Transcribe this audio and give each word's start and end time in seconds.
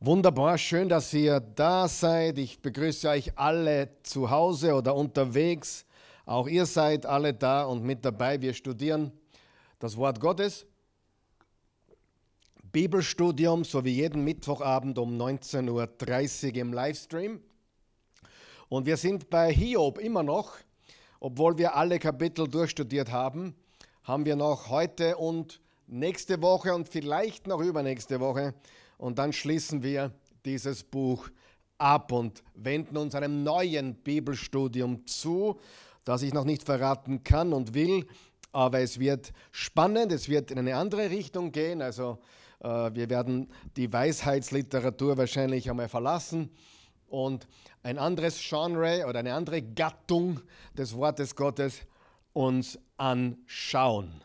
Wunderbar, 0.00 0.56
schön, 0.58 0.88
dass 0.88 1.12
ihr 1.12 1.40
da 1.40 1.88
seid. 1.88 2.38
Ich 2.38 2.62
begrüße 2.62 3.08
euch 3.08 3.36
alle 3.36 3.90
zu 4.04 4.30
Hause 4.30 4.74
oder 4.74 4.94
unterwegs. 4.94 5.84
Auch 6.24 6.46
ihr 6.46 6.66
seid 6.66 7.04
alle 7.04 7.34
da 7.34 7.64
und 7.64 7.82
mit 7.82 8.04
dabei. 8.04 8.40
Wir 8.40 8.54
studieren 8.54 9.10
das 9.80 9.96
Wort 9.96 10.20
Gottes. 10.20 10.66
Bibelstudium, 12.70 13.64
so 13.64 13.84
wie 13.84 13.90
jeden 13.90 14.22
Mittwochabend 14.22 15.00
um 15.00 15.20
19.30 15.20 16.50
Uhr 16.50 16.56
im 16.58 16.72
Livestream. 16.72 17.40
Und 18.68 18.86
wir 18.86 18.98
sind 18.98 19.28
bei 19.28 19.52
Hiob 19.52 19.98
immer 19.98 20.22
noch, 20.22 20.58
obwohl 21.18 21.58
wir 21.58 21.74
alle 21.74 21.98
Kapitel 21.98 22.46
durchstudiert 22.46 23.10
haben, 23.10 23.56
haben 24.04 24.24
wir 24.24 24.36
noch 24.36 24.68
heute 24.68 25.16
und 25.16 25.60
nächste 25.88 26.40
Woche 26.40 26.72
und 26.72 26.88
vielleicht 26.88 27.48
noch 27.48 27.58
übernächste 27.60 28.20
Woche 28.20 28.54
und 28.98 29.18
dann 29.18 29.32
schließen 29.32 29.82
wir 29.82 30.12
dieses 30.44 30.84
Buch 30.84 31.28
ab 31.78 32.12
und 32.12 32.42
wenden 32.54 32.96
uns 32.96 33.14
einem 33.14 33.44
neuen 33.44 33.94
Bibelstudium 33.94 35.06
zu, 35.06 35.58
das 36.04 36.22
ich 36.22 36.34
noch 36.34 36.44
nicht 36.44 36.64
verraten 36.64 37.22
kann 37.22 37.52
und 37.52 37.74
will. 37.74 38.06
Aber 38.52 38.80
es 38.80 38.98
wird 38.98 39.32
spannend, 39.52 40.10
es 40.10 40.28
wird 40.28 40.50
in 40.50 40.58
eine 40.58 40.76
andere 40.76 41.10
Richtung 41.10 41.52
gehen. 41.52 41.80
Also 41.80 42.18
äh, 42.60 42.66
wir 42.92 43.08
werden 43.08 43.48
die 43.76 43.92
Weisheitsliteratur 43.92 45.16
wahrscheinlich 45.16 45.70
einmal 45.70 45.88
verlassen 45.88 46.50
und 47.06 47.46
ein 47.82 47.98
anderes 47.98 48.40
Genre 48.40 49.06
oder 49.06 49.20
eine 49.20 49.34
andere 49.34 49.62
Gattung 49.62 50.40
des 50.76 50.96
Wortes 50.96 51.36
Gottes 51.36 51.82
uns 52.32 52.78
anschauen. 52.96 54.24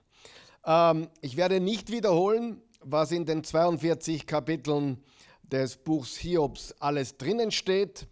Ähm, 0.65 1.09
ich 1.21 1.37
werde 1.37 1.59
nicht 1.59 1.91
wiederholen, 1.91 2.61
was 2.83 3.11
in 3.11 3.25
den 3.25 3.43
42 3.43 4.25
Kapiteln 4.25 5.03
des 5.43 5.77
Buchs 5.77 6.17
Hiobs 6.17 6.73
alles 6.79 7.17
drinnen 7.17 7.51
steht. 7.51 8.07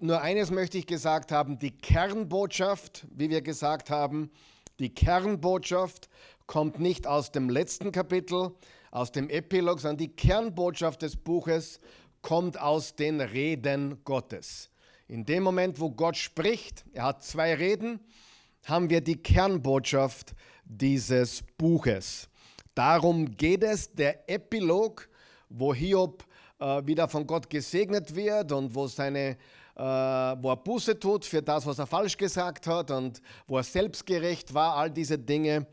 Nur 0.00 0.20
eines 0.20 0.50
möchte 0.50 0.78
ich 0.78 0.86
gesagt 0.86 1.32
haben, 1.32 1.58
die 1.58 1.70
Kernbotschaft, 1.70 3.06
wie 3.10 3.30
wir 3.30 3.42
gesagt 3.42 3.90
haben, 3.90 4.30
die 4.78 4.94
Kernbotschaft 4.94 6.08
kommt 6.46 6.80
nicht 6.80 7.06
aus 7.06 7.32
dem 7.32 7.48
letzten 7.48 7.92
Kapitel, 7.92 8.52
aus 8.90 9.12
dem 9.12 9.28
Epilog, 9.30 9.80
sondern 9.80 9.98
die 9.98 10.14
Kernbotschaft 10.14 11.02
des 11.02 11.16
Buches 11.16 11.80
kommt 12.22 12.60
aus 12.60 12.96
den 12.96 13.20
Reden 13.20 14.02
Gottes. 14.04 14.70
In 15.08 15.24
dem 15.24 15.42
Moment, 15.42 15.78
wo 15.78 15.90
Gott 15.90 16.16
spricht, 16.16 16.84
er 16.92 17.04
hat 17.04 17.22
zwei 17.22 17.54
Reden, 17.54 18.00
haben 18.64 18.90
wir 18.90 19.00
die 19.00 19.22
Kernbotschaft 19.22 20.34
dieses 20.64 21.42
Buches. 21.56 22.28
Darum 22.76 23.34
geht 23.38 23.64
es, 23.64 23.90
der 23.90 24.28
Epilog, 24.28 25.08
wo 25.48 25.72
Hiob 25.72 26.22
äh, 26.58 26.86
wieder 26.86 27.08
von 27.08 27.26
Gott 27.26 27.48
gesegnet 27.48 28.14
wird 28.14 28.52
und 28.52 28.74
wo, 28.74 28.86
seine, 28.86 29.38
äh, 29.74 29.82
wo 29.82 30.50
er 30.50 30.56
Buße 30.56 30.98
tut 31.00 31.24
für 31.24 31.40
das, 31.40 31.64
was 31.64 31.78
er 31.78 31.86
falsch 31.86 32.18
gesagt 32.18 32.66
hat 32.66 32.90
und 32.90 33.22
wo 33.46 33.56
er 33.56 33.62
selbstgerecht 33.62 34.52
war, 34.52 34.76
all 34.76 34.90
diese 34.90 35.18
Dinge, 35.18 35.66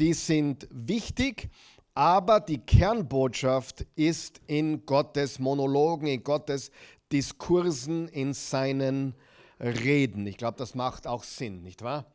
die 0.00 0.12
sind 0.12 0.66
wichtig, 0.72 1.50
aber 1.94 2.40
die 2.40 2.58
Kernbotschaft 2.58 3.86
ist 3.94 4.40
in 4.48 4.84
Gottes 4.84 5.38
Monologen, 5.38 6.08
in 6.08 6.24
Gottes 6.24 6.72
Diskursen, 7.12 8.08
in 8.08 8.34
seinen 8.34 9.14
Reden. 9.60 10.26
Ich 10.26 10.36
glaube, 10.36 10.58
das 10.58 10.74
macht 10.74 11.06
auch 11.06 11.22
Sinn, 11.22 11.62
nicht 11.62 11.82
wahr? 11.82 12.06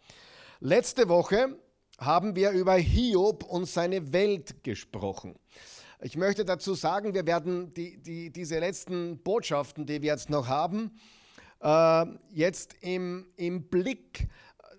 Letzte 0.60 1.08
Woche 1.08 1.56
haben 2.00 2.36
wir 2.36 2.52
über 2.52 2.76
Hiob 2.76 3.44
und 3.44 3.66
seine 3.66 4.14
Welt 4.14 4.64
gesprochen. 4.64 5.36
Ich 6.02 6.16
möchte 6.16 6.46
dazu 6.46 6.74
sagen, 6.76 7.14
wir 7.14 7.26
werden 7.28 7.74
die, 7.74 7.98
die, 8.02 8.32
diese 8.32 8.60
letzten 8.60 9.20
Botschaften, 9.22 9.86
die 9.86 10.02
wir 10.02 10.12
jetzt 10.12 10.30
noch 10.30 10.48
haben, 10.48 10.98
äh, 11.62 12.06
jetzt 12.32 12.76
im, 12.82 13.28
im 13.36 13.68
Blick 13.68 14.30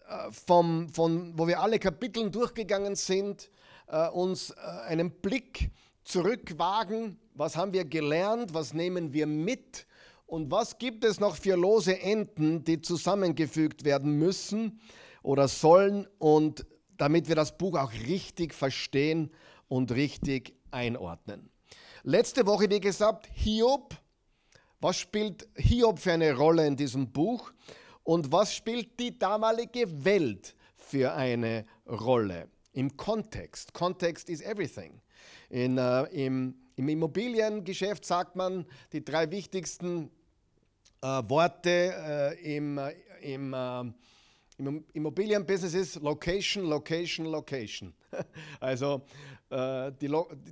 äh, 0.08 0.30
vom, 0.30 0.88
von, 0.88 1.38
wo 1.38 1.46
wir 1.46 1.60
alle 1.60 1.78
Kapiteln 1.78 2.32
durchgegangen 2.32 2.96
sind, 2.96 3.50
äh, 3.86 4.08
uns 4.08 4.50
äh, 4.50 4.54
einen 4.86 5.10
Blick 5.10 5.70
zurückwagen. 6.04 7.18
Was 7.34 7.54
haben 7.54 7.74
wir 7.74 7.84
gelernt? 7.84 8.54
Was 8.54 8.72
nehmen 8.72 9.12
wir 9.12 9.26
mit? 9.26 9.86
Und 10.24 10.50
was 10.50 10.78
gibt 10.78 11.04
es 11.04 11.20
noch 11.20 11.36
für 11.36 11.56
lose 11.56 12.00
Enden, 12.00 12.64
die 12.64 12.80
zusammengefügt 12.80 13.84
werden 13.84 14.12
müssen 14.12 14.80
oder 15.22 15.48
sollen? 15.48 16.06
Und 16.18 16.64
damit 17.00 17.28
wir 17.28 17.34
das 17.34 17.56
Buch 17.56 17.78
auch 17.78 17.92
richtig 17.92 18.52
verstehen 18.52 19.30
und 19.68 19.90
richtig 19.92 20.54
einordnen. 20.70 21.48
Letzte 22.02 22.46
Woche, 22.46 22.68
wie 22.68 22.80
gesagt, 22.80 23.26
Hiob. 23.32 23.94
Was 24.80 24.98
spielt 24.98 25.48
Hiob 25.56 25.98
für 25.98 26.12
eine 26.12 26.34
Rolle 26.34 26.66
in 26.66 26.76
diesem 26.76 27.10
Buch? 27.10 27.52
Und 28.02 28.30
was 28.32 28.54
spielt 28.54 29.00
die 29.00 29.18
damalige 29.18 30.04
Welt 30.04 30.54
für 30.76 31.14
eine 31.14 31.64
Rolle 31.86 32.48
im 32.72 32.94
Kontext? 32.96 33.72
Kontext 33.72 34.28
is 34.28 34.42
everything. 34.42 35.00
In, 35.48 35.78
äh, 35.78 36.02
im, 36.04 36.54
Im 36.76 36.88
Immobiliengeschäft 36.88 38.04
sagt 38.04 38.36
man 38.36 38.66
die 38.92 39.04
drei 39.04 39.30
wichtigsten 39.30 40.10
äh, 41.02 41.06
Worte 41.06 41.94
äh, 42.38 42.56
im, 42.56 42.76
äh, 42.78 42.92
im 43.22 43.54
äh, 43.54 43.84
im 44.60 44.84
Immobilienbusiness 44.92 45.74
ist 45.74 46.02
Location, 46.02 46.64
Location, 46.64 47.26
Location. 47.26 47.94
Also 48.60 49.02
äh, 49.48 49.92
die, 50.00 50.08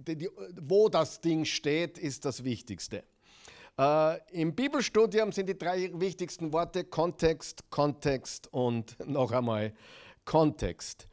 die, 0.06 0.16
die, 0.16 0.30
wo 0.60 0.88
das 0.88 1.20
Ding 1.20 1.44
steht, 1.44 1.98
ist 1.98 2.24
das 2.24 2.42
Wichtigste. 2.42 3.04
Äh, 3.78 4.18
Im 4.32 4.54
Bibelstudium 4.54 5.32
sind 5.32 5.48
die 5.48 5.58
drei 5.58 5.90
wichtigsten 5.94 6.52
Worte 6.52 6.84
Kontext, 6.84 7.70
Kontext 7.70 8.52
und 8.52 8.96
noch 9.06 9.32
einmal 9.32 9.72
Kontext. 10.24 11.06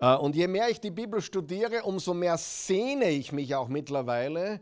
Äh, 0.00 0.16
und 0.16 0.34
je 0.34 0.48
mehr 0.48 0.70
ich 0.70 0.80
die 0.80 0.90
Bibel 0.90 1.20
studiere, 1.20 1.82
umso 1.82 2.14
mehr 2.14 2.38
sehne 2.38 3.10
ich 3.10 3.32
mich 3.32 3.54
auch 3.54 3.68
mittlerweile. 3.68 4.60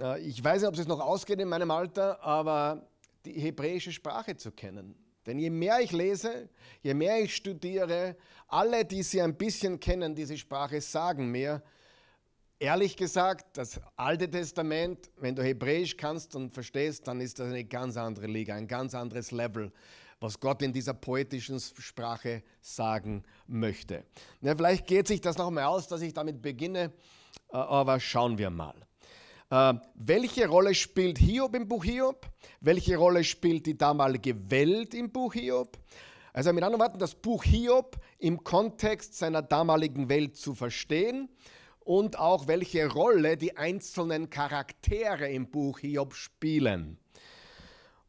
Äh, 0.00 0.20
ich 0.20 0.42
weiß 0.42 0.62
nicht, 0.62 0.68
ob 0.68 0.78
es 0.78 0.86
noch 0.86 1.00
ausgeht 1.00 1.40
in 1.40 1.48
meinem 1.48 1.70
Alter, 1.70 2.22
aber 2.22 2.86
die 3.24 3.32
hebräische 3.32 3.90
Sprache 3.90 4.36
zu 4.36 4.52
kennen 4.52 4.94
denn 5.26 5.38
je 5.38 5.50
mehr 5.50 5.80
ich 5.80 5.92
lese, 5.92 6.48
je 6.82 6.94
mehr 6.94 7.20
ich 7.20 7.34
studiere, 7.34 8.16
alle, 8.48 8.84
die 8.84 9.02
sie 9.02 9.20
ein 9.20 9.36
bisschen 9.36 9.80
kennen, 9.80 10.14
diese 10.14 10.38
Sprache, 10.38 10.80
sagen 10.80 11.30
mir, 11.30 11.62
ehrlich 12.58 12.96
gesagt, 12.96 13.56
das 13.56 13.80
Alte 13.96 14.30
Testament, 14.30 15.10
wenn 15.16 15.34
du 15.34 15.42
Hebräisch 15.42 15.96
kannst 15.96 16.34
und 16.36 16.52
verstehst, 16.52 17.06
dann 17.06 17.20
ist 17.20 17.38
das 17.38 17.48
eine 17.48 17.64
ganz 17.64 17.96
andere 17.96 18.26
Liga, 18.26 18.54
ein 18.54 18.68
ganz 18.68 18.94
anderes 18.94 19.30
Level, 19.30 19.72
was 20.20 20.40
Gott 20.40 20.62
in 20.62 20.72
dieser 20.72 20.94
poetischen 20.94 21.60
Sprache 21.60 22.42
sagen 22.60 23.22
möchte. 23.46 24.04
Ja, 24.40 24.54
vielleicht 24.54 24.86
geht 24.86 25.08
sich 25.08 25.20
das 25.20 25.36
noch 25.36 25.50
mal 25.50 25.64
aus, 25.64 25.88
dass 25.88 26.00
ich 26.00 26.14
damit 26.14 26.40
beginne, 26.40 26.92
äh, 27.50 27.56
aber 27.56 28.00
schauen 28.00 28.38
wir 28.38 28.50
mal. 28.50 28.85
Äh, 29.50 29.74
welche 29.94 30.48
Rolle 30.48 30.74
spielt 30.74 31.18
Hiob 31.18 31.54
im 31.54 31.68
Buch 31.68 31.84
Hiob? 31.84 32.28
Welche 32.60 32.96
Rolle 32.96 33.22
spielt 33.22 33.66
die 33.66 33.78
damalige 33.78 34.50
Welt 34.50 34.94
im 34.94 35.10
Buch 35.10 35.34
Hiob? 35.34 35.78
Also 36.32 36.52
mit 36.52 36.64
anderen 36.64 36.82
Worten, 36.82 36.98
das 36.98 37.14
Buch 37.14 37.44
Hiob 37.44 37.96
im 38.18 38.42
Kontext 38.42 39.14
seiner 39.14 39.42
damaligen 39.42 40.08
Welt 40.08 40.36
zu 40.36 40.54
verstehen 40.54 41.28
und 41.80 42.18
auch 42.18 42.48
welche 42.48 42.90
Rolle 42.90 43.36
die 43.36 43.56
einzelnen 43.56 44.28
Charaktere 44.28 45.30
im 45.30 45.48
Buch 45.50 45.78
Hiob 45.78 46.14
spielen. 46.14 46.98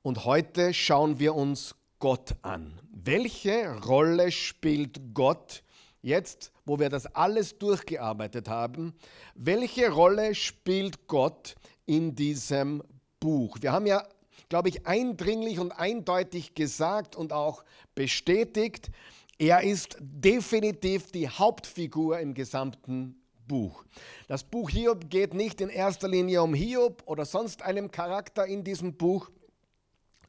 Und 0.01 0.25
heute 0.25 0.73
schauen 0.73 1.19
wir 1.19 1.35
uns 1.35 1.75
Gott 1.99 2.35
an. 2.41 2.79
Welche 2.91 3.79
Rolle 3.85 4.31
spielt 4.31 5.13
Gott 5.13 5.63
jetzt, 6.07 6.51
wo 6.65 6.79
wir 6.79 6.89
das 6.89 7.05
alles 7.05 7.59
durchgearbeitet 7.59 8.47
haben, 8.47 8.93
welche 9.35 9.91
Rolle 9.91 10.33
spielt 10.33 11.07
Gott 11.07 11.55
in 11.85 12.15
diesem 12.15 12.81
Buch? 13.19 13.57
Wir 13.61 13.71
haben 13.71 13.85
ja, 13.85 14.07
glaube 14.49 14.69
ich, 14.69 14.87
eindringlich 14.87 15.59
und 15.59 15.71
eindeutig 15.71 16.55
gesagt 16.55 17.15
und 17.15 17.33
auch 17.33 17.63
bestätigt, 17.93 18.89
er 19.37 19.61
ist 19.61 19.97
definitiv 19.99 21.11
die 21.11 21.29
Hauptfigur 21.29 22.19
im 22.19 22.33
gesamten 22.33 23.21
Buch. 23.47 23.85
Das 24.27 24.43
Buch 24.43 24.69
Hiob 24.69 25.09
geht 25.09 25.33
nicht 25.33 25.61
in 25.61 25.69
erster 25.69 26.07
Linie 26.07 26.41
um 26.41 26.53
Hiob 26.53 27.03
oder 27.05 27.25
sonst 27.25 27.61
einem 27.61 27.91
Charakter 27.91 28.45
in 28.45 28.63
diesem 28.63 28.97
Buch, 28.97 29.29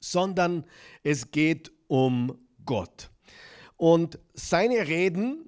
sondern 0.00 0.64
es 1.02 1.30
geht 1.30 1.72
um 1.86 2.38
Gott. 2.64 3.10
Und 3.76 4.18
seine 4.34 4.88
Reden 4.88 5.47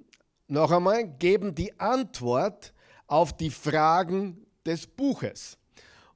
noch 0.50 0.70
einmal, 0.70 1.06
geben 1.06 1.55
die 1.55 1.79
Antwort 1.79 2.73
auf 3.06 3.37
die 3.37 3.50
Fragen 3.50 4.47
des 4.67 4.87
Buches. 4.87 5.58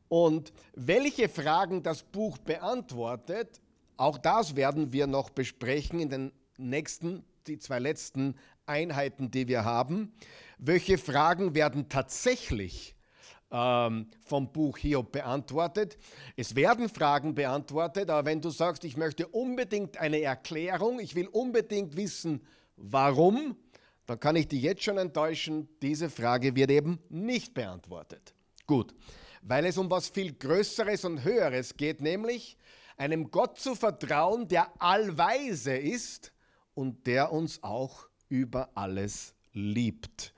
Und 0.09 0.53
welche 0.75 1.29
Fragen 1.29 1.83
das 1.83 2.03
Buch 2.03 2.39
beantwortet, 2.39 3.61
auch 3.97 4.19
das 4.19 4.57
werden 4.57 4.93
wir 4.93 5.07
noch 5.07 5.31
besprechen 5.31 6.01
in 6.01 6.11
den 6.11 6.33
nächsten, 6.59 7.25
die 7.47 7.59
zwei 7.59 7.79
letzten 7.79 8.37
Einheiten, 8.67 9.31
die 9.31 9.49
wir 9.49 9.65
haben. 9.65 10.13
Welche 10.59 10.99
Fragen 10.99 11.55
werden 11.55 11.89
tatsächlich 11.89 12.91
äh, 12.91 12.95
ähm, 13.55 14.09
vom 14.27 14.51
Buch 14.51 14.79
Hiob 14.79 15.13
beantwortet. 15.13 15.97
Es 16.37 16.57
werden 16.57 16.89
Fragen 16.89 17.37
beantwortet, 17.37 18.11
aber 18.11 18.27
wenn 18.27 18.41
du 18.41 18.51
sagst, 18.51 18.85
ich 18.85 18.97
möchte 18.97 19.29
unbedingt 19.29 19.97
eine 19.99 20.21
Erklärung, 20.21 20.99
ich 20.99 21.15
will 21.15 21.29
unbedingt 21.29 21.97
wissen, 21.97 22.43
warum, 22.77 23.57
dann 24.07 24.21
kann 24.21 24.37
ich 24.37 24.49
dich 24.49 24.63
jetzt 24.63 24.83
schon 24.83 24.99
enttäuschen, 24.99 25.69
diese 25.81 26.11
Frage 26.11 26.55
wird 26.55 26.71
eben 26.71 26.99
nicht 27.09 27.55
beantwortet. 27.55 28.35
Gut, 28.67 28.95
weil 29.43 29.67
es 29.67 29.79
um 29.79 29.91
was 29.91 30.09
viel 30.09 30.33
Größeres 30.33 31.05
und 31.05 31.25
Höheres 31.25 31.77
geht, 31.77 32.01
nämlich 32.01 32.57
einem 32.97 33.31
Gott 33.31 33.59
zu 33.59 33.75
vertrauen, 33.75 34.49
der 34.49 34.71
allweise 34.81 35.77
ist 35.77 36.33
und 36.75 37.07
der 37.07 37.33
uns 37.33 37.63
auch 37.63 38.09
über 38.29 38.71
alles 38.75 39.35
liebt. 39.53 40.33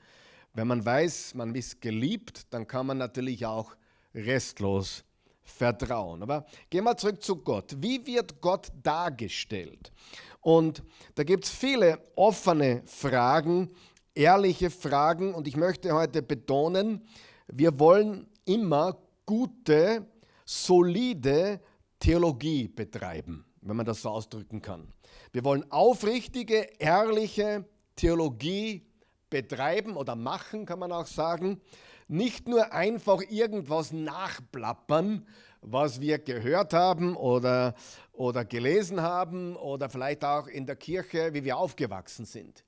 Wenn 0.54 0.68
man 0.68 0.84
weiß, 0.84 1.34
man 1.34 1.54
ist 1.54 1.80
geliebt, 1.80 2.46
dann 2.50 2.66
kann 2.66 2.86
man 2.86 2.98
natürlich 2.98 3.46
auch 3.46 3.76
restlos 4.14 5.04
vertrauen. 5.46 6.22
Aber 6.22 6.44
gehen 6.68 6.84
wir 6.84 6.96
zurück 6.96 7.22
zu 7.22 7.36
Gott. 7.36 7.76
Wie 7.78 8.04
wird 8.06 8.40
Gott 8.40 8.68
dargestellt? 8.82 9.92
Und 10.40 10.82
da 11.14 11.24
gibt 11.24 11.44
es 11.44 11.50
viele 11.50 11.98
offene 12.14 12.82
Fragen, 12.84 13.70
ehrliche 14.14 14.70
Fragen. 14.70 15.34
Und 15.34 15.48
ich 15.48 15.56
möchte 15.56 15.92
heute 15.92 16.22
betonen, 16.22 17.04
wir 17.48 17.78
wollen 17.78 18.28
immer 18.44 18.98
gute, 19.24 20.06
solide 20.44 21.60
Theologie 21.98 22.68
betreiben, 22.68 23.44
wenn 23.60 23.76
man 23.76 23.86
das 23.86 24.02
so 24.02 24.10
ausdrücken 24.10 24.62
kann. 24.62 24.92
Wir 25.32 25.44
wollen 25.44 25.70
aufrichtige, 25.70 26.68
ehrliche 26.78 27.64
Theologie 27.96 28.86
betreiben 29.30 29.96
oder 29.96 30.14
machen, 30.14 30.66
kann 30.66 30.78
man 30.78 30.92
auch 30.92 31.06
sagen. 31.06 31.60
Nicht 32.08 32.46
nur 32.46 32.72
einfach 32.72 33.20
irgendwas 33.28 33.92
nachplappern, 33.92 35.26
was 35.60 36.00
wir 36.00 36.18
gehört 36.18 36.72
haben 36.72 37.16
oder, 37.16 37.74
oder 38.12 38.44
gelesen 38.44 39.02
haben 39.02 39.56
oder 39.56 39.90
vielleicht 39.90 40.24
auch 40.24 40.46
in 40.46 40.66
der 40.66 40.76
Kirche, 40.76 41.34
wie 41.34 41.44
wir 41.44 41.56
aufgewachsen 41.56 42.24
sind. 42.24 42.64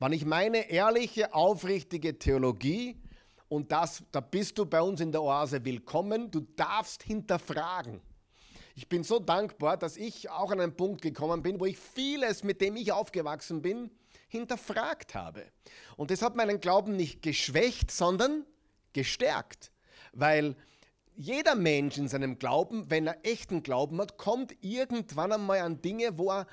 Wenn 0.00 0.12
ich 0.12 0.24
meine 0.24 0.68
ehrliche, 0.68 1.32
aufrichtige 1.32 2.18
Theologie, 2.18 3.00
und 3.48 3.70
das, 3.70 4.02
da 4.10 4.20
bist 4.20 4.58
du 4.58 4.66
bei 4.66 4.80
uns 4.80 5.00
in 5.00 5.12
der 5.12 5.22
Oase 5.22 5.64
willkommen, 5.64 6.30
du 6.30 6.40
darfst 6.40 7.02
hinterfragen. 7.02 8.00
Ich 8.74 8.88
bin 8.88 9.04
so 9.04 9.18
dankbar, 9.18 9.76
dass 9.76 9.96
ich 9.96 10.30
auch 10.30 10.50
an 10.50 10.60
einen 10.60 10.74
Punkt 10.74 11.02
gekommen 11.02 11.42
bin, 11.42 11.60
wo 11.60 11.66
ich 11.66 11.78
vieles, 11.78 12.42
mit 12.42 12.60
dem 12.60 12.74
ich 12.74 12.90
aufgewachsen 12.90 13.62
bin, 13.62 13.90
hinterfragt 14.28 15.14
habe. 15.14 15.44
Und 15.96 16.10
das 16.10 16.22
hat 16.22 16.34
meinen 16.34 16.60
Glauben 16.60 16.96
nicht 16.96 17.20
geschwächt, 17.20 17.90
sondern 17.90 18.46
gestärkt. 18.92 19.70
Weil 20.12 20.56
jeder 21.14 21.54
Mensch 21.54 21.98
in 21.98 22.08
seinem 22.08 22.38
Glauben, 22.38 22.90
wenn 22.90 23.06
er 23.06 23.24
echten 23.24 23.62
Glauben 23.62 24.00
hat, 24.00 24.16
kommt 24.16 24.54
irgendwann 24.60 25.32
einmal 25.32 25.60
an 25.60 25.82
Dinge, 25.82 26.18
wo 26.18 26.30
er 26.30 26.46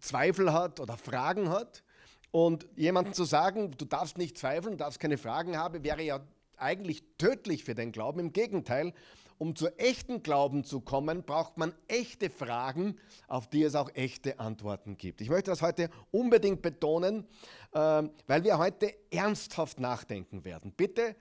Zweifel 0.00 0.52
hat 0.52 0.80
oder 0.80 0.96
Fragen 0.96 1.48
hat. 1.48 1.82
Und 2.30 2.66
jemandem 2.76 3.12
zu 3.12 3.24
sagen, 3.24 3.72
du 3.76 3.84
darfst 3.84 4.16
nicht 4.16 4.38
zweifeln, 4.38 4.72
du 4.72 4.84
darfst 4.84 5.00
keine 5.00 5.18
Fragen 5.18 5.56
haben, 5.56 5.84
wäre 5.84 6.02
ja 6.02 6.20
eigentlich 6.56 7.02
tödlich 7.18 7.64
für 7.64 7.74
den 7.74 7.92
Glauben. 7.92 8.20
Im 8.20 8.32
Gegenteil, 8.32 8.94
um 9.38 9.56
zu 9.56 9.68
echten 9.78 10.22
Glauben 10.22 10.64
zu 10.64 10.80
kommen, 10.80 11.24
braucht 11.24 11.58
man 11.58 11.74
echte 11.88 12.30
Fragen, 12.30 12.96
auf 13.26 13.48
die 13.48 13.64
es 13.64 13.74
auch 13.74 13.90
echte 13.94 14.38
Antworten 14.38 14.96
gibt. 14.96 15.20
Ich 15.20 15.28
möchte 15.28 15.50
das 15.50 15.60
heute 15.60 15.90
unbedingt 16.10 16.62
betonen, 16.62 17.26
ähm, 17.74 18.10
weil 18.26 18.44
wir 18.44 18.58
heute 18.58 18.94
ernsthaft 19.10 19.80
nachdenken 19.80 20.44
werden. 20.44 20.72
Bitte 20.72 21.02
äh, 21.02 21.14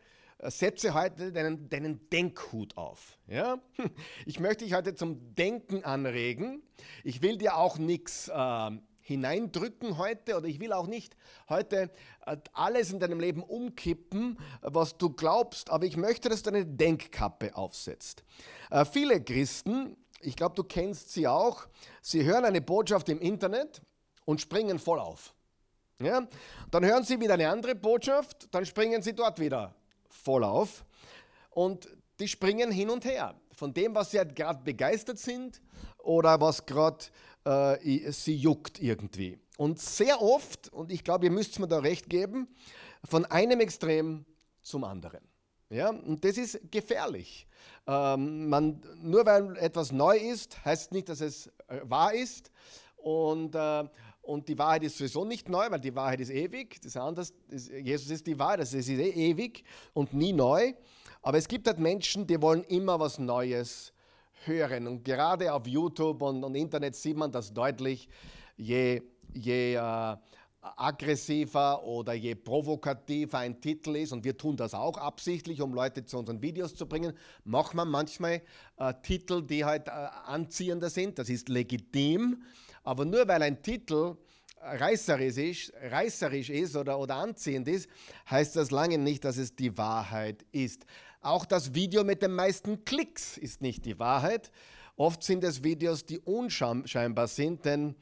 setze 0.49 0.93
heute 0.93 1.31
deinen, 1.31 1.69
deinen 1.69 2.09
Denkhut 2.09 2.75
auf. 2.77 3.17
Ja? 3.27 3.59
Ich 4.25 4.39
möchte 4.39 4.65
dich 4.65 4.73
heute 4.73 4.95
zum 4.95 5.35
Denken 5.35 5.83
anregen. 5.83 6.63
Ich 7.03 7.21
will 7.21 7.37
dir 7.37 7.57
auch 7.57 7.77
nichts 7.77 8.27
äh, 8.27 8.71
hineindrücken 9.01 9.97
heute 9.97 10.37
oder 10.37 10.47
ich 10.47 10.59
will 10.59 10.73
auch 10.73 10.87
nicht 10.87 11.15
heute 11.49 11.91
äh, 12.25 12.37
alles 12.53 12.91
in 12.91 12.99
deinem 12.99 13.19
Leben 13.19 13.43
umkippen, 13.43 14.39
was 14.61 14.97
du 14.97 15.09
glaubst, 15.09 15.69
aber 15.69 15.85
ich 15.85 15.97
möchte, 15.97 16.29
dass 16.29 16.43
du 16.43 16.49
eine 16.49 16.65
Denkkappe 16.65 17.55
aufsetzt. 17.55 18.23
Äh, 18.69 18.85
viele 18.85 19.21
Christen, 19.21 19.97
ich 20.21 20.35
glaube, 20.35 20.55
du 20.55 20.63
kennst 20.63 21.11
sie 21.11 21.27
auch, 21.27 21.67
sie 22.01 22.23
hören 22.23 22.45
eine 22.45 22.61
Botschaft 22.61 23.09
im 23.09 23.19
Internet 23.19 23.81
und 24.25 24.39
springen 24.39 24.79
voll 24.79 24.99
auf. 24.99 25.33
Ja? 25.99 26.27
Dann 26.69 26.85
hören 26.85 27.03
sie 27.03 27.19
wieder 27.19 27.33
eine 27.33 27.49
andere 27.49 27.75
Botschaft, 27.75 28.47
dann 28.51 28.65
springen 28.65 29.01
sie 29.01 29.13
dort 29.13 29.39
wieder 29.39 29.75
voll 30.23 30.43
auf 30.43 30.85
und 31.49 31.87
die 32.19 32.27
springen 32.27 32.71
hin 32.71 32.89
und 32.89 33.05
her. 33.05 33.35
Von 33.53 33.73
dem, 33.73 33.93
was 33.93 34.11
sie 34.11 34.17
halt 34.17 34.35
gerade 34.35 34.63
begeistert 34.63 35.19
sind 35.19 35.61
oder 35.97 36.39
was 36.39 36.65
gerade 36.65 37.05
äh, 37.45 38.11
sie 38.11 38.35
juckt 38.35 38.79
irgendwie. 38.79 39.39
Und 39.57 39.79
sehr 39.79 40.21
oft, 40.21 40.69
und 40.73 40.91
ich 40.91 41.03
glaube, 41.03 41.25
ihr 41.25 41.31
müsst 41.31 41.59
mir 41.59 41.67
da 41.67 41.79
recht 41.79 42.09
geben, 42.09 42.47
von 43.03 43.25
einem 43.25 43.59
Extrem 43.59 44.25
zum 44.61 44.83
anderen. 44.83 45.21
Ja, 45.69 45.89
und 45.89 46.23
das 46.25 46.37
ist 46.37 46.59
gefährlich. 46.69 47.47
Ähm, 47.87 48.49
man, 48.49 48.81
nur 49.01 49.25
weil 49.25 49.55
etwas 49.57 49.91
neu 49.91 50.17
ist, 50.17 50.63
heißt 50.65 50.91
nicht, 50.91 51.07
dass 51.09 51.21
es 51.21 51.47
äh, 51.67 51.79
wahr 51.83 52.13
ist. 52.13 52.51
Und, 52.97 53.55
äh, 53.55 53.83
und 54.21 54.47
die 54.47 54.57
Wahrheit 54.57 54.83
ist 54.83 54.97
sowieso 54.97 55.25
nicht 55.25 55.49
neu, 55.49 55.69
weil 55.69 55.79
die 55.79 55.95
Wahrheit 55.95 56.19
ist 56.19 56.29
ewig. 56.29 56.75
Das 56.77 56.87
ist 56.87 56.97
anders. 56.97 57.33
Jesus 57.49 58.09
ist 58.11 58.27
die 58.27 58.37
Wahrheit, 58.37 58.59
das 58.59 58.73
ist 58.73 58.87
eh 58.89 59.09
ewig 59.09 59.63
und 59.93 60.13
nie 60.13 60.31
neu. 60.31 60.73
Aber 61.21 61.37
es 61.37 61.47
gibt 61.47 61.67
halt 61.67 61.79
Menschen, 61.79 62.27
die 62.27 62.41
wollen 62.41 62.63
immer 62.65 62.99
was 62.99 63.17
Neues 63.19 63.93
hören. 64.45 64.87
Und 64.87 65.03
gerade 65.03 65.53
auf 65.53 65.67
YouTube 65.67 66.21
und, 66.21 66.43
und 66.43 66.55
Internet 66.55 66.95
sieht 66.95 67.17
man 67.17 67.31
das 67.31 67.53
deutlich, 67.53 68.07
je, 68.57 69.01
je 69.33 69.75
äh, 69.75 70.15
aggressiver 70.61 71.83
oder 71.83 72.13
je 72.13 72.35
provokativer 72.35 73.39
ein 73.39 73.59
Titel 73.59 73.95
ist, 73.95 74.11
und 74.11 74.23
wir 74.23 74.37
tun 74.37 74.55
das 74.55 74.73
auch 74.73 74.97
absichtlich, 74.97 75.61
um 75.61 75.73
Leute 75.73 76.05
zu 76.05 76.19
unseren 76.19 76.41
Videos 76.41 76.75
zu 76.75 76.85
bringen, 76.85 77.13
macht 77.43 77.73
man 77.73 77.87
manchmal 77.89 78.41
äh, 78.77 78.93
Titel, 79.01 79.41
die 79.41 79.65
halt 79.65 79.87
äh, 79.87 79.91
anziehender 80.25 80.89
sind. 80.89 81.17
Das 81.17 81.29
ist 81.29 81.49
legitim. 81.49 82.43
Aber 82.83 83.05
nur 83.05 83.27
weil 83.27 83.41
ein 83.43 83.61
Titel 83.61 84.15
reißerisch 84.61 85.37
ist, 85.37 85.73
reißerisch 85.81 86.49
ist 86.49 86.75
oder, 86.75 86.99
oder 86.99 87.15
anziehend 87.15 87.67
ist, 87.67 87.89
heißt 88.29 88.55
das 88.55 88.71
lange 88.71 88.97
nicht, 88.97 89.23
dass 89.23 89.37
es 89.37 89.55
die 89.55 89.77
Wahrheit 89.77 90.45
ist. 90.51 90.85
Auch 91.21 91.45
das 91.45 91.73
Video 91.73 92.03
mit 92.03 92.21
den 92.21 92.33
meisten 92.33 92.83
Klicks 92.85 93.37
ist 93.37 93.61
nicht 93.61 93.85
die 93.85 93.99
Wahrheit. 93.99 94.51
Oft 94.95 95.23
sind 95.23 95.43
es 95.43 95.63
Videos, 95.63 96.05
die 96.05 96.19
unscheinbar 96.19 97.27
sind, 97.27 97.65
denn 97.65 97.95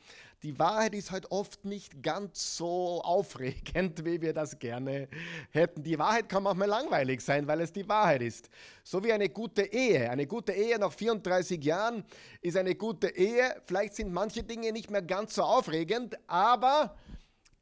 die 0.43 0.57
Wahrheit 0.57 0.95
ist 0.95 1.11
halt 1.11 1.31
oft 1.31 1.65
nicht 1.65 2.01
ganz 2.01 2.55
so 2.55 3.01
aufregend, 3.01 4.03
wie 4.05 4.21
wir 4.21 4.33
das 4.33 4.57
gerne 4.57 5.09
hätten. 5.51 5.83
Die 5.83 5.99
Wahrheit 5.99 6.29
kann 6.29 6.43
manchmal 6.43 6.69
langweilig 6.69 7.21
sein, 7.21 7.45
weil 7.47 7.61
es 7.61 7.73
die 7.73 7.87
Wahrheit 7.87 8.21
ist. 8.21 8.49
So 8.83 9.03
wie 9.03 9.11
eine 9.11 9.29
gute 9.29 9.63
Ehe. 9.63 10.09
Eine 10.09 10.27
gute 10.27 10.53
Ehe 10.53 10.79
nach 10.79 10.93
34 10.93 11.63
Jahren 11.63 12.03
ist 12.41 12.55
eine 12.55 12.75
gute 12.75 13.09
Ehe. 13.09 13.61
Vielleicht 13.65 13.95
sind 13.95 14.13
manche 14.13 14.43
Dinge 14.43 14.71
nicht 14.71 14.89
mehr 14.89 15.01
ganz 15.01 15.35
so 15.35 15.43
aufregend, 15.43 16.17
aber 16.27 16.95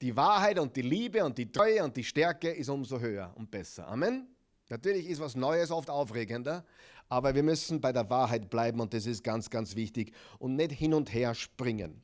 die 0.01 0.15
Wahrheit 0.15 0.59
und 0.59 0.75
die 0.75 0.83
Liebe 0.83 1.25
und 1.25 1.37
die 1.37 1.51
Treue 1.51 1.83
und 1.83 1.97
die 1.97 2.03
Stärke 2.03 2.49
ist 2.49 2.69
umso 2.69 2.99
höher 2.99 3.33
und 3.35 3.49
besser. 3.49 3.87
Amen. 3.87 4.27
Natürlich 4.69 5.07
ist 5.07 5.19
was 5.19 5.35
Neues 5.35 5.71
oft 5.71 5.89
aufregender, 5.89 6.65
aber 7.09 7.33
wir 7.33 7.41
müssen 7.41 7.79
bei 7.79 7.93
der 7.93 8.07
Wahrheit 8.09 8.49
bleiben 8.49 8.79
und 8.81 8.93
das 8.93 9.05
ist 9.05 9.23
ganz, 9.23 9.49
ganz 9.49 9.75
wichtig 9.75 10.13
und 10.39 10.55
nicht 10.55 10.73
hin 10.73 10.93
und 10.93 11.13
her 11.13 11.33
springen. 11.33 12.03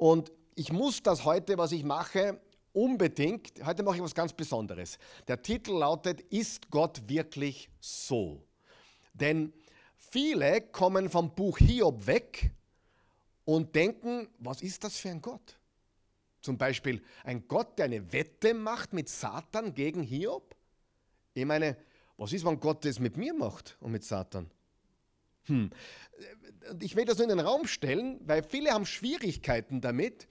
Und 0.00 0.32
ich 0.54 0.72
muss 0.72 1.02
das 1.02 1.26
heute, 1.26 1.58
was 1.58 1.72
ich 1.72 1.84
mache, 1.84 2.40
unbedingt, 2.72 3.52
heute 3.66 3.82
mache 3.82 3.96
ich 3.96 4.02
was 4.02 4.14
ganz 4.14 4.32
Besonderes. 4.32 4.98
Der 5.28 5.42
Titel 5.42 5.72
lautet, 5.72 6.22
ist 6.22 6.70
Gott 6.70 7.02
wirklich 7.06 7.68
so? 7.80 8.42
Denn 9.12 9.52
viele 9.98 10.62
kommen 10.62 11.10
vom 11.10 11.34
Buch 11.34 11.58
Hiob 11.58 12.06
weg 12.06 12.50
und 13.44 13.74
denken, 13.74 14.30
was 14.38 14.62
ist 14.62 14.84
das 14.84 14.96
für 14.96 15.10
ein 15.10 15.20
Gott? 15.20 15.58
Zum 16.40 16.56
Beispiel 16.56 17.02
ein 17.22 17.46
Gott, 17.46 17.78
der 17.78 17.84
eine 17.84 18.10
Wette 18.10 18.54
macht 18.54 18.94
mit 18.94 19.10
Satan 19.10 19.74
gegen 19.74 20.02
Hiob? 20.02 20.56
Ich 21.34 21.44
meine, 21.44 21.76
was 22.16 22.32
ist, 22.32 22.46
wenn 22.46 22.58
Gott 22.58 22.86
das 22.86 22.98
mit 23.00 23.18
mir 23.18 23.34
macht 23.34 23.76
und 23.80 23.92
mit 23.92 24.04
Satan? 24.04 24.50
Hm. 25.50 25.70
Ich 26.80 26.94
will 26.96 27.04
das 27.04 27.18
nur 27.18 27.28
in 27.28 27.36
den 27.36 27.46
Raum 27.46 27.66
stellen, 27.66 28.20
weil 28.24 28.42
viele 28.42 28.70
haben 28.70 28.86
Schwierigkeiten 28.86 29.80
damit. 29.80 30.28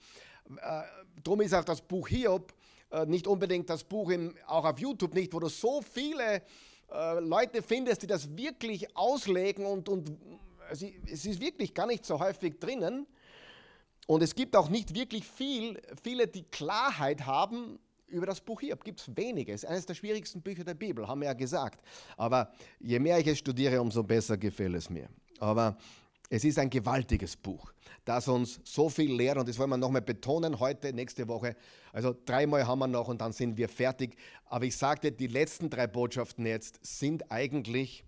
Äh, 0.56 0.82
darum 1.22 1.42
ist 1.42 1.54
auch 1.54 1.64
das 1.64 1.82
Buch 1.82 2.08
Hiob 2.08 2.54
äh, 2.90 3.06
nicht 3.06 3.26
unbedingt 3.26 3.68
das 3.68 3.84
Buch, 3.84 4.10
im, 4.10 4.34
auch 4.46 4.64
auf 4.64 4.78
YouTube 4.78 5.14
nicht, 5.14 5.32
wo 5.32 5.38
du 5.38 5.48
so 5.48 5.82
viele 5.82 6.42
äh, 6.90 7.20
Leute 7.20 7.62
findest, 7.62 8.02
die 8.02 8.06
das 8.06 8.36
wirklich 8.36 8.96
auslegen 8.96 9.66
und, 9.66 9.88
und 9.88 10.10
es 10.70 10.82
ist 11.26 11.40
wirklich 11.40 11.74
gar 11.74 11.86
nicht 11.86 12.04
so 12.04 12.18
häufig 12.18 12.58
drinnen. 12.58 13.06
Und 14.06 14.22
es 14.22 14.34
gibt 14.34 14.56
auch 14.56 14.68
nicht 14.68 14.94
wirklich 14.94 15.26
viel, 15.26 15.80
viele, 16.02 16.26
die 16.26 16.44
Klarheit 16.44 17.26
haben 17.26 17.78
über 18.10 18.26
das 18.26 18.40
Buch 18.40 18.60
Hiob 18.60 18.84
gibt 18.84 19.00
es 19.00 19.16
wenige. 19.16 19.52
Es 19.52 19.62
ist 19.62 19.68
eines 19.68 19.86
der 19.86 19.94
schwierigsten 19.94 20.42
Bücher 20.42 20.64
der 20.64 20.74
Bibel, 20.74 21.06
haben 21.06 21.20
wir 21.20 21.26
ja 21.26 21.32
gesagt. 21.34 21.82
Aber 22.16 22.52
je 22.78 22.98
mehr 22.98 23.18
ich 23.18 23.26
es 23.26 23.38
studiere, 23.38 23.80
umso 23.80 24.02
besser 24.02 24.36
gefällt 24.36 24.74
es 24.74 24.90
mir. 24.90 25.08
Aber 25.38 25.76
es 26.28 26.44
ist 26.44 26.58
ein 26.58 26.70
gewaltiges 26.70 27.36
Buch, 27.36 27.72
das 28.04 28.28
uns 28.28 28.60
so 28.64 28.88
viel 28.88 29.12
lehrt 29.12 29.38
und 29.38 29.48
das 29.48 29.58
wollen 29.58 29.70
wir 29.70 29.76
nochmal 29.76 30.02
betonen 30.02 30.60
heute, 30.60 30.92
nächste 30.92 31.26
Woche. 31.26 31.56
Also 31.92 32.14
dreimal 32.24 32.66
haben 32.66 32.78
wir 32.78 32.86
noch 32.86 33.08
und 33.08 33.20
dann 33.20 33.32
sind 33.32 33.56
wir 33.56 33.68
fertig. 33.68 34.16
Aber 34.44 34.64
ich 34.64 34.76
sagte, 34.76 35.10
die 35.10 35.26
letzten 35.26 35.70
drei 35.70 35.86
Botschaften 35.86 36.46
jetzt 36.46 36.78
sind 36.82 37.32
eigentlich 37.32 38.04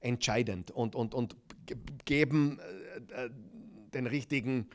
entscheidend 0.00 0.70
und, 0.70 0.94
und, 0.94 1.14
und 1.14 1.36
geben 2.04 2.58
äh, 3.10 3.26
äh 3.26 3.30
den 3.94 4.06
richtigen 4.06 4.68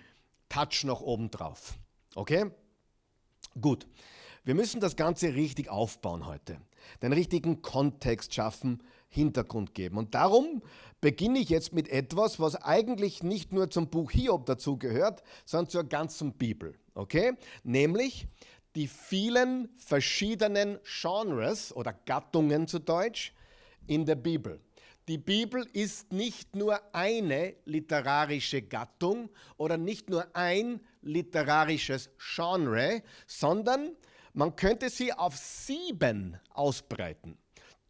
Touch 0.50 0.84
noch 0.86 1.02
oben 1.02 1.30
drauf. 1.30 1.78
Okay? 2.16 2.50
Gut. 3.60 3.88
Wir 4.46 4.56
müssen 4.56 4.82
das 4.82 4.98
Ganze 4.98 5.36
richtig 5.36 5.70
aufbauen 5.70 6.26
heute, 6.26 6.58
den 7.02 7.14
richtigen 7.14 7.62
Kontext 7.62 8.34
schaffen, 8.34 8.84
Hintergrund 9.08 9.74
geben. 9.74 9.98
Und 9.98 10.16
darum 10.16 10.62
beginne 11.00 11.40
ich 11.40 11.48
jetzt 11.48 11.72
mit 11.72 11.88
etwas, 11.88 12.42
was 12.42 12.56
eigentlich 12.56 13.24
nicht 13.24 13.54
nur 13.54 13.70
zum 13.70 13.90
Buch 13.90 14.12
Hiob 14.12 14.46
dazugehört, 14.46 15.24
sondern 15.46 15.70
zur 15.70 15.86
ganzen 15.86 16.34
Bibel. 16.34 16.76
Okay? 16.94 17.34
Nämlich 17.64 18.28
die 18.76 18.88
vielen 18.88 19.70
verschiedenen 19.78 20.78
Genres 20.84 21.74
oder 21.74 21.94
Gattungen 21.94 22.68
zu 22.68 22.80
Deutsch 22.80 23.34
in 23.88 24.06
der 24.06 24.16
Bibel. 24.16 24.60
Die 25.08 25.18
Bibel 25.18 25.66
ist 25.72 26.12
nicht 26.12 26.56
nur 26.56 26.82
eine 26.94 27.56
literarische 27.66 28.62
Gattung 28.62 29.30
oder 29.58 29.78
nicht 29.78 30.10
nur 30.10 30.26
ein 30.36 30.82
literarisches 31.02 32.10
Genre, 32.18 33.04
sondern 33.28 33.96
man 34.34 34.56
könnte 34.56 34.90
sie 34.90 35.14
auf 35.14 35.38
sieben 35.38 36.40
ausbreiten. 36.50 37.38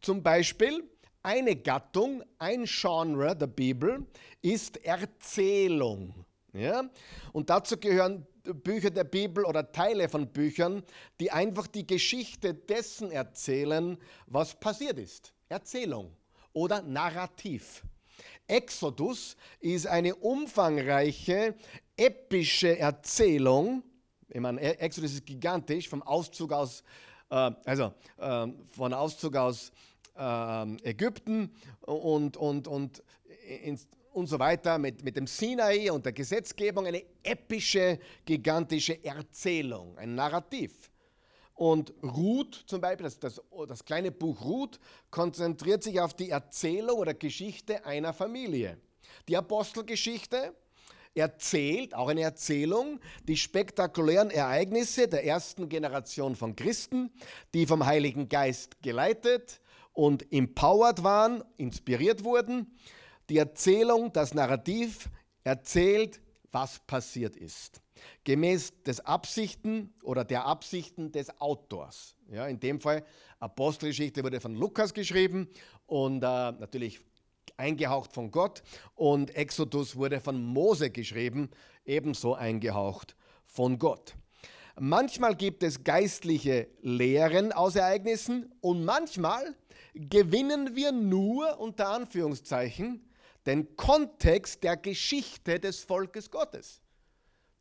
Zum 0.00 0.22
Beispiel 0.22 0.84
eine 1.22 1.56
Gattung, 1.56 2.22
ein 2.38 2.64
Genre 2.64 3.34
der 3.34 3.46
Bibel 3.46 4.06
ist 4.42 4.76
Erzählung. 4.84 6.14
Ja? 6.52 6.84
Und 7.32 7.50
dazu 7.50 7.78
gehören 7.78 8.26
Bücher 8.42 8.90
der 8.90 9.04
Bibel 9.04 9.44
oder 9.46 9.72
Teile 9.72 10.08
von 10.08 10.28
Büchern, 10.28 10.82
die 11.18 11.30
einfach 11.30 11.66
die 11.66 11.86
Geschichte 11.86 12.52
dessen 12.52 13.10
erzählen, 13.10 13.96
was 14.26 14.58
passiert 14.60 14.98
ist. 14.98 15.32
Erzählung 15.48 16.14
oder 16.52 16.82
Narrativ. 16.82 17.82
Exodus 18.46 19.36
ist 19.60 19.86
eine 19.86 20.14
umfangreiche, 20.14 21.54
epische 21.96 22.78
Erzählung 22.78 23.82
ich 24.28 24.40
meine, 24.40 24.60
e- 24.60 24.78
Exodus 24.78 25.12
ist 25.12 25.26
gigantisch, 25.26 25.88
vom 25.88 26.02
Auszug 26.02 26.52
aus, 26.52 26.82
äh, 27.30 27.50
also 27.64 27.92
äh, 28.18 28.46
von 28.70 28.92
Auszug 28.92 29.36
aus 29.36 29.72
äh, 30.16 30.88
Ägypten 30.88 31.54
und, 31.82 32.36
und, 32.36 32.68
und, 32.68 33.02
ins, 33.62 33.86
und 34.12 34.28
so 34.28 34.38
weiter 34.38 34.78
mit, 34.78 35.04
mit 35.04 35.16
dem 35.16 35.26
Sinai 35.26 35.90
und 35.90 36.04
der 36.04 36.12
Gesetzgebung, 36.12 36.86
eine 36.86 37.02
epische, 37.22 37.98
gigantische 38.24 39.04
Erzählung, 39.04 39.98
ein 39.98 40.14
Narrativ. 40.14 40.90
Und 41.54 41.94
Ruth 42.02 42.64
zum 42.66 42.80
Beispiel, 42.80 43.04
das, 43.04 43.18
das, 43.18 43.40
das 43.68 43.84
kleine 43.84 44.10
Buch 44.10 44.44
Ruth, 44.44 44.80
konzentriert 45.10 45.82
sich 45.82 46.00
auf 46.00 46.14
die 46.14 46.30
Erzählung 46.30 46.98
oder 46.98 47.14
Geschichte 47.14 47.84
einer 47.84 48.12
Familie. 48.12 48.78
Die 49.28 49.36
Apostelgeschichte 49.36 50.54
erzählt, 51.14 51.94
auch 51.94 52.08
eine 52.08 52.22
Erzählung, 52.22 53.00
die 53.28 53.36
spektakulären 53.36 54.30
Ereignisse 54.30 55.08
der 55.08 55.24
ersten 55.24 55.68
Generation 55.68 56.36
von 56.36 56.56
Christen, 56.56 57.10
die 57.54 57.66
vom 57.66 57.86
Heiligen 57.86 58.28
Geist 58.28 58.82
geleitet 58.82 59.60
und 59.92 60.32
empowered 60.32 61.02
waren, 61.02 61.42
inspiriert 61.56 62.24
wurden. 62.24 62.78
Die 63.28 63.38
Erzählung, 63.38 64.12
das 64.12 64.34
Narrativ 64.34 65.08
erzählt, 65.44 66.20
was 66.52 66.80
passiert 66.80 67.36
ist. 67.36 67.80
Gemäß 68.24 68.82
des 68.82 69.00
Absichten 69.00 69.94
oder 70.02 70.24
der 70.24 70.46
Absichten 70.46 71.12
des 71.12 71.40
Autors. 71.40 72.16
Ja, 72.30 72.46
in 72.46 72.60
dem 72.60 72.80
Fall 72.80 73.04
Apostelgeschichte 73.38 74.22
wurde 74.22 74.40
von 74.40 74.54
Lukas 74.54 74.92
geschrieben 74.94 75.48
und 75.86 76.22
äh, 76.22 76.52
natürlich 76.52 77.00
eingehaucht 77.56 78.12
von 78.12 78.30
Gott 78.30 78.62
und 78.94 79.34
Exodus 79.34 79.96
wurde 79.96 80.20
von 80.20 80.42
Mose 80.42 80.90
geschrieben, 80.90 81.50
ebenso 81.84 82.34
eingehaucht 82.34 83.16
von 83.44 83.78
Gott. 83.78 84.14
Manchmal 84.78 85.36
gibt 85.36 85.62
es 85.62 85.84
geistliche 85.84 86.68
Lehren 86.82 87.52
aus 87.52 87.76
Ereignissen 87.76 88.52
und 88.60 88.84
manchmal 88.84 89.54
gewinnen 89.94 90.74
wir 90.74 90.90
nur 90.90 91.60
unter 91.60 91.88
Anführungszeichen 91.90 93.08
den 93.46 93.76
Kontext 93.76 94.64
der 94.64 94.76
Geschichte 94.76 95.60
des 95.60 95.84
Volkes 95.84 96.30
Gottes. 96.30 96.80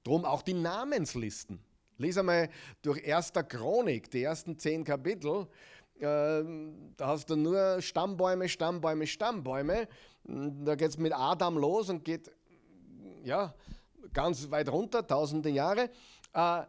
Drum 0.04 0.26
auch 0.26 0.42
die 0.42 0.54
Namenslisten. 0.54 1.60
Lies 1.98 2.18
einmal 2.18 2.50
durch 2.82 3.06
1. 3.06 3.34
Chronik, 3.48 4.10
die 4.10 4.24
ersten 4.24 4.58
zehn 4.58 4.84
Kapitel. 4.84 5.48
Ähm, 6.00 6.94
da 6.98 7.08
hast 7.08 7.30
du 7.30 7.36
nur 7.36 7.82
Stammbäume, 7.82 8.50
Stammbäume, 8.50 9.08
Stammbäume. 9.08 9.88
Da 10.24 10.76
geht 10.76 10.90
es 10.90 10.98
mit 10.98 11.14
Adam 11.14 11.58
los 11.58 11.90
und 11.90 12.04
geht 12.04 12.32
ja, 13.24 13.54
ganz 14.14 14.50
weit 14.52 14.70
runter, 14.70 15.06
tausende 15.06 15.50
Jahre. 15.50 15.90
Äh, 16.34 16.64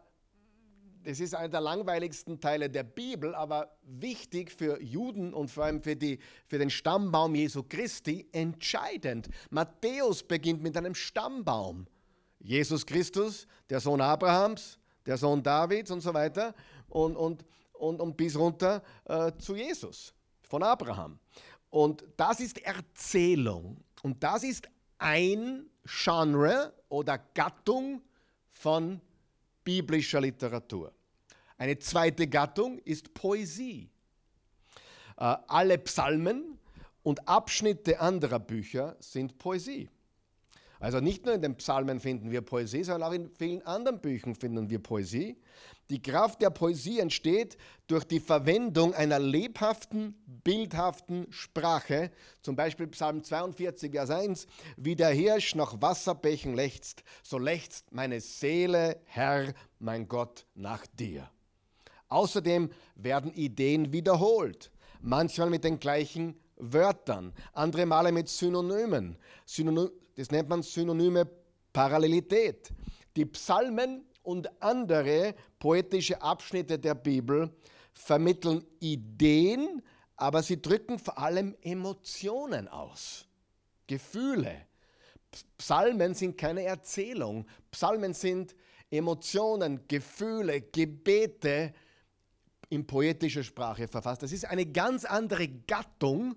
das 1.03 1.19
ist 1.19 1.35
einer 1.35 1.49
der 1.49 1.61
langweiligsten 1.61 2.39
Teile 2.39 2.67
der 2.67 2.83
Bibel, 2.83 3.35
aber 3.35 3.77
wichtig 3.83 4.51
für 4.51 4.81
Juden 4.81 5.35
und 5.35 5.51
vor 5.51 5.65
allem 5.65 5.83
für, 5.83 5.95
die, 5.95 6.17
für 6.47 6.57
den 6.57 6.71
Stammbaum 6.71 7.35
Jesu 7.35 7.61
Christi 7.61 8.27
entscheidend. 8.31 9.29
Matthäus 9.51 10.23
beginnt 10.23 10.63
mit 10.63 10.75
einem 10.75 10.95
Stammbaum. 10.95 11.85
Jesus 12.39 12.87
Christus, 12.87 13.45
der 13.69 13.79
Sohn 13.79 14.01
Abrahams, 14.01 14.79
der 15.05 15.17
Sohn 15.17 15.43
Davids 15.43 15.91
und 15.91 16.01
so 16.01 16.13
weiter. 16.13 16.55
Und, 16.89 17.15
und 17.15 17.45
und, 17.79 18.01
und 18.01 18.17
bis 18.17 18.37
runter 18.37 18.81
äh, 19.05 19.31
zu 19.37 19.55
Jesus 19.55 20.13
von 20.41 20.63
Abraham. 20.63 21.19
Und 21.69 22.05
das 22.17 22.39
ist 22.39 22.57
Erzählung. 22.59 23.83
Und 24.03 24.23
das 24.23 24.43
ist 24.43 24.67
ein 24.97 25.65
Genre 25.83 26.73
oder 26.89 27.17
Gattung 27.17 28.01
von 28.51 29.01
biblischer 29.63 30.21
Literatur. 30.21 30.93
Eine 31.57 31.77
zweite 31.79 32.27
Gattung 32.27 32.79
ist 32.79 33.13
Poesie. 33.13 33.89
Äh, 35.17 35.35
alle 35.47 35.77
Psalmen 35.79 36.57
und 37.03 37.27
Abschnitte 37.27 37.99
anderer 37.99 38.39
Bücher 38.39 38.95
sind 38.99 39.37
Poesie. 39.37 39.89
Also 40.79 40.99
nicht 40.99 41.25
nur 41.25 41.33
in 41.33 41.41
den 41.41 41.55
Psalmen 41.55 41.99
finden 41.99 42.31
wir 42.31 42.41
Poesie, 42.41 42.83
sondern 42.83 43.09
auch 43.09 43.13
in 43.13 43.29
vielen 43.29 43.61
anderen 43.63 43.99
Büchern 43.99 44.35
finden 44.35 44.69
wir 44.69 44.79
Poesie. 44.79 45.37
Die 45.89 46.01
Kraft 46.01 46.41
der 46.41 46.49
Poesie 46.49 46.99
entsteht 46.99 47.57
durch 47.85 48.05
die 48.05 48.19
Verwendung 48.19 48.95
einer 48.95 49.19
lebhaften, 49.19 50.15
bildhaften 50.25 51.27
Sprache. 51.29 52.11
Zum 52.41 52.55
Beispiel 52.55 52.87
Psalm 52.87 53.23
42, 53.23 53.91
Vers 53.91 54.09
1. 54.09 54.47
Wie 54.77 54.95
der 54.95 55.09
Hirsch 55.09 55.53
nach 55.53 55.79
Wasserbächen 55.79 56.55
lechzt, 56.55 57.03
so 57.21 57.37
lechzt 57.37 57.91
meine 57.91 58.19
Seele, 58.19 58.99
Herr, 59.05 59.53
mein 59.77 60.07
Gott, 60.07 60.47
nach 60.55 60.87
dir. 60.87 61.29
Außerdem 62.09 62.71
werden 62.95 63.31
Ideen 63.33 63.93
wiederholt, 63.93 64.71
manchmal 65.01 65.51
mit 65.51 65.63
den 65.63 65.79
gleichen 65.79 66.39
Wörtern, 66.55 67.31
andere 67.53 67.85
Male 67.85 68.11
mit 68.11 68.27
Synonymen. 68.27 69.17
Synonym, 69.45 69.91
das 70.15 70.31
nennt 70.31 70.49
man 70.49 70.63
synonyme 70.63 71.27
Parallelität. 71.73 72.71
Die 73.15 73.25
Psalmen 73.25 74.05
und 74.25 74.49
andere 74.61 75.35
poetische 75.59 76.21
Abschnitte 76.21 76.79
der 76.79 76.95
Bibel 76.95 77.49
vermitteln 77.93 78.65
Ideen, 78.79 79.81
aber 80.15 80.43
sie 80.43 80.61
drücken 80.61 80.99
vor 80.99 81.17
allem 81.17 81.55
Emotionen 81.61 82.67
aus, 82.67 83.25
Gefühle. 83.87 84.67
Psalmen 85.57 86.13
sind 86.13 86.37
keine 86.37 86.63
Erzählung. 86.63 87.45
Psalmen 87.71 88.13
sind 88.13 88.55
Emotionen, 88.89 89.87
Gefühle, 89.87 90.61
Gebete 90.61 91.73
in 92.69 92.85
poetischer 92.85 93.43
Sprache 93.43 93.87
verfasst. 93.87 94.23
Das 94.23 94.31
ist 94.31 94.45
eine 94.45 94.65
ganz 94.65 95.05
andere 95.05 95.47
Gattung 95.47 96.35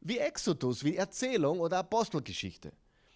wie 0.00 0.18
Exodus, 0.18 0.84
wie 0.84 0.96
Erzählung 0.96 1.60
oder 1.60 1.78
Apostelgeschichte. 1.78 2.72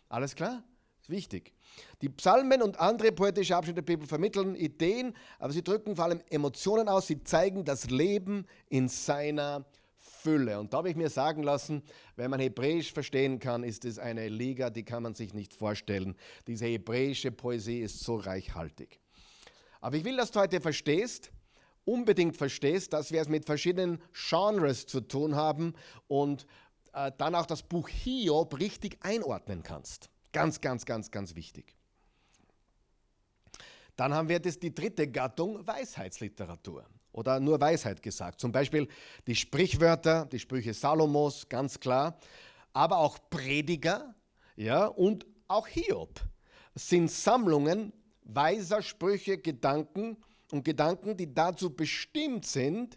Alles 0.08 0.34
klar? 0.34 0.62
Ist 1.02 1.11
wichtig. 1.11 1.52
Die 2.00 2.09
Psalmen 2.09 2.62
und 2.62 2.78
andere 2.78 3.11
poetische 3.11 3.56
Abschnitte 3.56 3.82
der 3.82 3.92
Bibel 3.92 4.06
vermitteln 4.06 4.54
Ideen, 4.54 5.16
aber 5.40 5.52
sie 5.52 5.64
drücken 5.64 5.97
vor 5.97 6.04
allem 6.04 6.23
Emotionen 6.30 6.88
aus. 6.88 7.09
Sie 7.09 7.25
zeigen 7.25 7.64
das 7.64 7.90
Leben 7.90 8.47
in 8.68 8.88
seiner 8.88 9.64
Fülle. 9.99 10.61
Und 10.61 10.73
da 10.73 10.78
habe 10.78 10.90
ich 10.90 10.97
mir 10.97 11.11
sagen 11.11 11.42
lassen, 11.42 11.82
wenn 12.14 12.30
man 12.30 12.38
Hebräisch 12.38 12.92
verstehen 12.92 13.40
kann, 13.40 13.64
ist 13.64 13.85
es 13.85 13.99
eine 13.99 14.28
Liga, 14.28 14.71
die 14.71 14.85
kann 14.85 15.02
man 15.02 15.16
sich 15.16 15.35
nicht 15.35 15.54
vorstellen. 15.54 16.16
Diese 16.47 16.66
hebräische 16.66 17.32
Poesie 17.32 17.80
ist 17.80 17.99
so 17.99 18.14
reichhaltig. 18.14 19.00
Aber 19.80 19.97
ich 19.97 20.04
will, 20.04 20.16
dass 20.16 20.30
du 20.30 20.38
heute 20.38 20.61
verstehst 20.61 21.32
unbedingt 21.85 22.37
verstehst, 22.37 22.92
dass 22.92 23.11
wir 23.11 23.21
es 23.21 23.28
mit 23.28 23.44
verschiedenen 23.44 24.00
Genres 24.12 24.87
zu 24.87 25.00
tun 25.00 25.35
haben 25.35 25.75
und 26.06 26.47
äh, 26.92 27.11
dann 27.18 27.35
auch 27.35 27.47
das 27.47 27.64
Buch 27.64 27.88
Hiob 27.88 28.59
richtig 28.61 28.99
einordnen 29.00 29.64
kannst. 29.64 30.12
Ganz, 30.32 30.60
ganz, 30.60 30.86
ganz, 30.86 31.10
ganz 31.10 31.34
wichtig. 31.34 31.74
Dann 33.96 34.14
haben 34.14 34.28
wir 34.28 34.40
das, 34.40 34.58
die 34.58 34.74
dritte 34.74 35.06
Gattung, 35.06 35.66
Weisheitsliteratur 35.66 36.86
oder 37.12 37.38
nur 37.38 37.60
Weisheit 37.60 38.02
gesagt. 38.02 38.40
Zum 38.40 38.50
Beispiel 38.50 38.88
die 39.26 39.36
Sprichwörter, 39.36 40.26
die 40.26 40.38
Sprüche 40.38 40.72
Salomos, 40.72 41.48
ganz 41.48 41.78
klar, 41.78 42.18
aber 42.72 42.98
auch 42.98 43.18
Prediger 43.28 44.14
ja, 44.56 44.86
und 44.86 45.26
auch 45.48 45.66
Hiob 45.66 46.20
sind 46.74 47.10
Sammlungen 47.10 47.92
weiser 48.24 48.82
Sprüche, 48.82 49.38
Gedanken 49.38 50.16
und 50.50 50.64
Gedanken, 50.64 51.16
die 51.16 51.32
dazu 51.32 51.74
bestimmt 51.74 52.46
sind, 52.46 52.96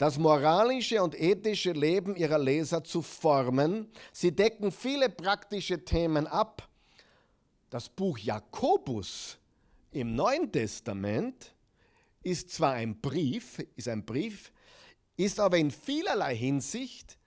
das 0.00 0.16
moralische 0.16 1.02
und 1.02 1.14
ethische 1.14 1.72
Leben 1.72 2.16
ihrer 2.16 2.38
Leser 2.38 2.82
zu 2.82 3.02
formen. 3.02 3.86
Sie 4.14 4.34
decken 4.34 4.72
viele 4.72 5.10
praktische 5.10 5.84
Themen 5.84 6.26
ab. 6.26 6.66
Das 7.68 7.90
Buch 7.90 8.16
Jakobus 8.16 9.36
im 9.90 10.14
Neuen 10.14 10.50
Testament 10.50 11.54
ist 12.22 12.48
zwar 12.48 12.72
ein 12.72 12.98
Brief, 12.98 13.58
ist 13.76 13.88
ein 13.88 14.06
Brief, 14.06 14.52
ist 15.18 15.38
aber 15.38 15.58
in 15.58 15.70
vielerlei 15.70 16.34
Hinsicht 16.34 17.18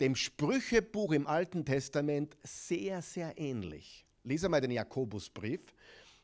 dem 0.00 0.16
Sprüchebuch 0.16 1.12
im 1.12 1.28
Alten 1.28 1.64
Testament 1.64 2.36
sehr, 2.42 3.00
sehr 3.00 3.38
ähnlich. 3.38 4.04
Lies 4.24 4.44
einmal 4.44 4.60
den 4.60 4.72
Jakobusbrief. 4.72 5.60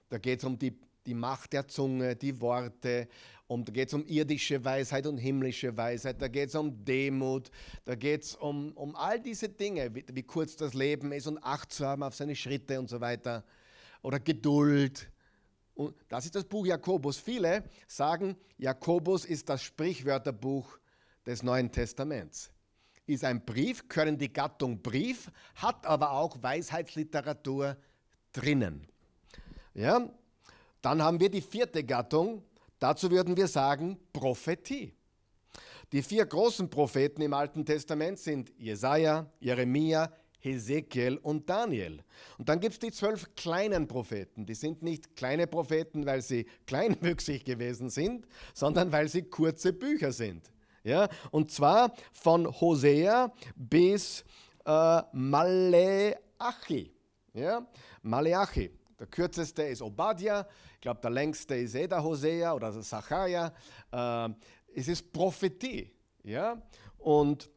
Da 0.08 0.18
geht 0.18 0.40
es 0.40 0.44
um 0.44 0.58
die, 0.58 0.76
die 1.06 1.14
Macht 1.14 1.52
der 1.52 1.68
Zunge, 1.68 2.16
die 2.16 2.40
Worte, 2.40 3.08
um, 3.48 3.64
da 3.64 3.72
geht 3.72 3.88
es 3.88 3.94
um 3.94 4.04
irdische 4.06 4.64
Weisheit 4.64 5.06
und 5.06 5.18
himmlische 5.18 5.76
Weisheit, 5.76 6.20
da 6.20 6.28
geht 6.28 6.48
es 6.48 6.54
um 6.54 6.84
Demut, 6.84 7.50
da 7.84 7.94
geht 7.94 8.24
es 8.24 8.34
um, 8.34 8.72
um 8.72 8.96
all 8.96 9.20
diese 9.20 9.48
Dinge, 9.48 9.94
wie, 9.94 10.04
wie 10.12 10.22
kurz 10.22 10.56
das 10.56 10.74
Leben 10.74 11.12
ist 11.12 11.26
und 11.26 11.38
Acht 11.38 11.72
zu 11.72 11.86
haben 11.86 12.02
auf 12.02 12.14
seine 12.14 12.34
Schritte 12.34 12.78
und 12.78 12.88
so 12.88 13.00
weiter. 13.00 13.44
Oder 14.02 14.18
Geduld. 14.20 15.10
Und 15.74 15.94
das 16.08 16.24
ist 16.24 16.34
das 16.34 16.44
Buch 16.44 16.66
Jakobus. 16.66 17.18
Viele 17.18 17.64
sagen, 17.86 18.36
Jakobus 18.58 19.24
ist 19.24 19.48
das 19.48 19.62
Sprichwörterbuch 19.62 20.78
des 21.24 21.42
Neuen 21.42 21.70
Testaments. 21.70 22.50
Ist 23.06 23.24
ein 23.24 23.44
Brief, 23.44 23.88
können 23.88 24.18
die 24.18 24.32
Gattung 24.32 24.82
Brief, 24.82 25.30
hat 25.54 25.86
aber 25.86 26.12
auch 26.12 26.42
Weisheitsliteratur 26.42 27.76
drinnen. 28.32 28.88
Ja? 29.74 30.10
Dann 30.82 31.02
haben 31.02 31.20
wir 31.20 31.30
die 31.30 31.40
vierte 31.40 31.84
Gattung, 31.84 32.42
dazu 32.78 33.10
würden 33.10 33.36
wir 33.36 33.48
sagen 33.48 33.98
Prophetie. 34.12 34.92
Die 35.92 36.02
vier 36.02 36.26
großen 36.26 36.68
Propheten 36.68 37.22
im 37.22 37.32
Alten 37.32 37.64
Testament 37.64 38.18
sind 38.18 38.52
Jesaja, 38.58 39.30
Jeremia, 39.38 40.12
Hesekiel 40.40 41.18
und 41.18 41.48
Daniel. 41.48 42.02
Und 42.38 42.48
dann 42.48 42.60
gibt 42.60 42.74
es 42.74 42.78
die 42.78 42.90
zwölf 42.90 43.34
kleinen 43.34 43.86
Propheten. 43.86 44.46
Die 44.46 44.54
sind 44.54 44.82
nicht 44.82 45.16
kleine 45.16 45.46
Propheten, 45.46 46.06
weil 46.06 46.22
sie 46.22 46.46
kleinwüchsig 46.66 47.44
gewesen 47.44 47.90
sind, 47.90 48.26
sondern 48.54 48.92
weil 48.92 49.08
sie 49.08 49.22
kurze 49.22 49.72
Bücher 49.72 50.12
sind. 50.12 50.50
Ja? 50.84 51.08
Und 51.30 51.50
zwar 51.50 51.92
von 52.12 52.48
Hosea 52.60 53.32
bis 53.54 54.24
äh, 54.64 55.02
Maleachi. 55.12 56.92
Ja? 57.34 57.66
Maleachi. 58.02 58.70
Der 58.98 59.06
kürzeste 59.06 59.62
ist 59.62 59.82
Obadja, 59.82 60.46
ich 60.74 60.80
glaube, 60.80 61.00
der 61.00 61.10
längste 61.10 61.54
ist 61.56 61.74
der 61.74 62.02
Hosea 62.02 62.54
oder 62.54 62.72
Sacharja. 62.72 63.52
Äh, 63.92 64.28
es 64.74 64.88
ist 64.88 65.12
Prophetie. 65.12 65.92
Ja? 66.22 66.60
Und 66.98 67.50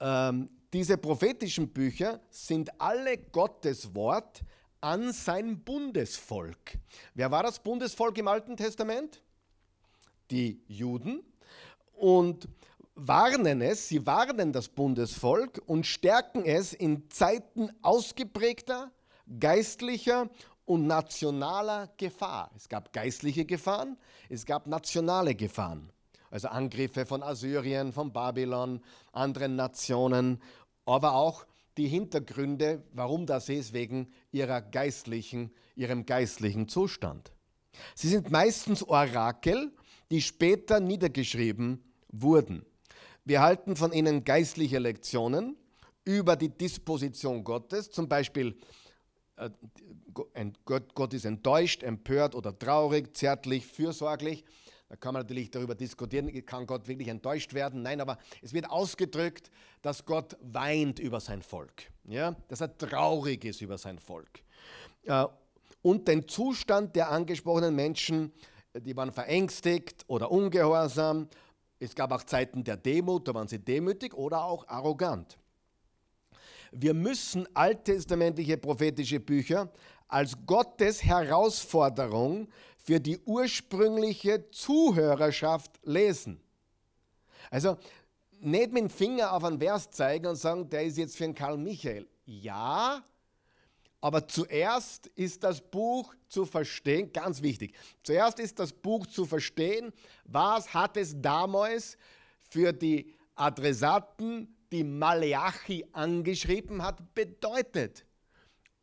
ähm, 0.00 0.48
diese 0.72 0.98
prophetischen 0.98 1.72
Bücher 1.72 2.20
sind 2.30 2.80
alle 2.80 3.16
Gottes 3.16 3.94
Wort 3.94 4.42
an 4.80 5.12
sein 5.12 5.62
Bundesvolk. 5.62 6.78
Wer 7.14 7.30
war 7.30 7.42
das 7.42 7.62
Bundesvolk 7.62 8.18
im 8.18 8.28
Alten 8.28 8.56
Testament? 8.56 9.22
Die 10.30 10.62
Juden. 10.66 11.22
Und 11.92 12.48
warnen 12.94 13.60
es, 13.62 13.88
sie 13.88 14.04
warnen 14.06 14.52
das 14.52 14.68
Bundesvolk 14.68 15.62
und 15.66 15.86
stärken 15.86 16.44
es 16.44 16.72
in 16.72 17.08
Zeiten 17.10 17.70
ausgeprägter, 17.82 18.92
geistlicher 19.38 20.28
und 20.64 20.86
nationaler 20.86 21.90
Gefahr. 21.96 22.50
Es 22.56 22.68
gab 22.68 22.92
geistliche 22.92 23.44
Gefahren, 23.44 23.96
es 24.28 24.46
gab 24.46 24.66
nationale 24.66 25.34
Gefahren. 25.34 25.90
Also 26.30 26.48
Angriffe 26.48 27.06
von 27.06 27.22
Assyrien, 27.22 27.92
von 27.92 28.12
Babylon, 28.12 28.80
anderen 29.12 29.56
Nationen 29.56 30.40
aber 30.86 31.14
auch 31.14 31.46
die 31.76 31.88
Hintergründe, 31.88 32.82
warum 32.92 33.26
das 33.26 33.48
ist, 33.48 33.72
wegen 33.72 34.08
ihrer 34.32 34.60
geistlichen, 34.60 35.50
ihrem 35.74 36.06
geistlichen 36.06 36.68
Zustand. 36.68 37.32
Sie 37.94 38.08
sind 38.08 38.30
meistens 38.30 38.82
Orakel, 38.82 39.72
die 40.10 40.22
später 40.22 40.78
niedergeschrieben 40.78 41.82
wurden. 42.08 42.64
Wir 43.24 43.40
halten 43.40 43.74
von 43.74 43.92
ihnen 43.92 44.24
geistliche 44.24 44.78
Lektionen 44.78 45.56
über 46.04 46.36
die 46.36 46.50
Disposition 46.50 47.42
Gottes, 47.42 47.90
zum 47.90 48.08
Beispiel 48.08 48.56
Gott 50.64 51.14
ist 51.14 51.24
enttäuscht, 51.24 51.82
empört 51.82 52.34
oder 52.34 52.56
traurig, 52.56 53.16
zärtlich, 53.16 53.66
fürsorglich. 53.66 54.44
Da 54.88 54.96
kann 54.96 55.14
man 55.14 55.22
natürlich 55.22 55.50
darüber 55.50 55.74
diskutieren, 55.74 56.30
kann 56.44 56.66
Gott 56.66 56.86
wirklich 56.86 57.08
enttäuscht 57.08 57.54
werden? 57.54 57.82
Nein, 57.82 58.00
aber 58.00 58.18
es 58.42 58.52
wird 58.52 58.70
ausgedrückt, 58.70 59.50
dass 59.82 60.04
Gott 60.04 60.36
weint 60.40 60.98
über 60.98 61.20
sein 61.20 61.42
Volk, 61.42 61.90
ja? 62.04 62.36
dass 62.48 62.60
er 62.60 62.76
traurig 62.76 63.44
ist 63.44 63.60
über 63.60 63.78
sein 63.78 63.98
Volk. 63.98 64.42
Äh, 65.04 65.24
und 65.82 66.06
den 66.06 66.28
Zustand 66.28 66.96
der 66.96 67.10
angesprochenen 67.10 67.74
Menschen, 67.74 68.32
die 68.74 68.96
waren 68.96 69.12
verängstigt 69.12 70.04
oder 70.06 70.30
ungehorsam. 70.30 71.28
Es 71.78 71.94
gab 71.94 72.12
auch 72.12 72.22
Zeiten 72.22 72.64
der 72.64 72.76
Demut, 72.76 73.28
da 73.28 73.34
waren 73.34 73.48
sie 73.48 73.58
demütig 73.58 74.14
oder 74.14 74.44
auch 74.44 74.66
arrogant. 74.68 75.38
Wir 76.76 76.94
müssen 76.94 77.46
alttestamentliche 77.54 78.56
prophetische 78.56 79.20
Bücher 79.20 79.70
als 80.08 80.36
Gottes 80.46 81.02
Herausforderung 81.04 82.48
für 82.76 83.00
die 83.00 83.18
ursprüngliche 83.24 84.50
Zuhörerschaft 84.50 85.70
lesen. 85.84 86.40
Also 87.50 87.78
nicht 88.40 88.72
mit 88.72 88.82
dem 88.82 88.90
Finger 88.90 89.32
auf 89.32 89.44
einen 89.44 89.58
Vers 89.58 89.90
zeigen 89.90 90.26
und 90.26 90.36
sagen, 90.36 90.68
der 90.68 90.84
ist 90.84 90.98
jetzt 90.98 91.16
für 91.16 91.24
einen 91.24 91.34
Karl 91.34 91.56
Michael. 91.56 92.06
Ja, 92.26 93.02
aber 94.00 94.28
zuerst 94.28 95.06
ist 95.08 95.42
das 95.42 95.62
Buch 95.62 96.14
zu 96.28 96.44
verstehen, 96.44 97.10
ganz 97.12 97.40
wichtig, 97.40 97.74
zuerst 98.02 98.38
ist 98.38 98.58
das 98.58 98.72
Buch 98.72 99.06
zu 99.06 99.24
verstehen, 99.24 99.92
was 100.24 100.74
hat 100.74 100.96
es 100.98 101.14
damals 101.18 101.96
für 102.50 102.72
die 102.72 103.14
Adressaten, 103.34 104.53
die 104.74 104.84
Maleachi 104.84 105.86
angeschrieben 105.92 106.82
hat, 106.82 107.14
bedeutet. 107.14 108.04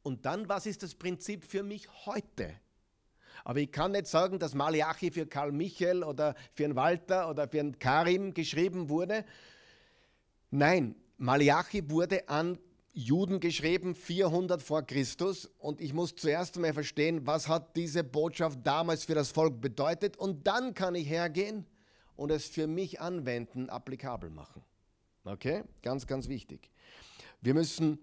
Und 0.04 0.26
dann, 0.26 0.48
was 0.48 0.66
ist 0.66 0.84
das 0.84 0.96
Prinzip 0.96 1.44
für 1.44 1.64
mich 1.64 1.88
heute? 2.06 2.54
Aber 3.44 3.60
ich 3.60 3.72
kann 3.72 3.92
nicht 3.92 4.08
sagen, 4.08 4.40
dass 4.40 4.54
Malachi 4.54 5.12
für 5.12 5.26
Karl 5.26 5.52
Michael 5.52 6.04
oder 6.04 6.36
für 6.54 6.64
einen 6.64 6.76
Walter 6.76 7.30
oder 7.30 7.48
für 7.50 7.60
einen 7.60 7.78
Karim 7.78 8.34
geschrieben 8.34 8.88
wurde. 8.88 9.26
Nein, 10.50 10.96
Malachi 11.18 11.90
wurde 11.90 12.30
an 12.30 12.58
Juden 12.94 13.42
geschrieben, 13.42 13.94
400 13.94 14.62
vor 14.62 14.84
Christus. 14.84 15.46
Und 15.58 15.82
ich 15.82 15.94
muss 15.94 16.16
zuerst 16.16 16.56
einmal 16.56 16.74
verstehen, 16.74 17.28
was 17.28 17.50
hat 17.50 17.76
diese 17.76 18.04
Botschaft 18.06 18.60
damals 18.64 19.04
für 19.04 19.16
das 19.16 19.32
Volk 19.32 19.60
bedeutet. 19.60 20.16
Und 20.16 20.48
dann 20.48 20.74
kann 20.74 20.96
ich 20.96 21.10
hergehen 21.10 21.66
und 22.16 22.32
es 22.32 22.46
für 22.46 22.68
mich 22.68 23.02
anwenden, 23.02 23.70
applikabel 23.70 24.30
machen. 24.30 24.64
Okay? 25.24 25.64
Ganz, 25.82 26.06
ganz 26.08 26.28
wichtig. 26.28 26.70
Wir 27.42 27.54
müssen 27.54 28.00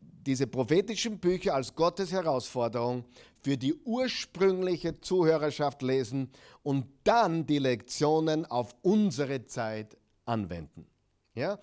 diese 0.00 0.46
prophetischen 0.46 1.18
Bücher 1.18 1.54
als 1.54 1.74
Gottes 1.74 2.12
Herausforderung 2.12 3.04
für 3.42 3.56
die 3.56 3.74
ursprüngliche 3.84 5.00
Zuhörerschaft 5.00 5.82
lesen 5.82 6.30
und 6.62 6.86
dann 7.04 7.46
die 7.46 7.58
Lektionen 7.58 8.44
auf 8.46 8.74
unsere 8.82 9.46
Zeit 9.46 9.96
anwenden. 10.26 10.86
Ja? 11.34 11.58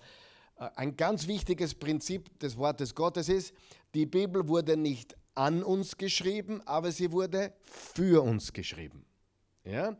Ein 0.56 0.96
ganz 0.96 1.28
wichtiges 1.28 1.74
Prinzip 1.74 2.38
des 2.40 2.56
Wortes 2.56 2.94
Gottes 2.94 3.28
ist, 3.28 3.54
die 3.94 4.06
Bibel 4.06 4.48
wurde 4.48 4.76
nicht 4.76 5.16
an 5.34 5.62
uns 5.62 5.96
geschrieben, 5.96 6.60
aber 6.66 6.90
sie 6.90 7.12
wurde 7.12 7.54
für 7.62 8.22
uns 8.22 8.52
geschrieben. 8.52 9.04
Ja? 9.64 9.96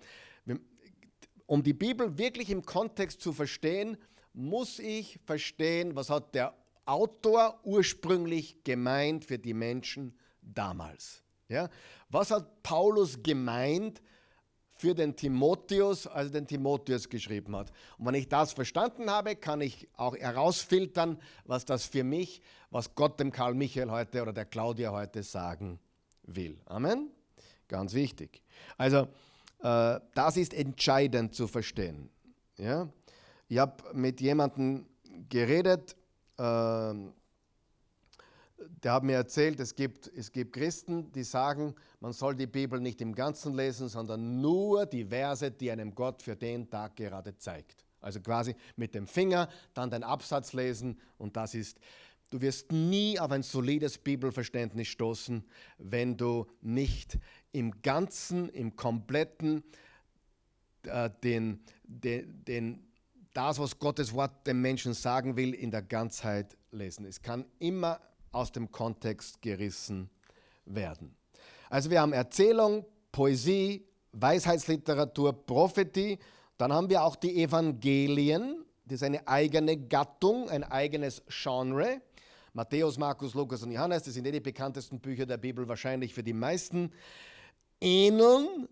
Um 1.47 1.63
die 1.63 1.75
Bibel 1.75 2.19
wirklich 2.19 2.51
im 2.51 2.65
Kontext 2.65 3.21
zu 3.21 3.33
verstehen, 3.33 3.97
muss 4.33 4.79
ich 4.79 5.19
verstehen, 5.25 5.97
was 5.97 6.11
hat 6.11 6.35
der 6.35 6.55
Autor 6.85 7.61
ursprünglich 7.65 8.65
gemeint 8.65 9.25
für 9.25 9.39
die 9.39 9.55
Menschen 9.55 10.17
damals. 10.41 11.23
Ja? 11.49 11.69
Was 12.09 12.31
hat 12.31 12.63
Paulus 12.63 13.23
gemeint 13.23 14.01
für 14.79 14.95
den 14.95 15.15
Timotheus, 15.17 16.07
als 16.07 16.29
er 16.29 16.41
den 16.41 16.47
Timotheus 16.47 17.09
geschrieben 17.09 17.57
hat. 17.57 17.73
Und 17.99 18.07
wenn 18.07 18.15
ich 18.15 18.29
das 18.29 18.53
verstanden 18.53 19.11
habe, 19.11 19.35
kann 19.35 19.61
ich 19.61 19.89
auch 19.97 20.17
herausfiltern, 20.17 21.19
was 21.45 21.65
das 21.65 21.85
für 21.85 22.05
mich, 22.05 22.41
was 22.71 22.95
Gott 22.95 23.19
dem 23.19 23.33
Karl 23.33 23.55
Michael 23.55 23.91
heute 23.91 24.23
oder 24.23 24.33
der 24.33 24.45
Claudia 24.45 24.93
heute 24.93 25.25
sagen 25.25 25.81
will. 26.23 26.61
Amen. 26.67 27.11
Ganz 27.67 27.93
wichtig. 27.93 28.41
Also, 28.77 29.09
äh, 29.63 30.01
das 30.15 30.37
ist 30.37 30.55
entscheidend 30.55 31.35
zu 31.35 31.49
verstehen. 31.49 32.09
Ja? 32.57 32.89
Ich 33.49 33.59
habe 33.59 33.83
mit 33.95 34.21
jemandem 34.21 34.87
geredet, 35.29 35.97
äh, 36.37 36.43
der 38.83 38.93
hat 38.93 39.03
mir 39.03 39.15
erzählt, 39.15 39.59
es 39.61 39.75
gibt, 39.75 40.11
es 40.15 40.31
gibt 40.31 40.53
Christen, 40.53 41.11
die 41.13 41.23
sagen, 41.23 41.75
man 42.01 42.13
soll 42.13 42.35
die 42.35 42.47
Bibel 42.47 42.81
nicht 42.81 43.01
im 43.01 43.15
Ganzen 43.15 43.55
lesen, 43.55 43.89
sondern 43.89 44.41
nur 44.41 44.85
die 44.85 45.07
Verse, 45.07 45.51
die 45.51 45.71
einem 45.71 45.95
Gott 45.95 46.23
für 46.23 46.37
den 46.37 46.69
Tag 46.69 46.97
gerade 46.97 47.37
zeigt. 47.37 47.85
Also 48.01 48.21
quasi 48.21 48.55
mit 48.77 48.95
dem 48.95 49.07
Finger, 49.07 49.49
dann 49.75 49.91
den 49.91 50.05
Absatz 50.05 50.53
lesen 50.53 50.99
und 51.17 51.37
das 51.37 51.55
ist, 51.55 51.79
du 52.31 52.41
wirst 52.41 52.71
nie 52.71 53.19
auf 53.19 53.31
ein 53.31 53.43
solides 53.43 53.99
Bibelverständnis 53.99 54.89
stoßen, 54.89 55.45
wenn 55.79 56.17
du 56.17 56.47
nicht 56.61 57.19
im 57.53 57.81
Ganzen, 57.83 58.49
im 58.51 58.77
Kompletten 58.77 59.65
äh, 60.85 61.11
den, 61.23 61.61
den, 61.85 62.45
den, 62.45 62.88
das, 63.39 63.61
was 63.61 63.79
Gottes 63.79 64.13
Wort 64.15 64.49
dem 64.49 64.61
Menschen 64.61 64.95
sagen 64.95 65.37
will, 65.37 65.55
in 65.55 65.71
der 65.71 65.83
Ganzheit 65.83 66.57
lesen. 66.73 67.07
Es 67.07 67.23
kann 67.23 67.45
immer 67.61 68.01
aus 68.33 68.51
dem 68.51 68.73
Kontext 68.73 69.41
gerissen 69.41 70.11
werden. 70.65 71.15
Also 71.71 71.89
wir 71.89 72.01
haben 72.01 72.13
Erzählung, 72.13 72.85
Poesie, 73.13 73.87
Weisheitsliteratur, 74.11 75.33
Prophetie. 75.47 76.19
Dann 76.57 76.73
haben 76.73 76.91
wir 76.91 77.05
auch 77.05 77.15
die 77.15 77.41
Evangelien. 77.41 78.65
Das 78.85 78.97
ist 78.97 79.03
eine 79.05 79.29
eigene 79.29 79.77
Gattung, 79.77 80.51
ein 80.51 80.65
eigenes 80.65 81.23
Genre. 81.29 82.03
Matthäus, 82.55 82.99
Markus, 82.99 83.35
Lukas 83.35 83.63
und 83.63 83.71
Johannes, 83.71 84.03
das 84.03 84.15
sind 84.15 84.27
eh 84.27 84.33
die 84.33 84.41
bekanntesten 84.41 84.99
Bücher 84.99 85.27
der 85.27 85.37
Bibel 85.37 85.69
wahrscheinlich 85.69 86.13
für 86.13 86.25
die 86.25 86.33
meisten, 86.33 86.91
ähneln, 87.81 88.69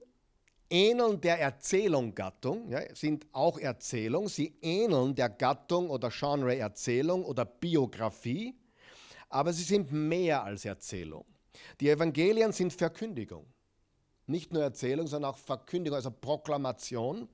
ähneln 0.70 1.20
der 1.20 1.40
Erzählung-Gattung, 1.40 2.70
ja, 2.70 2.81
sind 2.94 3.26
auch 3.33 3.59
Erzählung. 3.59 4.29
Sie 4.29 4.57
ähneln 4.62 5.14
der 5.14 5.29
Gattung 5.29 5.90
oder 5.90 6.11
Genre 6.11 6.57
Erzählung 6.57 7.24
oder 7.24 7.44
Biografie 7.44 8.55
aber 9.29 9.52
sie 9.52 9.64
sind 9.64 9.92
mehr 9.92 10.44
als 10.44 10.64
Erzählung. 10.64 11.24
Die 11.81 11.90
Evangelien 11.90 12.52
sind 12.52 12.72
Verkündigung. 12.72 13.46
Nicht 14.29 14.52
nur 14.52 14.62
Erzählung, 14.62 15.07
sondern 15.07 15.31
auch 15.31 15.38
Verkündigung, 15.38 15.96
also 15.96 16.11
Proklamation. 16.11 17.29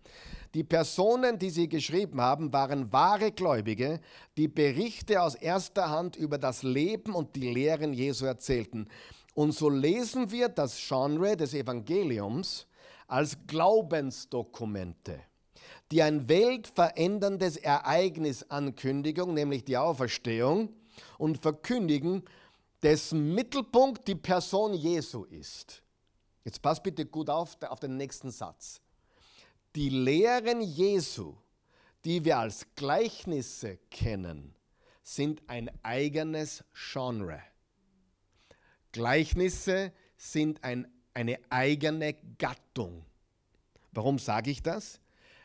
Die 0.52 0.62
Personen, 0.62 1.38
die 1.38 1.48
sie 1.48 1.68
geschrieben 1.68 2.20
haben, 2.20 2.52
waren 2.52 2.92
wahre 2.92 3.32
Gläubige, 3.32 3.98
die 4.36 4.48
Berichte 4.48 5.22
aus 5.22 5.34
erster 5.34 5.88
Hand 5.88 6.16
über 6.16 6.36
das 6.36 6.62
Leben 6.62 7.14
und 7.14 7.34
die 7.34 7.50
Lehren 7.52 7.94
Jesu 7.94 8.26
erzählten. 8.26 8.88
Und 9.34 9.52
so 9.52 9.70
lesen 9.70 10.30
wir 10.30 10.50
das 10.50 10.76
Genre 10.86 11.36
des 11.36 11.54
Evangeliums 11.54 12.66
als 13.12 13.36
Glaubensdokumente, 13.46 15.20
die 15.90 16.02
ein 16.02 16.30
weltveränderndes 16.30 17.58
Ereignis 17.58 18.42
ankündigen, 18.44 19.34
nämlich 19.34 19.66
die 19.66 19.76
Auferstehung, 19.76 20.74
und 21.18 21.36
verkündigen, 21.42 22.24
dessen 22.82 23.34
Mittelpunkt 23.34 24.08
die 24.08 24.14
Person 24.14 24.72
Jesu 24.72 25.24
ist. 25.24 25.82
Jetzt 26.42 26.62
pass 26.62 26.82
bitte 26.82 27.04
gut 27.04 27.28
auf, 27.28 27.58
auf 27.68 27.80
den 27.80 27.98
nächsten 27.98 28.30
Satz. 28.30 28.80
Die 29.76 29.90
Lehren 29.90 30.62
Jesu, 30.62 31.34
die 32.06 32.24
wir 32.24 32.38
als 32.38 32.66
Gleichnisse 32.76 33.76
kennen, 33.90 34.54
sind 35.02 35.42
ein 35.48 35.70
eigenes 35.82 36.64
Genre. 36.72 37.42
Gleichnisse 38.90 39.92
sind 40.16 40.64
ein, 40.64 40.90
eine 41.14 41.38
eigene 41.50 42.14
Gattung. 42.38 43.04
Warum 43.92 44.18
sage 44.18 44.50
ich 44.50 44.62
das? 44.62 45.00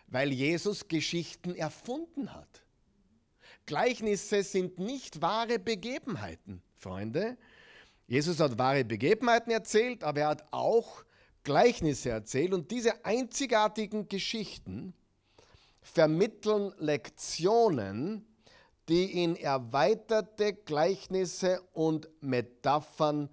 Weil 0.07 0.31
Jesus 0.31 0.87
Geschichten 0.87 1.55
erfunden 1.55 2.33
hat. 2.33 2.63
Gleichnisse 3.65 4.43
sind 4.43 4.79
nicht 4.79 5.21
wahre 5.21 5.59
Begebenheiten, 5.59 6.61
Freunde. 6.77 7.37
Jesus 8.07 8.39
hat 8.39 8.57
wahre 8.57 8.85
Begebenheiten 8.85 9.51
erzählt, 9.51 10.03
aber 10.03 10.21
er 10.21 10.27
hat 10.29 10.45
auch 10.51 11.03
Gleichnisse 11.43 12.09
erzählt 12.09 12.53
und 12.53 12.71
diese 12.71 13.05
einzigartigen 13.05 14.07
Geschichten 14.07 14.93
vermitteln 15.81 16.73
Lektionen, 16.77 18.25
die 18.87 19.23
in 19.23 19.35
erweiterte 19.35 20.53
Gleichnisse 20.53 21.61
und 21.73 22.09
Metaphern 22.21 23.29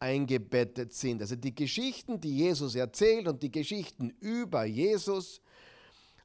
eingebettet 0.00 0.92
sind. 0.92 1.20
Also 1.20 1.36
die 1.36 1.54
Geschichten, 1.54 2.20
die 2.20 2.36
Jesus 2.36 2.74
erzählt 2.74 3.26
und 3.28 3.42
die 3.42 3.50
Geschichten 3.50 4.10
über 4.20 4.64
Jesus, 4.64 5.40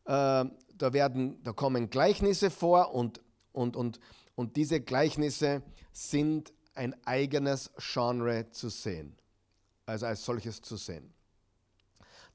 äh, 0.06 0.46
da, 0.76 0.94
werden, 0.94 1.42
da 1.44 1.54
kommen 1.54 1.90
Gleichnisse 1.90 2.50
vor 2.50 2.94
und 2.94 3.22
und, 3.54 3.76
und, 3.78 4.00
und 4.36 4.56
diese 4.58 4.82
Gleichnisse 4.82 5.64
sind 5.94 6.54
ein 6.74 6.96
eigenes 7.06 7.72
Genre 7.78 8.50
zu 8.50 8.70
sehen, 8.70 9.16
also 9.86 10.08
als 10.08 10.26
solches 10.26 10.62
zu 10.62 10.76
sehen. 10.76 11.14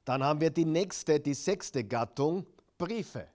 Dann 0.04 0.22
haben 0.22 0.40
wir 0.40 0.50
die 0.50 0.64
nächste, 0.64 1.20
die 1.20 1.34
sechste 1.34 1.84
Gattung, 1.84 2.46
Briefe. 2.78 3.26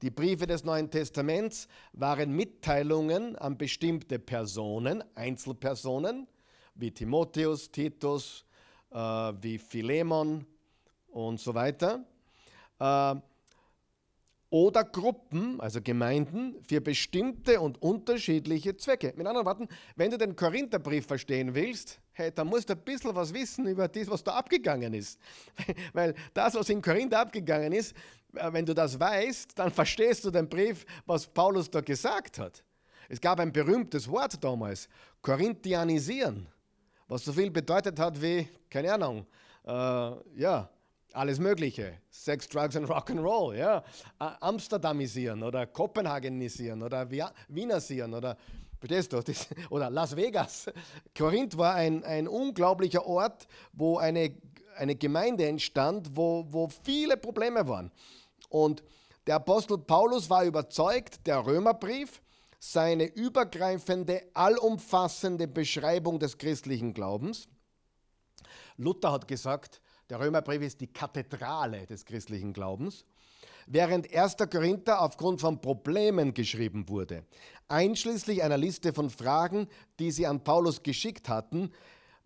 Die 0.00 0.10
Briefe 0.10 0.46
des 0.46 0.64
Neuen 0.64 0.90
Testaments 0.90 1.68
waren 1.92 2.32
Mitteilungen 2.34 3.36
an 3.36 3.58
bestimmte 3.58 4.18
Personen, 4.18 5.04
Einzelpersonen, 5.14 6.26
wie 6.78 6.90
Timotheus, 6.90 7.70
Titus, 7.70 8.44
äh, 8.90 8.96
wie 8.96 9.58
Philemon 9.58 10.46
und 11.08 11.40
so 11.40 11.54
weiter. 11.54 12.04
Äh, 12.78 13.16
oder 14.50 14.84
Gruppen, 14.84 15.60
also 15.60 15.82
Gemeinden, 15.82 16.56
für 16.66 16.80
bestimmte 16.80 17.60
und 17.60 17.82
unterschiedliche 17.82 18.74
Zwecke. 18.76 19.12
Mit 19.14 19.26
anderen 19.26 19.46
Worten, 19.46 19.68
wenn 19.94 20.10
du 20.10 20.16
den 20.16 20.34
Korintherbrief 20.34 21.06
verstehen 21.06 21.54
willst, 21.54 22.00
hey, 22.12 22.32
dann 22.32 22.46
musst 22.46 22.70
du 22.70 22.72
ein 22.72 22.80
bisschen 22.80 23.14
was 23.14 23.34
wissen 23.34 23.66
über 23.66 23.88
das, 23.88 24.08
was 24.08 24.24
da 24.24 24.32
abgegangen 24.32 24.94
ist. 24.94 25.20
Weil 25.92 26.14
das, 26.32 26.54
was 26.54 26.70
in 26.70 26.80
Korinth 26.80 27.12
abgegangen 27.12 27.72
ist, 27.72 27.94
äh, 28.34 28.50
wenn 28.50 28.64
du 28.64 28.72
das 28.72 28.98
weißt, 28.98 29.58
dann 29.58 29.70
verstehst 29.70 30.24
du 30.24 30.30
den 30.30 30.48
Brief, 30.48 30.86
was 31.04 31.26
Paulus 31.26 31.70
da 31.70 31.82
gesagt 31.82 32.38
hat. 32.38 32.64
Es 33.10 33.20
gab 33.20 33.40
ein 33.40 33.52
berühmtes 33.52 34.08
Wort 34.08 34.42
damals, 34.42 34.88
Korinthianisieren, 35.20 36.46
was 37.08 37.24
so 37.24 37.32
viel 37.32 37.50
bedeutet 37.50 37.98
hat 37.98 38.20
wie, 38.20 38.48
keine 38.70 38.92
Ahnung, 38.92 39.26
äh, 39.66 39.70
ja, 40.40 40.68
alles 41.12 41.38
Mögliche. 41.38 41.98
Sex, 42.10 42.48
Drugs 42.48 42.76
und 42.76 42.86
Rock'n'Roll. 42.86 43.56
Ja. 43.56 43.82
Amsterdamisieren 44.18 45.42
oder 45.42 45.66
Kopenhagenisieren 45.66 46.82
oder 46.82 47.08
Wienersieren 47.48 48.14
oder 48.14 48.36
Verstehst 48.78 49.12
du? 49.12 49.20
Das, 49.20 49.48
oder 49.70 49.90
Las 49.90 50.14
Vegas. 50.14 50.70
Korinth 51.16 51.58
war 51.58 51.74
ein, 51.74 52.04
ein 52.04 52.28
unglaublicher 52.28 53.04
Ort, 53.04 53.48
wo 53.72 53.98
eine, 53.98 54.34
eine 54.76 54.94
Gemeinde 54.94 55.46
entstand, 55.46 56.10
wo, 56.14 56.46
wo 56.48 56.68
viele 56.68 57.16
Probleme 57.16 57.66
waren. 57.66 57.90
Und 58.48 58.84
der 59.26 59.36
Apostel 59.36 59.78
Paulus 59.78 60.30
war 60.30 60.44
überzeugt, 60.44 61.26
der 61.26 61.44
Römerbrief 61.44 62.22
sei 62.58 62.92
eine 62.92 63.04
übergreifende, 63.04 64.22
allumfassende 64.34 65.46
Beschreibung 65.46 66.18
des 66.18 66.38
christlichen 66.38 66.94
Glaubens. 66.94 67.48
Luther 68.76 69.12
hat 69.12 69.28
gesagt, 69.28 69.80
der 70.10 70.20
Römerbrief 70.20 70.62
ist 70.62 70.80
die 70.80 70.86
Kathedrale 70.86 71.86
des 71.86 72.04
christlichen 72.04 72.52
Glaubens, 72.52 73.04
während 73.66 74.12
1. 74.14 74.36
Korinther 74.50 75.02
aufgrund 75.02 75.40
von 75.40 75.60
Problemen 75.60 76.32
geschrieben 76.32 76.88
wurde, 76.88 77.24
einschließlich 77.68 78.42
einer 78.42 78.56
Liste 78.56 78.92
von 78.92 79.10
Fragen, 79.10 79.68
die 79.98 80.10
sie 80.10 80.26
an 80.26 80.42
Paulus 80.42 80.82
geschickt 80.82 81.28
hatten, 81.28 81.70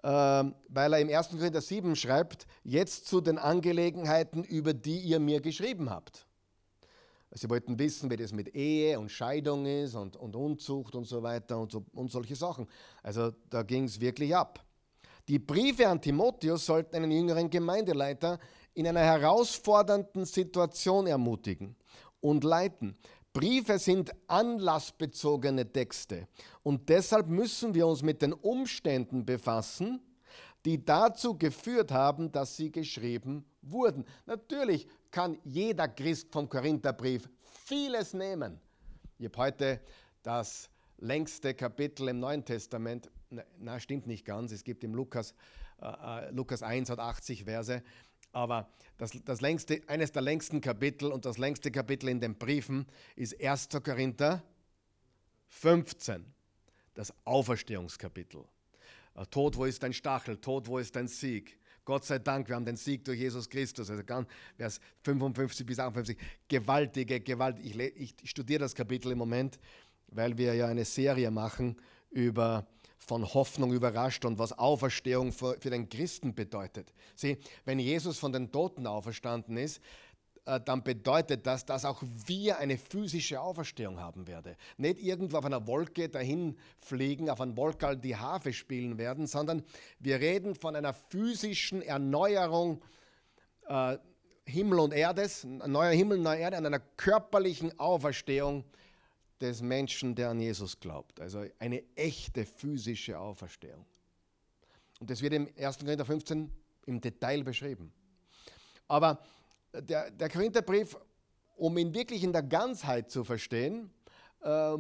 äh, 0.03 0.09
weil 0.09 0.93
er 0.93 1.01
im 1.01 1.09
1. 1.09 1.31
Korinther 1.31 1.61
7 1.61 1.97
schreibt, 1.97 2.47
jetzt 2.63 3.07
zu 3.07 3.21
den 3.21 3.39
Angelegenheiten, 3.39 4.45
über 4.45 4.73
die 4.75 4.99
ihr 5.01 5.19
mir 5.19 5.41
geschrieben 5.41 5.91
habt. 5.91 6.27
Sie 7.35 7.49
wollten 7.49 7.79
wissen, 7.79 8.11
wie 8.11 8.17
das 8.17 8.33
mit 8.33 8.55
Ehe 8.55 8.99
und 8.99 9.11
Scheidung 9.11 9.65
ist 9.65 9.95
und, 9.95 10.17
und 10.17 10.37
Unzucht 10.37 10.95
und 10.95 11.07
so 11.07 11.23
weiter 11.23 11.59
und, 11.59 11.73
so, 11.73 11.85
und 11.95 12.11
solche 12.11 12.37
Sachen. 12.37 12.67
Also 13.03 13.33
da 13.49 13.63
ging 13.63 13.85
es 13.85 14.01
wirklich 14.01 14.37
ab. 14.37 14.65
Die 15.29 15.39
Briefe 15.39 15.89
an 15.89 16.01
Timotheus 16.01 16.67
sollten 16.67 16.97
einen 16.97 17.11
jüngeren 17.11 17.49
Gemeindeleiter 17.49 18.39
in 18.75 18.87
einer 18.87 19.01
herausfordernden 19.01 20.25
Situation 20.25 21.07
ermutigen 21.07 21.77
und 22.21 22.45
leiten. 22.45 22.97
Briefe 23.33 23.79
sind 23.79 24.13
anlassbezogene 24.27 25.73
Texte 25.73 26.29
und 26.63 26.89
deshalb 26.89 27.29
müssen 27.29 27.75
wir 27.75 27.87
uns 27.87 28.03
mit 28.03 28.21
den 28.21 28.35
Umständen 28.35 29.25
befassen, 29.25 30.01
die 30.65 30.85
dazu 30.85 31.37
geführt 31.37 31.91
haben, 31.91 32.31
dass 32.31 32.57
sie 32.57 32.71
geschrieben 32.71 33.45
wurden. 33.63 34.05
Natürlich 34.27 34.87
kann 35.11 35.39
jeder 35.45 35.89
Christ 35.89 36.33
vom 36.33 36.49
Korintherbrief 36.49 37.29
vieles 37.65 38.15
nehmen. 38.15 38.61
Ich 39.19 39.27
habe 39.27 39.39
heute 39.39 39.81
das 40.23 40.71
längste 40.99 41.55
Kapitel 41.55 42.09
im 42.09 42.21
Neuen 42.21 42.45
Testament, 42.45 43.11
na, 43.59 43.81
stimmt 43.81 44.07
nicht 44.07 44.25
ganz, 44.25 44.53
es 44.53 44.63
gibt 44.63 44.85
im 44.85 44.95
Lukas, 44.95 45.35
äh, 45.81 45.87
äh 45.87 46.31
Lukas 46.31 46.63
1 46.63 46.91
hat 46.91 46.99
80 46.99 47.45
Verse, 47.45 47.83
aber 48.33 48.69
das, 48.99 49.13
das 49.25 49.41
längste, 49.41 49.83
eines 49.89 50.13
der 50.13 50.23
längsten 50.23 50.61
Kapitel 50.61 51.11
und 51.11 51.25
das 51.25 51.39
längste 51.39 51.71
Kapitel 51.71 52.09
in 52.09 52.21
den 52.21 52.37
Briefen 52.37 52.87
ist 53.17 53.41
1. 53.41 53.69
Korinther 53.83 54.43
15, 55.49 56.25
das 56.95 57.13
Auferstehungskapitel. 57.25 58.45
Äh, 59.15 59.27
Tod, 59.27 59.57
wo 59.57 59.65
ist 59.65 59.83
dein 59.83 59.93
Stachel? 59.93 60.37
Tod, 60.37 60.67
wo 60.69 60.79
ist 60.79 60.95
dein 60.95 61.09
Sieg? 61.09 61.59
Gott 61.85 62.05
sei 62.05 62.19
Dank, 62.21 62.49
wir 62.49 62.55
haben 62.55 62.65
den 62.65 62.77
Sieg 62.77 63.05
durch 63.05 63.19
Jesus 63.19 63.49
Christus. 63.49 63.91
Also 63.91 64.05
ganz, 64.05 64.29
Vers 64.57 64.81
55 65.03 65.67
bis 65.67 65.79
58. 65.79 66.17
Gewaltige, 66.47 67.21
gewaltige. 67.21 67.89
Ich, 67.89 68.15
ich 68.21 68.31
studiere 68.31 68.61
das 68.61 68.75
Kapitel 68.75 69.11
im 69.11 69.19
Moment, 69.19 69.59
weil 70.09 70.37
wir 70.39 70.55
ja 70.55 70.67
eine 70.67 70.85
Serie 70.85 71.31
machen 71.31 71.77
über 72.11 72.67
von 72.99 73.35
Hoffnung 73.35 73.73
überrascht 73.73 74.25
und 74.25 74.39
was 74.39 74.57
Auferstehung 74.57 75.33
für, 75.33 75.57
für 75.59 75.71
den 75.71 75.89
Christen 75.89 76.35
bedeutet. 76.35 76.95
Sieh, 77.17 77.37
wenn 77.65 77.81
Jesus 77.81 78.19
von 78.19 78.33
den 78.33 78.53
Toten 78.53 78.87
auferstanden 78.87 79.57
ist, 79.57 79.81
dann 80.45 80.83
bedeutet 80.83 81.47
das, 81.47 81.65
dass 81.65 81.85
auch 81.85 82.03
wir 82.27 82.59
eine 82.59 82.77
physische 82.77 83.41
Auferstehung 83.41 84.01
haben 84.01 84.27
werden. 84.27 84.57
Nicht 84.77 84.99
irgendwo 85.01 85.39
auf 85.39 85.45
einer 85.45 85.67
Wolke 85.69 86.09
dahin 86.09 86.57
fliegen, 86.81 87.31
auf 87.31 87.41
einem 87.41 87.57
Wolkal 87.57 87.97
die 87.97 88.17
Harfe 88.17 88.53
spielen 88.53 88.99
werden, 88.99 89.27
sondern 89.27 89.63
wir 90.01 90.19
reden 90.19 90.55
von 90.55 90.75
einer 90.75 90.95
physischen 90.95 91.81
Erneuerung 91.81 92.83
äh, 93.69 93.99
Himmel 94.45 94.81
und 94.81 94.93
Erdes, 94.93 95.45
neuer 95.45 95.93
Himmel, 95.93 96.19
neue 96.19 96.41
Erde, 96.41 96.57
an 96.57 96.67
einer 96.67 96.81
körperlichen 96.81 97.79
Auferstehung 97.79 98.65
des 99.41 99.63
Menschen, 99.63 100.15
der 100.17 100.31
an 100.31 100.41
Jesus 100.41 100.79
glaubt. 100.81 101.21
Also 101.21 101.45
eine 101.61 101.85
echte 101.95 102.45
physische 102.45 103.19
Auferstehung. 103.19 103.87
Und 104.99 105.11
das 105.11 105.23
wird 105.23 105.35
im 105.35 105.49
1. 105.57 105.79
Korinther 105.79 106.05
15 106.05 106.51
im 106.87 107.01
Detail 107.01 107.45
beschrieben. 107.45 107.93
Aber 108.89 109.23
der, 109.73 110.11
der 110.11 110.29
Korintherbrief, 110.29 110.97
um 111.57 111.77
ihn 111.79 111.95
wirklich 111.95 112.23
in 112.23 112.33
der 112.33 112.43
Ganzheit 112.43 113.11
zu 113.11 113.25
verstehen, 113.25 113.91
äh, 114.43 114.77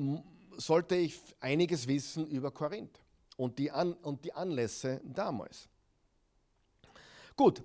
sollte 0.57 0.97
ich 0.97 1.21
einiges 1.41 1.87
wissen 1.87 2.27
über 2.27 2.51
Korinth 2.51 3.01
und 3.37 3.59
die, 3.59 3.71
An 3.71 3.95
und 3.95 4.25
die 4.25 4.33
Anlässe 4.33 5.01
damals. 5.05 5.69
Gut, 7.37 7.63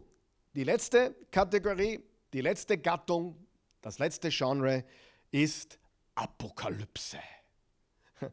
die 0.54 0.64
letzte 0.64 1.16
Kategorie, 1.32 2.00
die 2.34 2.42
letzte 2.42 2.78
Gattung, 2.78 3.36
das 3.82 4.00
letzte 4.00 4.30
Genre 4.30 4.84
ist 5.32 5.78
Apokalypse. 6.16 7.20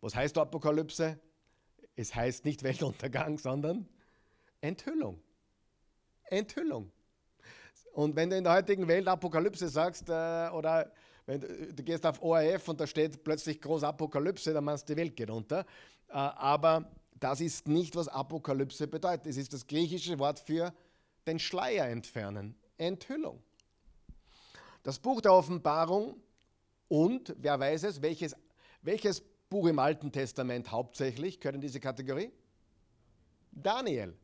Was 0.00 0.14
heißt 0.14 0.38
Apokalypse? 0.38 1.18
Es 1.96 2.14
heißt 2.14 2.44
nicht 2.44 2.62
Weltuntergang, 2.62 3.38
sondern 3.38 3.88
Enthüllung. 4.60 5.20
Enthüllung. 6.24 6.92
Und 7.96 8.14
wenn 8.14 8.28
du 8.28 8.36
in 8.36 8.44
der 8.44 8.52
heutigen 8.52 8.86
Welt 8.88 9.08
Apokalypse 9.08 9.70
sagst, 9.70 10.10
äh, 10.10 10.50
oder 10.52 10.92
wenn 11.24 11.40
du, 11.40 11.72
du, 11.72 11.82
gehst 11.82 12.04
auf 12.04 12.20
ORF 12.20 12.68
und 12.68 12.78
da 12.78 12.86
steht 12.86 13.24
plötzlich 13.24 13.58
groß 13.58 13.84
Apokalypse, 13.84 14.52
dann 14.52 14.64
meinst 14.64 14.86
du, 14.86 14.92
die 14.92 15.00
Welt 15.00 15.16
geht 15.16 15.30
unter. 15.30 15.60
Äh, 15.60 16.12
aber 16.12 16.90
das 17.18 17.40
ist 17.40 17.66
nicht, 17.66 17.96
was 17.96 18.06
Apokalypse 18.08 18.86
bedeutet. 18.86 19.28
Es 19.28 19.38
ist 19.38 19.54
das 19.54 19.66
griechische 19.66 20.18
Wort 20.18 20.38
für 20.38 20.74
den 21.26 21.38
Schleier 21.38 21.88
entfernen, 21.88 22.54
Enthüllung. 22.76 23.42
Das 24.82 24.98
Buch 24.98 25.22
der 25.22 25.32
Offenbarung 25.32 26.20
und, 26.88 27.34
wer 27.38 27.58
weiß 27.58 27.84
es, 27.84 28.02
welches, 28.02 28.36
welches 28.82 29.22
Buch 29.48 29.68
im 29.68 29.78
Alten 29.78 30.12
Testament 30.12 30.70
hauptsächlich 30.70 31.40
gehört 31.40 31.54
in 31.54 31.62
diese 31.62 31.80
Kategorie? 31.80 32.30
Daniel. 33.52 34.14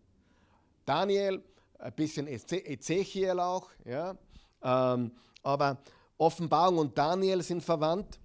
Daniel 0.84 1.42
ein 1.82 1.92
bisschen 1.92 2.28
Ezechiel 2.28 3.40
auch, 3.40 3.68
ja. 3.84 4.16
Ähm, 4.62 5.12
aber 5.42 5.78
Offenbarung 6.16 6.78
und 6.78 6.96
Daniel 6.96 7.42
sind 7.42 7.62
verwandt. 7.62 8.20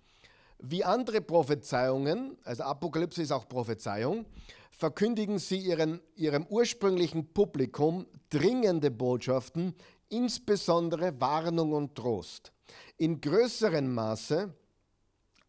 Wie 0.59 0.83
andere 0.83 1.21
Prophezeiungen, 1.21 2.37
also 2.43 2.63
Apokalypse 2.63 3.21
ist 3.21 3.31
auch 3.31 3.47
Prophezeiung, 3.47 4.25
verkündigen 4.71 5.39
sie 5.39 5.57
ihren, 5.57 5.99
ihrem 6.15 6.45
ursprünglichen 6.47 7.33
Publikum 7.33 8.05
dringende 8.29 8.91
Botschaften, 8.91 9.73
insbesondere 10.09 11.19
Warnung 11.19 11.73
und 11.73 11.95
Trost. 11.95 12.51
In 12.97 13.19
größerem 13.19 13.93
Maße 13.93 14.53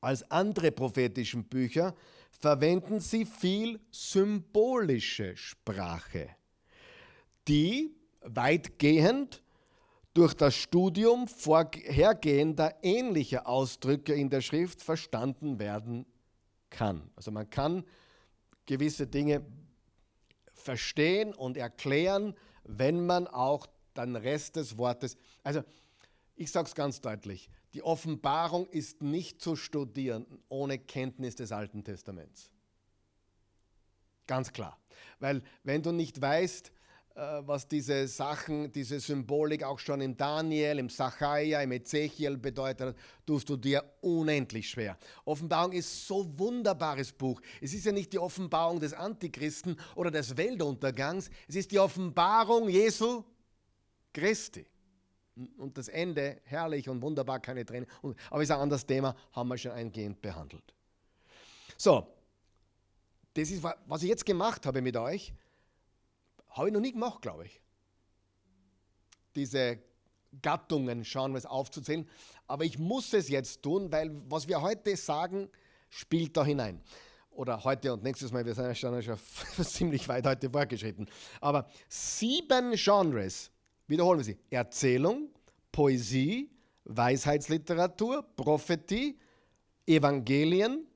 als 0.01 0.31
andere 0.31 0.73
prophetischen 0.73 1.45
Bücher 1.45 1.95
verwenden 2.31 3.01
sie 3.01 3.27
viel 3.27 3.81
symbolische 3.91 5.37
Sprache, 5.37 6.29
die 7.47 7.98
weitgehend 8.21 9.43
durch 10.15 10.35
das 10.35 10.55
Studium 10.57 11.29
vorhergehender 11.29 12.75
ähnlicher 12.83 13.47
Ausdrücke 13.47 14.15
in 14.15 14.31
der 14.31 14.41
Schrift 14.41 14.83
verstanden 14.83 15.59
werden 15.59 16.07
kann. 16.71 17.11
Also 17.15 17.31
man 17.31 17.49
kann 17.49 17.85
gewisse 18.67 19.07
Dinge 19.07 19.45
verstehen 20.53 21.35
und 21.35 21.57
erklären, 21.57 22.35
wenn 22.65 23.07
man 23.07 23.27
auch 23.27 23.67
den 23.97 24.17
Rest 24.17 24.57
des 24.57 24.77
Wortes, 24.77 25.17
also 25.43 25.63
ich 26.37 26.51
sage 26.51 26.69
es 26.69 26.75
ganz 26.75 27.01
deutlich, 27.01 27.49
die 27.75 27.83
Offenbarung 27.83 28.67
ist 28.69 29.03
nicht 29.03 29.41
zu 29.41 29.57
studieren 29.57 30.27
ohne 30.49 30.79
Kenntnis 30.79 31.37
des 31.37 31.53
Alten 31.53 31.85
Testaments. 31.85 32.51
Ganz 34.27 34.53
klar. 34.53 34.79
Weil 35.21 35.43
wenn 35.65 35.83
du 35.83 35.93
nicht 35.93 36.21
weißt, 36.21 36.73
was 37.19 37.67
diese 37.67 38.07
Sachen, 38.07 38.71
diese 38.71 39.01
Symbolik 39.01 39.65
auch 39.65 39.81
schon 39.81 40.01
im 40.01 40.17
Daniel, 40.17 40.79
im 40.79 40.89
Sacharja, 40.89 41.61
im 41.63 41.73
Ezechiel 41.73 42.37
bedeutet 42.37 42.97
tust 43.27 43.49
du 43.49 43.57
dir 43.57 43.83
unendlich 44.01 44.71
schwer. 44.71 44.97
Offenbarung 45.25 45.73
ist 45.73 46.07
so 46.07 46.39
wunderbares 46.39 47.11
Buch. 47.11 47.41
Es 47.61 47.75
ist 47.75 47.87
ja 47.87 47.91
nicht 47.91 48.13
die 48.13 48.21
Offenbarung 48.21 48.79
des 48.79 48.93
Antichristen 48.93 49.77
oder 49.97 50.13
des 50.13 50.37
Weltuntergangs, 50.37 51.29
es 51.49 51.57
ist 51.57 51.73
die 51.73 51.81
Offenbarung 51.81 52.69
Jesu 52.69 53.25
Christi. 54.13 54.65
Und 55.57 55.77
das 55.77 55.89
Ende 55.89 56.41
herrlich 56.45 56.89
und 56.89 57.03
wunderbar, 57.03 57.41
keine 57.41 57.65
Tränen. 57.65 57.89
Aber 58.31 58.43
ist 58.43 58.51
ein 58.51 58.61
anderes 58.61 58.87
Thema, 58.87 59.17
haben 59.33 59.49
wir 59.49 59.59
schon 59.59 59.73
eingehend 59.73 60.21
behandelt. 60.21 60.75
So, 61.77 62.07
das 63.35 63.51
ist, 63.51 63.63
was 63.63 64.03
ich 64.03 64.09
jetzt 64.09 64.25
gemacht 64.25 64.65
habe 64.67 64.83
mit 64.83 64.97
euch. 64.97 65.33
Habe 66.51 66.69
ich 66.69 66.75
noch 66.75 66.81
nie 66.81 66.93
gemacht, 66.93 67.23
glaube 67.23 67.47
ich. 67.47 67.61
Diese 69.35 69.79
Gattungen 70.43 71.05
schauen 71.05 71.33
wir 71.33 71.39
es 71.39 71.47
aufzuzählen. 71.47 72.09
Aber 72.47 72.65
ich 72.65 72.79
muss 72.79 73.13
es 73.13 73.29
jetzt 73.29 73.63
tun, 73.63 73.91
weil 73.93 74.11
was 74.29 74.49
wir 74.49 74.61
heute 74.61 74.97
sagen, 74.97 75.49
spielt 75.91 76.37
da 76.37 76.45
hinein. 76.45 76.81
Oder 77.31 77.63
heute 77.63 77.93
und 77.93 78.03
nächstes 78.03 78.33
Mal, 78.33 78.45
wir 78.45 78.55
sind 78.55 78.65
ja 78.65 78.75
schon, 78.75 79.01
schon 79.03 79.19
ziemlich 79.65 80.09
weit 80.09 80.27
heute 80.27 80.51
vorgeschritten. 80.51 81.09
Aber 81.41 81.69
sieben 81.89 82.73
Genres, 82.73 83.51
wiederholen 83.87 84.19
wir 84.19 84.25
sie: 84.25 84.39
Erzählung, 84.51 85.31
Poesie, 85.71 86.51
Weisheitsliteratur, 86.85 88.25
Prophetie, 88.35 89.19
Evangelien, 89.87 90.87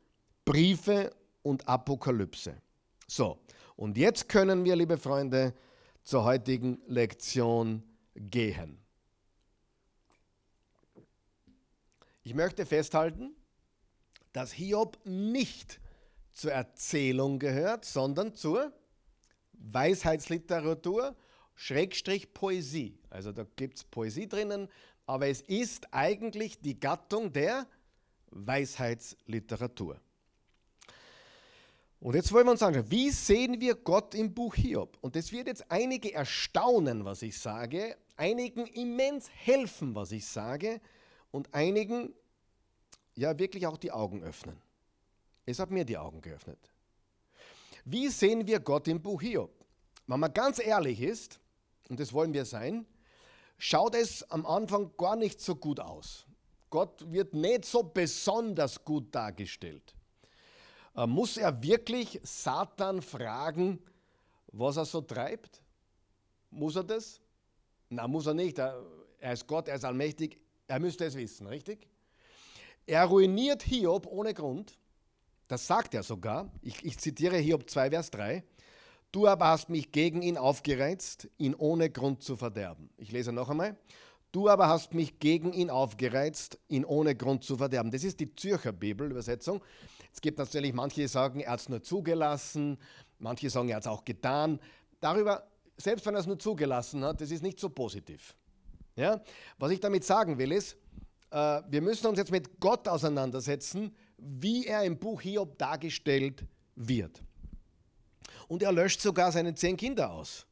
Briefe 0.45 1.15
und 1.43 1.67
Apokalypse. 1.69 2.57
So, 3.07 3.39
und 3.77 3.97
jetzt 3.97 4.29
können 4.29 4.65
wir, 4.65 4.77
liebe 4.77 4.99
Freunde, 4.99 5.55
zur 6.03 6.25
heutigen 6.25 6.81
Lektion 6.87 7.83
gehen. 8.15 8.79
Ich 12.25 12.35
möchte 12.35 12.67
festhalten, 12.67 13.35
dass 14.33 14.53
Hiob 14.53 14.99
nicht 15.05 15.81
zur 16.33 16.53
Erzählung 16.53 17.39
gehört, 17.39 17.85
sondern 17.85 18.35
zur 18.35 18.73
Weisheitsliteratur, 19.53 21.17
Schrägstrich 21.55 22.33
Poesie. 22.33 22.99
Also 23.11 23.33
da 23.33 23.45
gibt 23.57 23.79
es 23.79 23.85
Poesie 23.85 24.29
drinnen, 24.29 24.69
aber 25.07 25.27
es 25.27 25.41
ist 25.43 25.93
eigentlich 25.93 26.61
die 26.61 26.79
Gattung 26.79 27.33
der 27.33 27.67
Weisheitsliteratur. 28.31 30.01
Und 32.03 32.17
jetzt 32.17 32.33
wollen 32.33 32.47
wir 32.47 32.51
uns 32.51 32.63
anschauen, 32.65 32.91
wie 32.91 33.11
sehen 33.11 33.61
wir 33.61 33.77
Gott 33.77 34.17
im 34.17 34.35
Buch 34.35 34.57
Hiob? 34.57 34.99
Und 35.03 35.15
es 35.15 35.31
wird 35.31 35.47
jetzt 35.47 35.71
einige 35.71 36.13
erstaunen, 36.13 37.05
was 37.05 37.23
ich 37.23 37.39
sage, 37.39 37.97
einigen 38.17 38.67
immens 38.67 39.31
helfen, 39.31 39.95
was 39.95 40.11
ich 40.11 40.27
sage, 40.27 40.81
und 41.31 41.55
einigen 41.55 42.13
ja 43.15 43.39
wirklich 43.39 43.69
auch 43.69 43.79
die 43.79 43.93
Augen 43.93 44.25
öffnen. 44.25 44.61
Es 45.47 45.61
hat 45.61 45.71
mir 45.71 45.85
die 45.85 45.97
Augen 45.97 46.21
geöffnet. 46.21 46.59
Wie 47.85 48.09
sehen 48.09 48.49
wir 48.49 48.59
Gott 48.59 48.89
im 48.89 49.01
Buch 49.01 49.23
Hiob? 49.23 49.53
wenn 50.09 50.19
man 50.19 50.35
ganz 50.35 50.59
ehrlich 50.59 51.01
ist, 51.01 51.39
und 51.89 52.01
das 52.01 52.13
wollen 52.13 52.35
wir 52.35 52.45
sein, 52.45 52.85
schaut 53.59 53.95
es 53.95 54.29
am 54.29 54.45
Anfang 54.45 54.91
gar 54.97 55.15
nicht 55.15 55.41
so 55.41 55.55
gut 55.55 55.79
aus. 55.79 56.27
Gott 56.69 57.13
wird 57.13 57.33
nicht 57.33 57.65
so 57.65 57.85
besonders 57.85 58.85
gut 58.85 59.15
dargestellt. 59.15 59.95
Äh, 60.97 61.07
muss 61.07 61.37
er 61.37 61.63
wirklich 61.63 62.21
Satan 62.23 63.03
fragen, 63.03 63.79
was 64.49 64.77
er 64.77 64.85
so 64.85 65.01
treibt? 65.01 65.63
Muss 66.51 66.77
er 66.77 66.85
das? 66.85 67.21
Na, 67.89 68.07
muss 68.07 68.27
er 68.27 68.35
nicht. 68.35 68.59
Er, 68.59 68.83
ist 69.33 69.47
Gott, 69.47 69.69
er 69.69 69.77
ist 69.77 69.85
allmächtig. 69.85 70.39
Er 70.67 70.79
müsste 70.79 71.05
es 71.05 71.15
wissen, 71.15 71.47
richtig? 71.47 71.89
Er 72.87 73.05
ruiniert 73.05 73.63
Hiob 73.63 74.07
ohne 74.07 74.35
Grund. 74.35 74.79
Das 75.49 75.67
sagt 75.67 75.95
er 75.95 76.03
sogar. 76.03 76.51
Ich, 76.63 76.85
ich 76.85 76.99
zitiere 76.99 77.37
Hiob 77.37 77.69
2, 77.69 77.91
Vers 77.91 78.11
3. 78.11 78.45
Du 79.13 79.27
aber 79.27 79.49
hast 79.49 79.69
mich 79.69 79.93
gegen 79.93 80.23
ihn 80.23 80.39
aufgereizt, 80.39 81.29
ihn 81.37 81.55
ohne 81.55 81.91
Grund 81.91 82.23
zu 82.23 82.37
verderben. 82.37 82.89
Ich 82.97 83.13
lese 83.13 83.33
noch 83.33 83.51
einmal. 83.51 83.77
Du 84.33 84.49
aber 84.49 84.69
hast 84.69 84.95
mich 84.95 85.19
gegen 85.19 85.53
ihn 85.53 85.69
aufgereizt, 85.69 86.59
ihn 86.69 86.87
ohne 86.87 87.15
Grund 87.15 87.45
zu 87.45 87.59
verderben. 87.59 87.91
Das 87.91 88.03
ist 88.03 88.19
die 88.21 88.35
Zürcher 88.35 88.73
Bibelübersetzung. 88.73 89.63
Es 90.13 90.21
gibt 90.21 90.39
natürlich 90.39 90.73
manche, 90.73 91.01
die 91.01 91.09
sagen, 91.09 91.41
er 91.41 91.53
hat 91.53 91.61
es 91.61 91.69
nur 91.69 91.83
zugelassen, 91.83 92.79
manche 93.19 93.49
sagen, 93.49 93.69
er 93.69 93.77
hat 93.77 93.85
es 93.85 93.89
auch 93.89 94.05
getan. 94.05 94.61
Darüber, 95.01 95.47
selbst 95.77 96.05
wenn 96.07 96.15
er 96.15 96.21
es 96.21 96.27
nur 96.27 96.39
zugelassen 96.39 97.05
hat, 97.05 97.21
das 97.21 97.31
ist 97.31 97.43
nicht 97.43 97.59
so 97.59 97.71
positiv. 97.71 98.37
Ja? 98.95 99.23
Was 99.59 99.71
ich 99.73 99.81
damit 99.81 100.05
sagen 100.05 100.39
will, 100.39 100.53
ist, 100.53 100.77
äh, 101.31 101.63
wir 101.69 101.81
müssen 101.81 102.07
uns 102.07 102.19
jetzt 102.19 102.31
mit 102.31 102.61
Gott 102.61 102.87
auseinandersetzen, 102.89 103.97
wie 104.19 104.67
er 104.67 104.85
im 104.85 104.99
Buch 104.99 105.23
Hiob 105.23 105.59
dargestellt 105.59 106.45
wird. 106.77 107.23
Und 108.49 108.63
er 108.63 108.73
löscht 108.73 109.01
sogar 109.01 109.33
seine 109.33 109.55
zehn 109.55 109.77
Kinder 109.77 110.13
aus. 110.13 110.47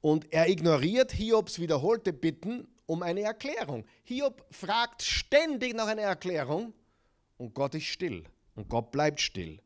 Und 0.00 0.30
er 0.32 0.48
ignoriert 0.50 1.12
Hiobs 1.12 1.58
wiederholte 1.58 2.12
Bitten 2.12 2.68
um 2.84 3.02
eine 3.02 3.22
Erklärung. 3.22 3.86
Hiob 4.04 4.44
fragt 4.50 5.02
ständig 5.02 5.74
nach 5.74 5.86
einer 5.86 6.02
Erklärung 6.02 6.74
und 7.38 7.54
Gott 7.54 7.74
ist 7.74 7.86
still 7.86 8.24
und 8.54 8.68
Gott 8.68 8.90
bleibt 8.90 9.20
still. 9.20 9.60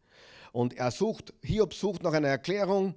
Und 0.53 0.75
er 0.75 0.91
sucht, 0.91 1.35
Hiob 1.43 1.75
sucht 1.75 2.03
nach 2.03 2.13
einer 2.13 2.29
Erklärung 2.29 2.95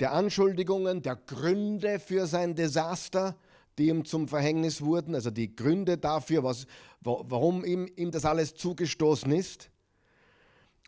der 0.00 0.12
Anschuldigungen, 0.12 1.02
der 1.02 1.16
Gründe 1.16 1.98
für 1.98 2.26
sein 2.26 2.54
Desaster, 2.54 3.36
die 3.78 3.88
ihm 3.88 4.04
zum 4.04 4.28
Verhängnis 4.28 4.80
wurden, 4.82 5.14
also 5.14 5.30
die 5.30 5.54
Gründe 5.54 5.98
dafür, 5.98 6.42
was, 6.42 6.66
warum 7.00 7.64
ihm, 7.64 7.88
ihm 7.96 8.10
das 8.10 8.24
alles 8.24 8.54
zugestoßen 8.54 9.30
ist. 9.32 9.70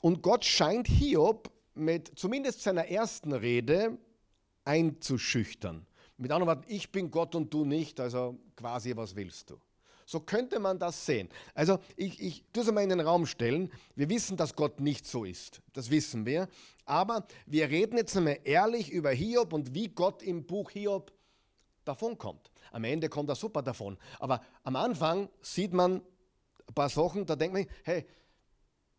Und 0.01 0.23
Gott 0.23 0.45
scheint 0.45 0.89
Hiob 0.89 1.51
mit 1.75 2.19
zumindest 2.19 2.63
seiner 2.63 2.89
ersten 2.89 3.33
Rede 3.33 3.99
einzuschüchtern. 4.65 5.87
Mit 6.17 6.33
anderen 6.33 6.59
Worten, 6.59 6.73
ich 6.73 6.91
bin 6.91 7.11
Gott 7.11 7.35
und 7.35 7.53
du 7.53 7.65
nicht, 7.65 7.99
also 8.01 8.39
quasi, 8.57 8.95
was 8.97 9.15
willst 9.17 9.51
du? 9.51 9.61
So 10.11 10.19
könnte 10.19 10.59
man 10.59 10.77
das 10.77 11.07
sehen. 11.07 11.29
Also 11.55 11.79
ich, 11.95 12.21
ich 12.21 12.45
tue 12.53 12.65
es 12.65 12.69
einmal 12.69 12.83
in 12.83 12.89
den 12.89 12.99
Raum 12.99 13.27
stellen. 13.27 13.71
Wir 13.95 14.09
wissen, 14.09 14.37
dass 14.37 14.57
Gott 14.57 14.81
nicht 14.81 15.07
so 15.07 15.25
ist. 15.25 15.63
Das 15.73 15.89
wissen 15.89 16.27
wir. 16.27 16.49
Aber 16.85 17.29
wir 17.47 17.69
reden 17.71 17.97
jetzt 17.97 18.17
einmal 18.17 18.41
ehrlich 18.43 18.91
über 18.91 19.13
Hiob 19.13 19.53
und 19.53 19.73
wie 19.73 19.87
Gott 19.87 20.25
im 20.25 20.47
Buch 20.47 20.73
Hiob 20.73 21.13
davonkommt. 21.85 22.51
Am 22.73 22.83
Ende 22.83 23.09
kommt 23.09 23.29
er 23.29 23.37
super 23.37 23.63
davon. 23.63 23.99
Aber 24.19 24.41
am 24.65 24.75
Anfang 24.75 25.29
sieht 25.43 25.73
man 25.73 26.03
ein 26.67 26.75
paar 26.75 26.89
Sachen, 26.89 27.25
da 27.25 27.37
denkt 27.37 27.55
man, 27.55 27.67
hey, 27.85 28.05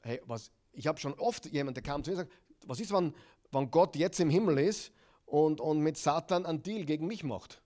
hey 0.04 0.22
was, 0.28 0.50
ich 0.72 0.88
habe 0.88 0.98
schon 0.98 1.14
oft 1.16 1.46
jemanden, 1.48 1.74
der 1.74 1.84
kam 1.84 2.06
zu 2.06 2.12
mir 2.12 2.20
und 2.20 2.24
sagt, 2.24 2.34
was 2.68 2.80
ist, 2.80 2.94
wenn, 2.94 3.14
wenn 3.52 3.70
Gott 3.70 3.98
jetzt 3.98 4.22
im 4.22 4.30
Himmel 4.30 4.60
ist 4.60 4.94
und, 5.26 5.60
und 5.60 5.82
mit 5.82 5.98
Satan 5.98 6.46
einen 6.46 6.64
Deal 6.64 6.86
gegen 6.86 7.06
mich 7.06 7.26
macht. 7.26 7.61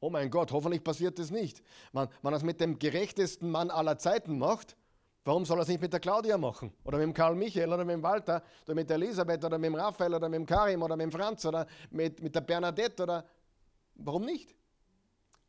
Oh 0.00 0.10
mein 0.10 0.30
Gott, 0.30 0.52
hoffentlich 0.52 0.84
passiert 0.84 1.18
das 1.18 1.30
nicht. 1.30 1.62
Wenn, 1.92 2.08
er 2.22 2.32
es 2.32 2.42
mit 2.42 2.60
dem 2.60 2.78
gerechtesten 2.78 3.50
Mann 3.50 3.70
aller 3.70 3.98
Zeiten 3.98 4.38
macht, 4.38 4.76
warum 5.24 5.44
soll 5.44 5.58
er 5.58 5.62
es 5.62 5.68
nicht 5.68 5.80
mit 5.80 5.92
der 5.92 6.00
Claudia 6.00 6.38
machen? 6.38 6.72
Oder 6.84 6.98
mit 6.98 7.06
dem 7.06 7.14
Karl 7.14 7.34
Michael 7.34 7.72
oder 7.72 7.84
mit 7.84 7.94
dem 7.94 8.02
Walter 8.02 8.42
oder 8.64 8.74
mit 8.74 8.88
der 8.88 8.96
Elisabeth 8.96 9.44
oder 9.44 9.58
mit 9.58 9.66
dem 9.66 9.74
Raphael 9.74 10.14
oder 10.14 10.28
mit 10.28 10.38
dem 10.38 10.46
Karim 10.46 10.82
oder 10.82 10.96
mit 10.96 11.04
dem 11.04 11.12
Franz 11.12 11.44
oder 11.44 11.66
mit, 11.90 12.22
mit 12.22 12.34
der 12.34 12.42
Bernadette 12.42 13.02
oder 13.02 13.24
warum 13.96 14.24
nicht? 14.24 14.54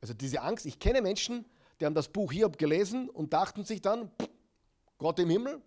Also 0.02 0.14
diese 0.14 0.42
Angst, 0.42 0.66
ich 0.66 0.80
kenne 0.80 1.02
Menschen, 1.02 1.46
die 1.80 1.86
haben 1.86 1.96
das 1.96 2.08
Buch 2.08 2.32
Hiob 2.32 2.58
gelesen 2.58 3.10
und 3.10 3.34
dachten 3.34 3.64
sich 3.64 3.82
dann, 3.82 4.12
Gott 4.98 5.20
im 5.20 5.30
Himmel 5.30 5.62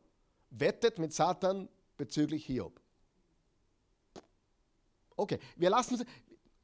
wettet 0.50 0.98
mit 0.98 1.12
Satan 1.12 1.68
bezüglich 1.96 2.44
Hiob. 2.44 2.80
Okay, 5.16 5.38
wir 5.56 5.70
lassen 5.70 5.94
es. 5.94 6.04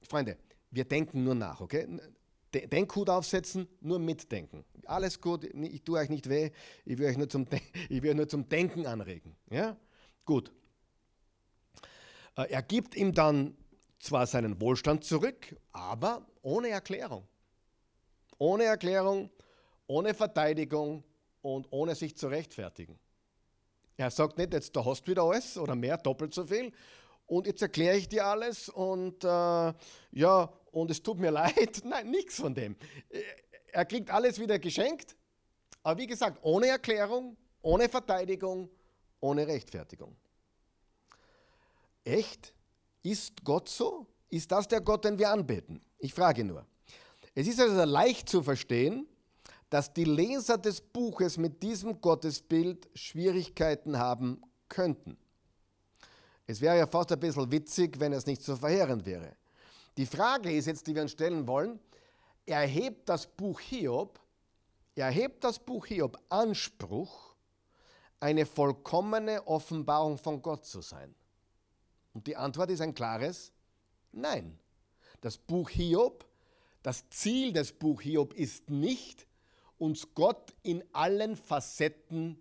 Freunde, 0.09 0.37
wir 0.71 0.85
denken 0.85 1.25
nur 1.25 1.35
nach, 1.35 1.61
okay? 1.61 1.87
Denkhut 2.53 3.11
aufsetzen, 3.11 3.69
nur 3.81 3.99
mitdenken. 3.99 4.65
Alles 4.87 5.21
gut, 5.21 5.45
ich 5.45 5.83
tue 5.83 5.99
euch 5.99 6.09
nicht 6.09 6.29
weh, 6.29 6.51
ich 6.85 6.99
will 6.99 7.07
euch 7.07 7.19
nur 7.19 7.29
zum, 7.29 7.47
ich 7.89 8.03
will 8.03 8.15
nur 8.15 8.29
zum 8.29 8.49
Denken 8.49 8.87
anregen. 8.87 9.37
Ja? 9.51 9.77
Gut. 10.25 10.51
Äh, 12.37 12.51
er 12.51 12.63
gibt 12.63 12.95
ihm 12.95 13.13
dann 13.13 13.57
zwar 13.99 14.27
seinen 14.27 14.61
Wohlstand 14.61 15.05
zurück, 15.05 15.57
aber 15.73 16.27
ohne 16.43 16.69
Erklärung. 16.69 17.27
Ohne 18.39 18.65
Erklärung, 18.65 19.31
ohne 19.87 20.15
Verteidigung 20.15 21.05
und 21.43 21.67
ohne 21.71 21.95
sich 21.95 22.17
zu 22.17 22.29
rechtfertigen. 22.29 22.99
Er 23.97 24.11
sagt 24.11 24.39
nicht, 24.39 24.55
jetzt 24.55 24.75
da 24.77 24.85
hast 24.85 25.03
du 25.03 25.11
wieder 25.11 25.25
alles 25.25 25.59
oder 25.59 25.75
mehr, 25.75 25.99
doppelt 25.99 26.33
so 26.33 26.47
viel 26.47 26.73
und 27.27 27.47
jetzt 27.47 27.61
erkläre 27.61 27.97
ich 27.97 28.09
dir 28.09 28.25
alles 28.27 28.69
und 28.69 29.23
äh, 29.23 29.73
ja, 30.13 30.53
und 30.73 30.91
es 30.91 31.03
tut 31.03 31.19
mir 31.19 31.31
leid. 31.43 31.83
Nein, 31.85 32.11
nichts 32.11 32.37
von 32.37 32.55
dem. 32.55 32.77
Er 33.73 33.85
kriegt 33.85 34.11
alles 34.11 34.39
wieder 34.39 34.59
geschenkt, 34.59 35.17
aber 35.83 36.01
wie 36.01 36.07
gesagt, 36.07 36.39
ohne 36.43 36.69
Erklärung, 36.69 37.37
ohne 37.63 37.89
Verteidigung, 37.89 38.69
ohne 39.21 39.47
Rechtfertigung. 39.47 40.17
Echt? 42.05 42.55
Ist 43.03 43.45
Gott 43.45 43.69
so? 43.69 44.07
Ist 44.31 44.51
das 44.51 44.69
der 44.69 44.81
Gott, 44.81 45.05
den 45.05 45.19
wir 45.19 45.31
anbeten? 45.31 45.81
Ich 45.99 46.15
frage 46.15 46.45
nur. 46.45 46.67
Es 47.35 47.47
ist 47.47 47.61
also 47.61 47.85
leicht 47.85 48.29
zu 48.29 48.43
verstehen, 48.43 49.07
dass 49.71 49.93
die 49.93 50.05
Leser 50.05 50.59
des 50.59 50.81
Buches 50.81 51.37
mit 51.37 51.63
diesem 51.63 52.01
Gottesbild 52.01 52.89
Schwierigkeiten 52.95 53.99
haben 53.99 54.43
könnten. 54.69 55.17
Es 56.47 56.61
wäre 56.61 56.79
ja 56.79 56.87
fast 56.87 57.13
ein 57.13 57.21
bisschen 57.21 57.51
witzig, 57.53 58.01
wenn 58.01 58.13
es 58.13 58.27
nicht 58.27 58.43
so 58.43 58.57
verheerend 58.57 59.05
wäre. 59.05 59.37
Die 59.99 60.07
Frage 60.07 60.53
ist 60.53 60.67
jetzt, 60.67 60.87
die 60.87 60.95
wir 60.95 61.03
uns 61.03 61.11
stellen 61.11 61.49
wollen, 61.49 61.81
erhebt 62.47 63.09
das 63.09 63.27
Buch 63.27 63.59
Hiob, 63.59 64.21
erhebt 64.95 65.43
das 65.43 65.59
Buch 65.59 65.87
Hiob 65.87 66.17
Anspruch, 66.29 67.35
eine 68.21 68.47
vollkommene 68.47 69.45
Offenbarung 69.49 70.17
von 70.17 70.41
Gott 70.41 70.65
zu 70.65 70.83
sein? 70.83 71.17
Und 72.15 72.29
die 72.29 72.37
Antwort 72.37 72.71
ist 72.71 72.81
ein 72.81 72.95
klares 72.95 73.53
Nein. 74.13 74.61
Das 75.21 75.37
Buch 75.37 75.69
Hiob, 75.69 76.25
das 76.85 77.11
Ziel 77.11 77.53
des 77.53 77.73
Buch 77.73 78.01
Hiob 78.01 78.35
ist 78.35 78.71
nicht, 78.71 79.27
uns 79.79 80.15
Gott 80.15 80.55
in 80.63 80.85
allen 80.93 81.37
Facetten 81.37 82.41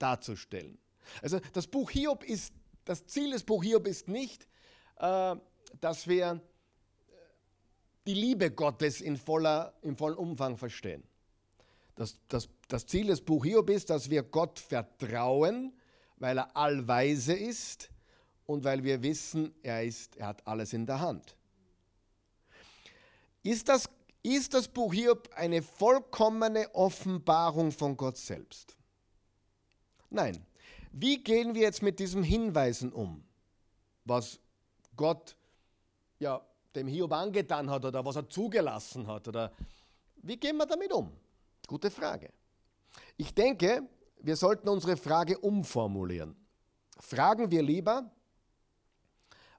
darzustellen. 0.00 0.76
Also 1.22 1.38
das 1.52 1.68
Buch 1.68 1.90
Hiob 1.92 2.24
ist 2.24 2.52
das 2.84 3.06
Ziel 3.06 3.30
des 3.30 3.44
Buch 3.44 3.62
Hiob 3.62 3.86
ist 3.86 4.08
nicht, 4.08 4.48
äh, 4.96 5.36
dass 5.80 6.08
wir 6.08 6.40
die 8.06 8.14
Liebe 8.14 8.50
Gottes 8.50 9.00
in, 9.00 9.16
voller, 9.16 9.74
in 9.82 9.96
vollem 9.96 10.18
Umfang 10.18 10.56
verstehen. 10.56 11.02
Das, 11.96 12.18
das, 12.28 12.48
das 12.68 12.86
Ziel 12.86 13.08
des 13.08 13.20
Buch 13.20 13.44
Hiob 13.44 13.68
ist, 13.70 13.90
dass 13.90 14.08
wir 14.08 14.22
Gott 14.22 14.58
vertrauen, 14.58 15.74
weil 16.16 16.38
er 16.38 16.56
allweise 16.56 17.34
ist 17.34 17.90
und 18.46 18.64
weil 18.64 18.82
wir 18.84 19.02
wissen, 19.02 19.54
er, 19.62 19.84
ist, 19.84 20.16
er 20.16 20.28
hat 20.28 20.46
alles 20.46 20.72
in 20.72 20.86
der 20.86 21.00
Hand. 21.00 21.36
Ist 23.42 23.68
das, 23.68 23.88
ist 24.22 24.54
das 24.54 24.68
Buch 24.68 24.92
Hiob 24.92 25.30
eine 25.34 25.62
vollkommene 25.62 26.74
Offenbarung 26.74 27.72
von 27.72 27.96
Gott 27.96 28.16
selbst? 28.16 28.76
Nein. 30.10 30.44
Wie 30.92 31.22
gehen 31.22 31.54
wir 31.54 31.62
jetzt 31.62 31.82
mit 31.82 32.00
diesen 32.00 32.22
Hinweisen 32.22 32.92
um, 32.92 33.22
was 34.04 34.40
Gott 34.96 35.36
ja, 36.18 36.44
dem 36.74 36.86
Hiob 36.86 37.12
angetan 37.12 37.68
hat 37.70 37.84
oder 37.84 38.04
was 38.04 38.16
er 38.16 38.28
zugelassen 38.28 39.06
hat? 39.06 39.28
Oder 39.28 39.52
wie 40.22 40.36
gehen 40.36 40.56
wir 40.56 40.66
damit 40.66 40.92
um? 40.92 41.12
Gute 41.66 41.90
Frage. 41.90 42.32
Ich 43.16 43.34
denke, 43.34 43.88
wir 44.20 44.36
sollten 44.36 44.68
unsere 44.68 44.96
Frage 44.96 45.38
umformulieren. 45.38 46.36
Fragen 46.98 47.50
wir 47.50 47.62
lieber, 47.62 48.10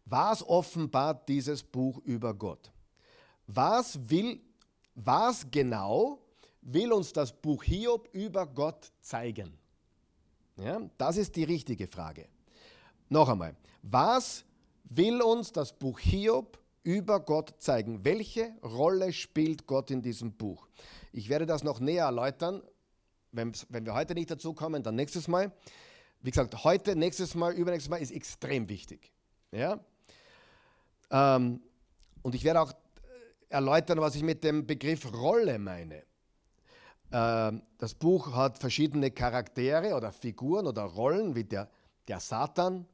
was 0.05 0.47
offenbart 0.47 1.27
dieses 1.27 1.63
Buch 1.63 1.99
über 2.03 2.33
Gott? 2.33 2.71
Was 3.47 4.09
will, 4.09 4.41
was 4.95 5.49
genau 5.49 6.19
will 6.61 6.91
uns 6.93 7.11
das 7.13 7.31
Buch 7.33 7.63
Hiob 7.63 8.09
über 8.13 8.45
Gott 8.45 8.91
zeigen? 9.01 9.57
Ja, 10.57 10.79
das 10.97 11.17
ist 11.17 11.35
die 11.35 11.43
richtige 11.43 11.87
Frage. 11.87 12.27
Noch 13.09 13.29
einmal, 13.29 13.55
was 13.81 14.45
will 14.83 15.21
uns 15.21 15.51
das 15.51 15.73
Buch 15.73 15.99
Hiob 15.99 16.60
über 16.83 17.19
Gott 17.19 17.55
zeigen. 17.59 18.03
Welche 18.03 18.53
Rolle 18.63 19.13
spielt 19.13 19.67
Gott 19.67 19.91
in 19.91 20.01
diesem 20.01 20.33
Buch? 20.33 20.67
Ich 21.11 21.29
werde 21.29 21.45
das 21.45 21.63
noch 21.63 21.79
näher 21.79 22.05
erläutern. 22.05 22.61
Wenn, 23.31 23.53
wenn 23.69 23.85
wir 23.85 23.93
heute 23.93 24.13
nicht 24.13 24.31
dazu 24.31 24.53
kommen, 24.53 24.83
dann 24.83 24.95
nächstes 24.95 25.27
Mal. 25.27 25.51
Wie 26.21 26.31
gesagt, 26.31 26.63
heute, 26.63 26.95
nächstes 26.95 27.35
Mal, 27.35 27.53
übernächstes 27.53 27.89
Mal 27.89 28.01
ist 28.01 28.11
extrem 28.11 28.69
wichtig. 28.69 29.11
Ja? 29.51 29.79
Ähm, 31.09 31.61
und 32.21 32.35
ich 32.35 32.43
werde 32.43 32.61
auch 32.61 32.73
erläutern, 33.49 33.99
was 33.99 34.15
ich 34.15 34.23
mit 34.23 34.43
dem 34.43 34.65
Begriff 34.65 35.11
Rolle 35.13 35.59
meine. 35.59 36.03
Ähm, 37.11 37.61
das 37.77 37.93
Buch 37.93 38.33
hat 38.33 38.57
verschiedene 38.57 39.11
Charaktere 39.11 39.95
oder 39.95 40.11
Figuren 40.11 40.67
oder 40.67 40.83
Rollen, 40.83 41.35
wie 41.35 41.43
der, 41.43 41.69
der 42.07 42.19
Satan, 42.19 42.85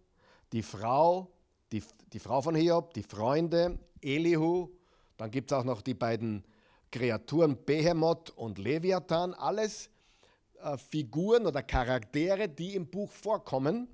die 0.52 0.64
Frau, 0.64 1.32
die, 1.72 1.84
die 2.14 2.20
Frau 2.20 2.42
von 2.42 2.56
Hiob, 2.56 2.94
die 2.94 3.04
Freunde, 3.04 3.78
Elihu, 4.02 4.70
dann 5.18 5.32
gibt 5.32 5.52
es 5.52 5.58
auch 5.58 5.64
noch 5.64 5.82
die 5.82 5.94
beiden 5.94 6.44
Kreaturen 6.92 7.58
Behemoth 7.66 8.30
und 8.32 8.58
Leviathan, 8.58 9.34
alles 9.34 9.90
äh, 10.62 10.78
Figuren 10.78 11.46
oder 11.46 11.64
Charaktere, 11.64 12.48
die 12.48 12.76
im 12.76 12.88
Buch 12.88 13.12
vorkommen. 13.12 13.88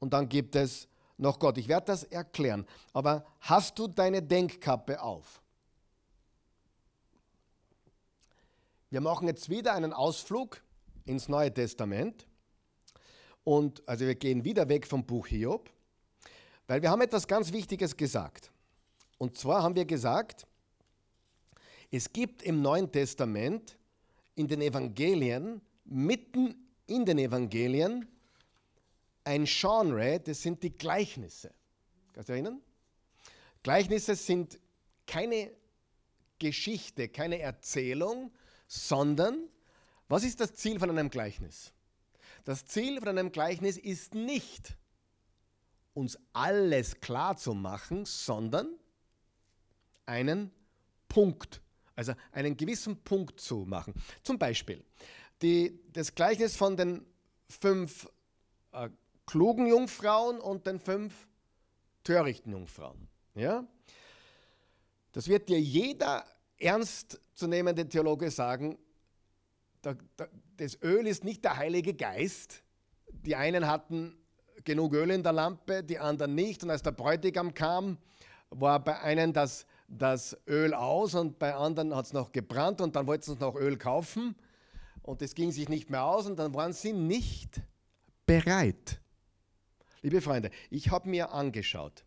Und 0.00 0.12
dann 0.12 0.28
gibt 0.28 0.56
es 0.56 0.88
noch 1.16 1.38
Gott. 1.38 1.58
Ich 1.58 1.68
werde 1.68 1.86
das 1.86 2.04
erklären. 2.04 2.66
Aber 2.92 3.24
hast 3.40 3.78
du 3.78 3.86
deine 3.86 4.22
Denkkappe 4.22 5.00
auf? 5.00 5.40
Wir 8.90 9.00
machen 9.00 9.28
jetzt 9.28 9.48
wieder 9.48 9.72
einen 9.74 9.92
Ausflug 9.92 10.60
ins 11.04 11.28
Neue 11.28 11.52
Testament. 11.52 12.26
Und 13.44 13.86
also 13.88 14.06
wir 14.06 14.14
gehen 14.14 14.44
wieder 14.44 14.68
weg 14.68 14.86
vom 14.86 15.04
Buch 15.04 15.26
Hiob, 15.28 15.70
weil 16.66 16.82
wir 16.82 16.90
haben 16.90 17.02
etwas 17.02 17.26
ganz 17.26 17.52
Wichtiges 17.52 17.96
gesagt. 17.96 18.50
Und 19.18 19.36
zwar 19.36 19.62
haben 19.62 19.74
wir 19.74 19.84
gesagt, 19.84 20.46
es 21.90 22.12
gibt 22.12 22.42
im 22.42 22.62
Neuen 22.62 22.90
Testament 22.90 23.76
in 24.34 24.48
den 24.48 24.62
Evangelien, 24.62 25.60
mitten 25.84 26.54
in 26.86 27.04
den 27.04 27.18
Evangelien, 27.18 28.08
ein 29.24 29.44
Genre, 29.44 30.18
das 30.20 30.42
sind 30.42 30.62
die 30.62 30.76
Gleichnisse. 30.76 31.52
Kannst 32.12 32.28
du 32.28 32.32
erinnern? 32.32 32.60
Gleichnisse 33.62 34.16
sind 34.16 34.58
keine 35.06 35.52
Geschichte, 36.38 37.08
keine 37.08 37.38
Erzählung, 37.38 38.32
sondern 38.66 39.48
was 40.08 40.24
ist 40.24 40.40
das 40.40 40.54
Ziel 40.54 40.78
von 40.80 40.90
einem 40.90 41.10
Gleichnis? 41.10 41.72
Das 42.44 42.64
Ziel 42.64 42.98
von 42.98 43.08
einem 43.08 43.30
Gleichnis 43.30 43.76
ist 43.76 44.14
nicht, 44.14 44.76
uns 45.94 46.18
alles 46.32 47.00
klar 47.00 47.36
zu 47.36 47.54
machen, 47.54 48.04
sondern 48.04 48.78
einen 50.06 50.50
Punkt, 51.08 51.60
also 51.94 52.14
einen 52.32 52.56
gewissen 52.56 52.96
Punkt 53.02 53.40
zu 53.40 53.64
machen. 53.66 53.94
Zum 54.22 54.38
Beispiel 54.38 54.84
die, 55.42 55.80
das 55.92 56.14
Gleichnis 56.14 56.56
von 56.56 56.76
den 56.76 57.04
fünf 57.48 58.08
äh, 58.72 58.88
klugen 59.26 59.66
Jungfrauen 59.66 60.40
und 60.40 60.66
den 60.66 60.78
fünf 60.78 61.28
törichten 62.04 62.52
Jungfrauen. 62.52 63.08
Ja? 63.34 63.66
Das 65.12 65.28
wird 65.28 65.48
dir 65.48 65.60
jeder 65.60 66.24
ernstzunehmende 66.58 67.88
Theologe 67.88 68.30
sagen, 68.30 68.78
das 70.56 70.80
Öl 70.80 71.06
ist 71.08 71.24
nicht 71.24 71.44
der 71.44 71.56
Heilige 71.56 71.92
Geist. 71.92 72.62
Die 73.10 73.34
einen 73.34 73.66
hatten 73.66 74.16
genug 74.64 74.94
Öl 74.94 75.10
in 75.10 75.22
der 75.22 75.32
Lampe, 75.32 75.82
die 75.82 75.98
anderen 75.98 76.34
nicht. 76.34 76.62
Und 76.62 76.70
als 76.70 76.82
der 76.82 76.92
Bräutigam 76.92 77.54
kam, 77.54 77.98
war 78.50 78.82
bei 78.82 79.00
einem 79.00 79.32
das, 79.32 79.66
das 79.88 80.36
Öl 80.46 80.74
aus 80.74 81.14
und 81.14 81.38
bei 81.38 81.54
anderen 81.54 81.94
hat 81.94 82.06
es 82.06 82.12
noch 82.12 82.32
gebrannt 82.32 82.80
und 82.80 82.96
dann 82.96 83.06
wollten 83.06 83.24
sie 83.24 83.36
noch 83.36 83.56
Öl 83.56 83.76
kaufen 83.76 84.34
und 85.02 85.22
es 85.22 85.34
ging 85.34 85.50
sich 85.52 85.68
nicht 85.68 85.90
mehr 85.90 86.04
aus 86.04 86.26
und 86.26 86.38
dann 86.38 86.54
waren 86.54 86.72
sie 86.72 86.92
nicht 86.92 87.60
bereit. 88.26 89.00
Liebe 90.02 90.20
Freunde, 90.20 90.50
ich 90.70 90.90
habe 90.90 91.08
mir 91.08 91.32
angeschaut, 91.32 92.04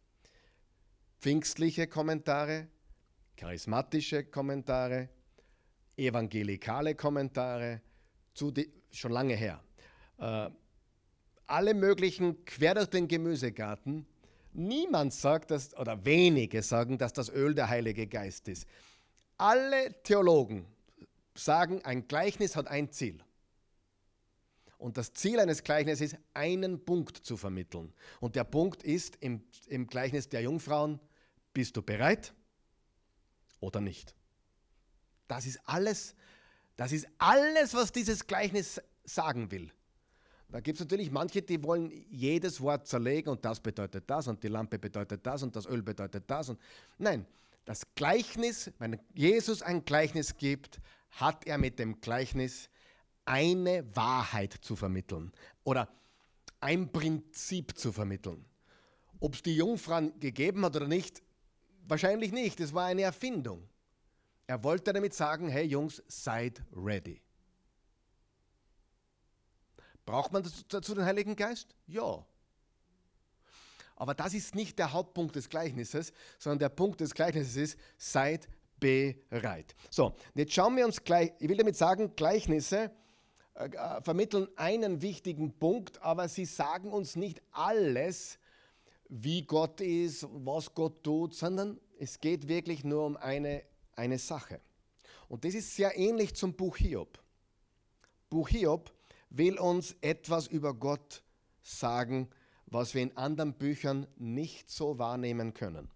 pfingstliche 1.19 1.87
Kommentare, 1.87 2.67
charismatische 3.37 4.25
Kommentare, 4.25 5.09
evangelikale 5.97 6.95
Kommentare, 6.95 7.81
zu 8.33 8.51
die, 8.51 8.71
schon 8.91 9.11
lange 9.11 9.35
her. 9.35 9.63
Äh, 10.17 10.49
alle 11.47 11.73
möglichen 11.73 12.45
quer 12.45 12.75
durch 12.75 12.87
den 12.87 13.07
Gemüsegarten. 13.07 14.05
Niemand 14.53 15.13
sagt, 15.13 15.51
dass, 15.51 15.75
oder 15.75 16.05
wenige 16.05 16.63
sagen, 16.63 16.97
dass 16.97 17.13
das 17.13 17.29
Öl 17.29 17.53
der 17.53 17.69
Heilige 17.69 18.07
Geist 18.07 18.47
ist. 18.47 18.67
Alle 19.37 20.01
Theologen 20.03 20.65
sagen, 21.33 21.83
ein 21.83 22.07
Gleichnis 22.07 22.55
hat 22.55 22.67
ein 22.67 22.91
Ziel. 22.91 23.19
Und 24.77 24.97
das 24.97 25.13
Ziel 25.13 25.39
eines 25.39 25.63
Gleichnisses 25.63 26.13
ist, 26.13 26.19
einen 26.33 26.83
Punkt 26.83 27.17
zu 27.17 27.37
vermitteln. 27.37 27.93
Und 28.19 28.35
der 28.35 28.43
Punkt 28.43 28.83
ist 28.83 29.17
im, 29.19 29.41
im 29.67 29.87
Gleichnis 29.87 30.29
der 30.29 30.41
Jungfrauen, 30.41 30.99
bist 31.53 31.75
du 31.75 31.81
bereit? 31.81 32.33
oder 33.65 33.81
nicht. 33.81 34.15
Das 35.27 35.45
ist 35.45 35.59
alles, 35.65 36.15
das 36.75 36.91
ist 36.91 37.07
alles, 37.17 37.73
was 37.73 37.91
dieses 37.91 38.27
Gleichnis 38.27 38.81
sagen 39.03 39.51
will. 39.51 39.71
Da 40.55 40.61
gibt 40.61 40.77
es 40.77 40.85
natürlich 40.85 41.11
manche, 41.11 41.41
die 41.41 41.61
wollen 41.61 41.91
jedes 42.09 42.61
Wort 42.61 42.87
zerlegen 42.87 43.29
und 43.29 43.43
das 43.43 43.59
bedeutet 43.59 44.05
das 44.07 44.29
und 44.29 44.41
die 44.41 44.47
Lampe 44.47 44.79
bedeutet 44.79 45.25
das 45.25 45.43
und 45.43 45.53
das 45.53 45.65
Öl 45.65 45.81
bedeutet 45.81 46.23
das. 46.27 46.47
Und 46.47 46.61
Nein, 46.97 47.25
das 47.65 47.93
Gleichnis, 47.93 48.71
wenn 48.79 48.97
Jesus 49.13 49.61
ein 49.61 49.83
Gleichnis 49.83 50.37
gibt, 50.37 50.79
hat 51.11 51.45
er 51.45 51.57
mit 51.57 51.77
dem 51.77 51.99
Gleichnis 51.99 52.69
eine 53.25 53.85
Wahrheit 53.97 54.53
zu 54.53 54.77
vermitteln 54.77 55.33
oder 55.65 55.89
ein 56.61 56.89
Prinzip 56.89 57.77
zu 57.77 57.91
vermitteln. 57.91 58.45
Ob 59.19 59.33
es 59.33 59.41
die 59.43 59.57
Jungfrauen 59.57 60.17
gegeben 60.21 60.63
hat 60.63 60.77
oder 60.77 60.87
nicht, 60.87 61.21
Wahrscheinlich 61.85 62.31
nicht, 62.31 62.61
es 62.61 62.73
war 62.73 62.85
eine 62.85 63.01
Erfindung. 63.01 63.67
Er 64.47 64.63
wollte 64.63 64.93
damit 64.93 65.13
sagen, 65.13 65.49
hey 65.49 65.65
Jungs, 65.65 66.01
seid 66.07 66.63
ready. 66.73 67.24
Braucht 70.05 70.31
man 70.31 70.47
dazu 70.69 70.93
den 70.93 71.05
Heiligen 71.05 71.35
Geist? 71.35 71.75
Ja. 71.87 72.23
Aber 73.95 74.13
das 74.13 74.33
ist 74.33 74.55
nicht 74.55 74.77
der 74.77 74.91
Hauptpunkt 74.91 75.35
des 75.35 75.49
Gleichnisses, 75.49 76.11
sondern 76.37 76.59
der 76.59 76.69
Punkt 76.69 77.01
des 77.01 77.13
Gleichnisses 77.13 77.55
ist, 77.55 77.79
seid 77.97 78.47
bereit. 78.79 79.73
So, 79.89 80.13
jetzt 80.33 80.53
schauen 80.53 80.75
wir 80.75 80.85
uns 80.85 81.03
gleich, 81.03 81.31
ich 81.39 81.47
will 81.47 81.57
damit 81.57 81.75
sagen, 81.75 82.15
Gleichnisse 82.15 82.91
äh, 83.55 83.67
äh 83.69 84.01
vermitteln 84.01 84.47
einen 84.57 85.01
wichtigen 85.01 85.57
Punkt, 85.57 86.01
aber 86.01 86.27
sie 86.27 86.45
sagen 86.45 86.91
uns 86.91 87.15
nicht 87.15 87.41
alles, 87.51 88.37
wie 89.07 89.43
Gott 89.43 89.81
ist, 89.81 90.27
was 90.29 90.73
Gott 90.73 91.03
tut, 91.03 91.33
sondern 91.33 91.79
es 91.99 92.19
geht 92.19 92.47
wirklich 92.47 92.83
nur 92.83 93.05
um 93.05 93.17
eine, 93.17 93.63
eine 93.95 94.19
Sache. 94.19 94.59
Und 95.29 95.45
das 95.45 95.53
ist 95.53 95.75
sehr 95.75 95.97
ähnlich 95.97 96.35
zum 96.35 96.53
Buch 96.53 96.77
Hiob. 96.77 97.19
Buch 98.29 98.49
Hiob 98.49 98.91
will 99.37 99.59
uns 99.59 99.95
etwas 100.01 100.47
über 100.47 100.73
Gott 100.73 101.23
sagen, 101.61 102.29
was 102.67 102.93
wir 102.93 103.03
in 103.03 103.15
anderen 103.17 103.53
Büchern 103.53 104.07
nicht 104.17 104.69
so 104.69 104.97
wahrnehmen 104.97 105.53
können. 105.53 105.89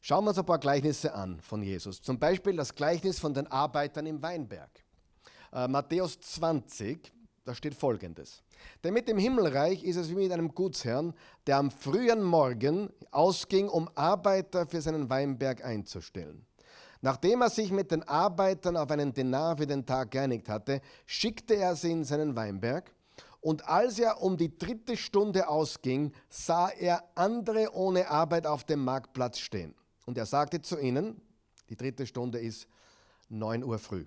Schauen 0.00 0.24
wir 0.24 0.30
uns 0.30 0.38
ein 0.38 0.46
paar 0.46 0.58
Gleichnisse 0.58 1.12
an 1.14 1.40
von 1.40 1.62
Jesus. 1.62 2.00
Zum 2.00 2.18
Beispiel 2.18 2.56
das 2.56 2.74
Gleichnis 2.74 3.18
von 3.18 3.34
den 3.34 3.46
Arbeitern 3.48 4.06
im 4.06 4.22
Weinberg. 4.22 4.70
Äh, 5.52 5.68
Matthäus 5.68 6.18
20, 6.20 7.12
da 7.44 7.54
steht 7.54 7.74
folgendes. 7.74 8.42
Denn 8.82 8.94
mit 8.94 9.08
dem 9.08 9.18
Himmelreich 9.18 9.84
ist 9.84 9.96
es 9.96 10.08
wie 10.10 10.14
mit 10.14 10.32
einem 10.32 10.54
Gutsherrn, 10.54 11.12
der 11.46 11.58
am 11.58 11.70
frühen 11.70 12.22
Morgen 12.22 12.90
ausging, 13.10 13.68
um 13.68 13.90
Arbeiter 13.94 14.66
für 14.66 14.80
seinen 14.80 15.10
Weinberg 15.10 15.64
einzustellen. 15.64 16.46
Nachdem 17.02 17.40
er 17.40 17.50
sich 17.50 17.70
mit 17.70 17.90
den 17.90 18.02
Arbeitern 18.02 18.76
auf 18.76 18.90
einen 18.90 19.12
Denar 19.12 19.56
für 19.56 19.66
den 19.66 19.86
Tag 19.86 20.10
geeinigt 20.10 20.48
hatte, 20.48 20.82
schickte 21.06 21.54
er 21.54 21.74
sie 21.74 21.92
in 21.92 22.04
seinen 22.04 22.36
Weinberg. 22.36 22.92
Und 23.40 23.66
als 23.66 23.98
er 23.98 24.20
um 24.20 24.36
die 24.36 24.58
dritte 24.58 24.98
Stunde 24.98 25.48
ausging, 25.48 26.12
sah 26.28 26.68
er 26.68 27.04
andere 27.14 27.74
ohne 27.74 28.10
Arbeit 28.10 28.46
auf 28.46 28.64
dem 28.64 28.84
Marktplatz 28.84 29.38
stehen. 29.38 29.74
Und 30.04 30.18
er 30.18 30.26
sagte 30.26 30.60
zu 30.60 30.78
ihnen, 30.78 31.22
die 31.70 31.76
dritte 31.76 32.06
Stunde 32.06 32.38
ist 32.38 32.68
9 33.30 33.64
Uhr 33.64 33.78
früh. 33.78 34.04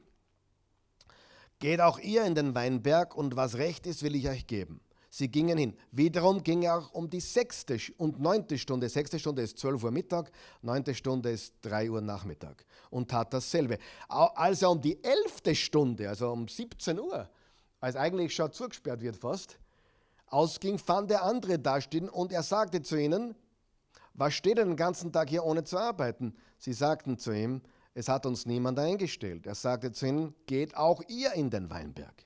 Geht 1.58 1.82
auch 1.82 1.98
ihr 1.98 2.26
in 2.26 2.36
den 2.36 2.54
Weinberg 2.54 3.16
und 3.16 3.36
was 3.36 3.56
recht 3.56 3.88
ist, 3.88 4.04
will 4.04 4.16
ich 4.16 4.30
euch 4.30 4.46
geben. 4.46 4.82
Sie 5.16 5.28
gingen 5.28 5.60
hin. 5.60 5.78
Wiederum 5.92 6.42
ging 6.42 6.64
er 6.64 6.80
auch 6.80 6.92
um 6.92 7.08
die 7.08 7.20
sechste 7.20 7.78
und 7.98 8.20
neunte 8.20 8.58
Stunde. 8.58 8.90
Sechste 8.90 9.20
Stunde 9.20 9.44
ist 9.44 9.60
12 9.60 9.84
Uhr 9.84 9.92
Mittag, 9.92 10.32
neunte 10.64 10.96
Stunde 10.96 11.30
ist 11.30 11.54
3 11.62 11.92
Uhr 11.92 12.02
Nachmittag 12.02 12.66
und 12.90 13.12
tat 13.12 13.32
dasselbe. 13.32 13.78
Als 14.08 14.64
er 14.64 14.72
um 14.72 14.82
die 14.82 15.04
elfte 15.04 15.54
Stunde, 15.54 16.10
also 16.10 16.32
um 16.32 16.48
17 16.48 17.00
Uhr, 17.00 17.30
als 17.80 17.96
eigentlich 17.96 18.34
schon 18.34 18.52
zugesperrt 18.52 19.02
wird 19.02 19.16
fast, 19.16 19.60
ausging, 20.26 20.80
fand 20.80 21.12
er 21.12 21.22
andere 21.22 21.60
dastehen 21.60 22.10
und 22.10 22.32
er 22.32 22.42
sagte 22.42 22.82
zu 22.82 23.00
ihnen, 23.00 23.36
was 24.16 24.34
steht 24.34 24.58
denn 24.58 24.70
den 24.70 24.78
ganzen 24.78 25.12
Tag 25.12 25.30
hier 25.30 25.44
ohne 25.44 25.64
zu 25.64 25.78
arbeiten? 25.78 26.36
Sie 26.58 26.74
sagten 26.74 27.20
zu 27.20 27.32
ihm, 27.32 27.62
es 27.94 28.10
hat 28.10 28.26
uns 28.26 28.48
niemand 28.48 28.80
eingestellt. 28.80 29.46
Er 29.46 29.54
sagte 29.54 29.92
zu 29.92 30.08
ihnen, 30.08 30.34
geht 30.48 30.76
auch 30.76 31.04
ihr 31.08 31.34
in 31.34 31.52
den 31.52 31.70
Weinberg. 31.70 32.26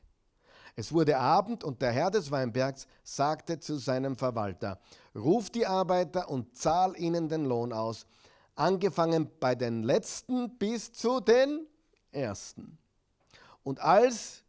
Es 0.79 0.93
wurde 0.93 1.17
Abend 1.17 1.63
und 1.63 1.81
der 1.81 1.91
Herr 1.91 2.11
des 2.11 2.29
Weinbergs 2.29 2.85
sagte 3.03 3.59
zu 3.59 3.77
seinem 3.77 4.15
Verwalter, 4.15 4.79
ruf 5.15 5.49
die 5.49 5.65
Arbeiter 5.65 6.29
und 6.29 6.55
zahl 6.55 6.95
ihnen 6.99 7.27
den 7.29 7.45
Lohn 7.45 7.73
aus, 7.73 8.05
angefangen 8.53 9.27
bei 9.39 9.55
den 9.55 9.81
Letzten 9.81 10.55
bis 10.59 10.93
zu 10.93 11.19
den 11.19 11.65
Ersten. 12.11 12.77
Und 13.63 13.81
als 13.81 14.43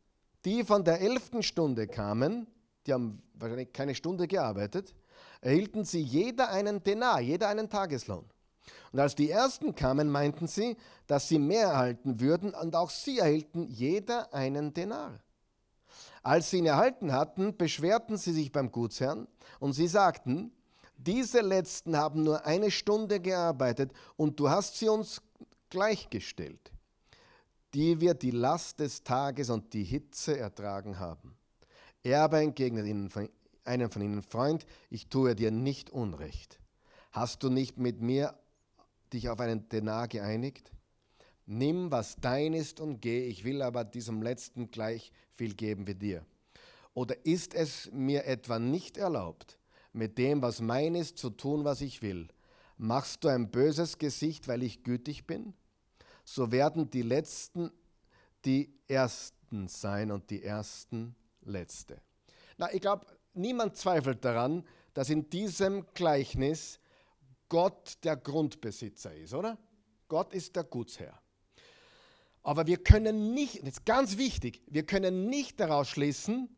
die 0.44 0.64
von 0.64 0.84
der 0.84 1.00
elften 1.00 1.42
Stunde 1.42 1.86
kamen, 1.86 2.46
die 2.86 2.92
haben 2.92 3.22
wahrscheinlich 3.32 3.72
keine 3.72 3.94
Stunde 3.94 4.28
gearbeitet, 4.28 4.94
erhielten 5.40 5.86
sie 5.86 6.02
jeder 6.02 6.50
einen 6.50 6.82
Denar, 6.82 7.20
jeder 7.20 7.48
einen 7.48 7.70
Tageslohn. 7.70 8.26
Und 8.92 9.00
als 9.00 9.14
die 9.14 9.30
ersten 9.30 9.74
kamen, 9.74 10.10
meinten 10.10 10.46
sie, 10.46 10.76
dass 11.06 11.26
sie 11.26 11.38
mehr 11.38 11.68
erhalten 11.68 12.20
würden, 12.20 12.52
und 12.52 12.76
auch 12.76 12.90
sie 12.90 13.18
erhielten 13.18 13.66
jeder 13.66 14.34
einen 14.34 14.74
Denar. 14.74 15.20
Als 16.22 16.50
sie 16.50 16.58
ihn 16.58 16.66
erhalten 16.66 17.12
hatten, 17.12 17.56
beschwerten 17.56 18.16
sie 18.16 18.32
sich 18.32 18.52
beim 18.52 18.70
Gutsherrn 18.72 19.28
und 19.60 19.72
sie 19.72 19.88
sagten, 19.88 20.52
diese 20.96 21.40
letzten 21.40 21.96
haben 21.96 22.24
nur 22.24 22.44
eine 22.44 22.70
Stunde 22.70 23.20
gearbeitet 23.20 23.92
und 24.16 24.40
du 24.40 24.50
hast 24.50 24.78
sie 24.78 24.88
uns 24.88 25.22
gleichgestellt, 25.70 26.72
die 27.74 28.00
wir 28.00 28.14
die 28.14 28.32
Last 28.32 28.80
des 28.80 29.04
Tages 29.04 29.50
und 29.50 29.72
die 29.72 29.84
Hitze 29.84 30.36
ertragen 30.36 30.98
haben. 30.98 31.36
Er 32.02 32.22
aber 32.22 32.40
entgegnet 32.42 32.86
ihnen, 32.86 33.10
einen 33.64 33.90
von 33.90 34.02
ihnen, 34.02 34.22
Freund, 34.22 34.66
ich 34.90 35.08
tue 35.08 35.34
dir 35.34 35.50
nicht 35.50 35.90
Unrecht. 35.90 36.58
Hast 37.12 37.42
du 37.42 37.50
nicht 37.50 37.78
mit 37.78 38.00
mir 38.00 38.34
dich 39.12 39.28
auf 39.28 39.40
einen 39.40 39.68
Denar 39.68 40.08
geeinigt? 40.08 40.72
Nimm, 41.50 41.90
was 41.90 42.16
dein 42.16 42.52
ist 42.52 42.78
und 42.78 43.00
geh, 43.00 43.26
ich 43.26 43.42
will 43.42 43.62
aber 43.62 43.82
diesem 43.82 44.20
Letzten 44.20 44.70
gleich 44.70 45.12
viel 45.34 45.54
geben 45.54 45.86
wie 45.86 45.94
dir. 45.94 46.26
Oder 46.92 47.24
ist 47.24 47.54
es 47.54 47.90
mir 47.90 48.26
etwa 48.26 48.58
nicht 48.58 48.98
erlaubt, 48.98 49.58
mit 49.94 50.18
dem, 50.18 50.42
was 50.42 50.60
mein 50.60 50.94
ist, 50.94 51.16
zu 51.16 51.30
tun, 51.30 51.64
was 51.64 51.80
ich 51.80 52.02
will? 52.02 52.28
Machst 52.76 53.24
du 53.24 53.28
ein 53.28 53.50
böses 53.50 53.96
Gesicht, 53.96 54.46
weil 54.46 54.62
ich 54.62 54.82
gütig 54.82 55.26
bin? 55.26 55.54
So 56.22 56.52
werden 56.52 56.90
die 56.90 57.00
Letzten 57.00 57.70
die 58.44 58.70
Ersten 58.86 59.68
sein 59.68 60.10
und 60.10 60.28
die 60.28 60.42
Ersten 60.42 61.16
Letzte. 61.40 62.02
Na, 62.58 62.70
ich 62.74 62.82
glaube, 62.82 63.06
niemand 63.32 63.74
zweifelt 63.74 64.22
daran, 64.22 64.66
dass 64.92 65.08
in 65.08 65.30
diesem 65.30 65.86
Gleichnis 65.94 66.78
Gott 67.48 67.96
der 68.04 68.18
Grundbesitzer 68.18 69.14
ist, 69.14 69.32
oder? 69.32 69.56
Gott 70.08 70.34
ist 70.34 70.54
der 70.54 70.64
Gutsherr. 70.64 71.18
Aber 72.48 72.66
wir 72.66 72.78
können 72.78 73.34
nicht, 73.34 73.60
das 73.60 73.72
ist 73.72 73.84
ganz 73.84 74.16
wichtig, 74.16 74.62
wir 74.68 74.86
können 74.86 75.28
nicht 75.28 75.60
daraus 75.60 75.86
schließen, 75.90 76.48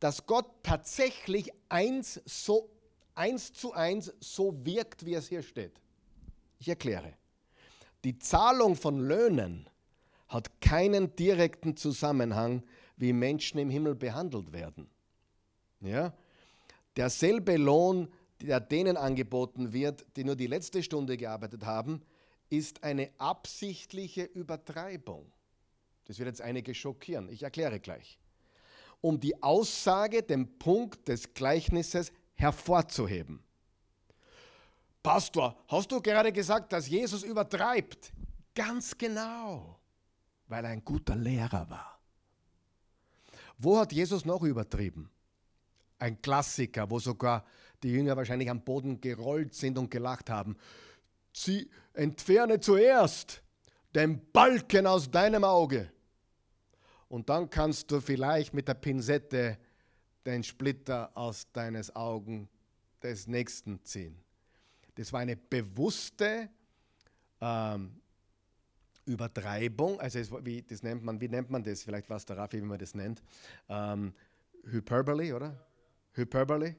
dass 0.00 0.26
Gott 0.26 0.44
tatsächlich 0.64 1.52
eins, 1.68 2.20
so, 2.24 2.68
eins 3.14 3.52
zu 3.52 3.72
eins 3.72 4.12
so 4.18 4.52
wirkt, 4.66 5.06
wie 5.06 5.14
es 5.14 5.28
hier 5.28 5.44
steht. 5.44 5.80
Ich 6.58 6.66
erkläre. 6.66 7.12
Die 8.02 8.18
Zahlung 8.18 8.74
von 8.74 8.98
Löhnen 8.98 9.70
hat 10.26 10.60
keinen 10.60 11.14
direkten 11.14 11.76
Zusammenhang, 11.76 12.64
wie 12.96 13.12
Menschen 13.12 13.60
im 13.60 13.70
Himmel 13.70 13.94
behandelt 13.94 14.52
werden. 14.52 14.90
Ja? 15.80 16.12
Derselbe 16.96 17.56
Lohn, 17.56 18.08
der 18.42 18.58
denen 18.58 18.96
angeboten 18.96 19.72
wird, 19.72 20.04
die 20.16 20.24
nur 20.24 20.34
die 20.34 20.48
letzte 20.48 20.82
Stunde 20.82 21.16
gearbeitet 21.16 21.64
haben, 21.64 22.02
ist 22.50 22.82
eine 22.82 23.10
absichtliche 23.18 24.24
Übertreibung. 24.24 25.30
Das 26.06 26.18
wird 26.18 26.28
jetzt 26.28 26.40
einige 26.40 26.74
schockieren. 26.74 27.28
Ich 27.28 27.42
erkläre 27.42 27.80
gleich. 27.80 28.18
Um 29.00 29.20
die 29.20 29.42
Aussage, 29.42 30.22
den 30.22 30.58
Punkt 30.58 31.08
des 31.08 31.34
Gleichnisses 31.34 32.12
hervorzuheben. 32.34 33.42
Pastor, 35.02 35.56
hast 35.68 35.92
du 35.92 36.00
gerade 36.00 36.32
gesagt, 36.32 36.72
dass 36.72 36.88
Jesus 36.88 37.22
übertreibt? 37.22 38.12
Ganz 38.54 38.96
genau, 38.96 39.78
weil 40.48 40.64
er 40.64 40.70
ein 40.70 40.84
guter 40.84 41.14
Lehrer 41.14 41.68
war. 41.70 42.00
Wo 43.58 43.78
hat 43.78 43.92
Jesus 43.92 44.24
noch 44.24 44.42
übertrieben? 44.42 45.10
Ein 45.98 46.20
Klassiker, 46.20 46.90
wo 46.90 46.98
sogar 46.98 47.44
die 47.82 47.90
Jünger 47.90 48.16
wahrscheinlich 48.16 48.50
am 48.50 48.62
Boden 48.62 49.00
gerollt 49.00 49.54
sind 49.54 49.78
und 49.78 49.90
gelacht 49.90 50.28
haben. 50.28 50.56
Sie 51.32 51.70
entferne 51.92 52.60
zuerst 52.60 53.42
den 53.94 54.20
Balken 54.32 54.86
aus 54.86 55.10
deinem 55.10 55.44
Auge. 55.44 55.90
Und 57.08 57.28
dann 57.28 57.48
kannst 57.48 57.90
du 57.90 58.00
vielleicht 58.00 58.52
mit 58.54 58.68
der 58.68 58.74
Pinzette 58.74 59.58
den 60.24 60.42
Splitter 60.42 61.10
aus 61.14 61.50
deines 61.52 61.94
Augen 61.94 62.48
des 63.02 63.26
Nächsten 63.26 63.82
ziehen. 63.84 64.16
Das 64.96 65.12
war 65.12 65.20
eine 65.20 65.36
bewusste 65.36 66.48
ähm, 67.40 68.00
Übertreibung, 69.04 70.00
also 70.00 70.18
es, 70.18 70.32
wie, 70.44 70.62
das 70.62 70.82
nennt 70.82 71.04
man, 71.04 71.20
wie 71.20 71.28
nennt 71.28 71.48
man 71.48 71.62
das? 71.62 71.84
Vielleicht 71.84 72.10
was 72.10 72.24
der 72.24 72.38
Raffi, 72.38 72.60
wie 72.60 72.66
man 72.66 72.78
das 72.78 72.94
nennt. 72.94 73.22
Ähm, 73.68 74.12
Hyperbole, 74.64 75.34
oder? 75.36 75.66
Hyperbole? 76.14 76.74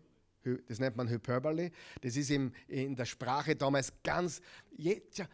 Das 0.67 0.79
nennt 0.79 0.95
man 0.95 1.09
Hyperbole. 1.09 1.71
Das 2.01 2.15
ist 2.15 2.29
im, 2.29 2.53
in 2.67 2.95
der 2.95 3.05
Sprache 3.05 3.55
damals 3.55 3.91
ganz. 4.03 4.41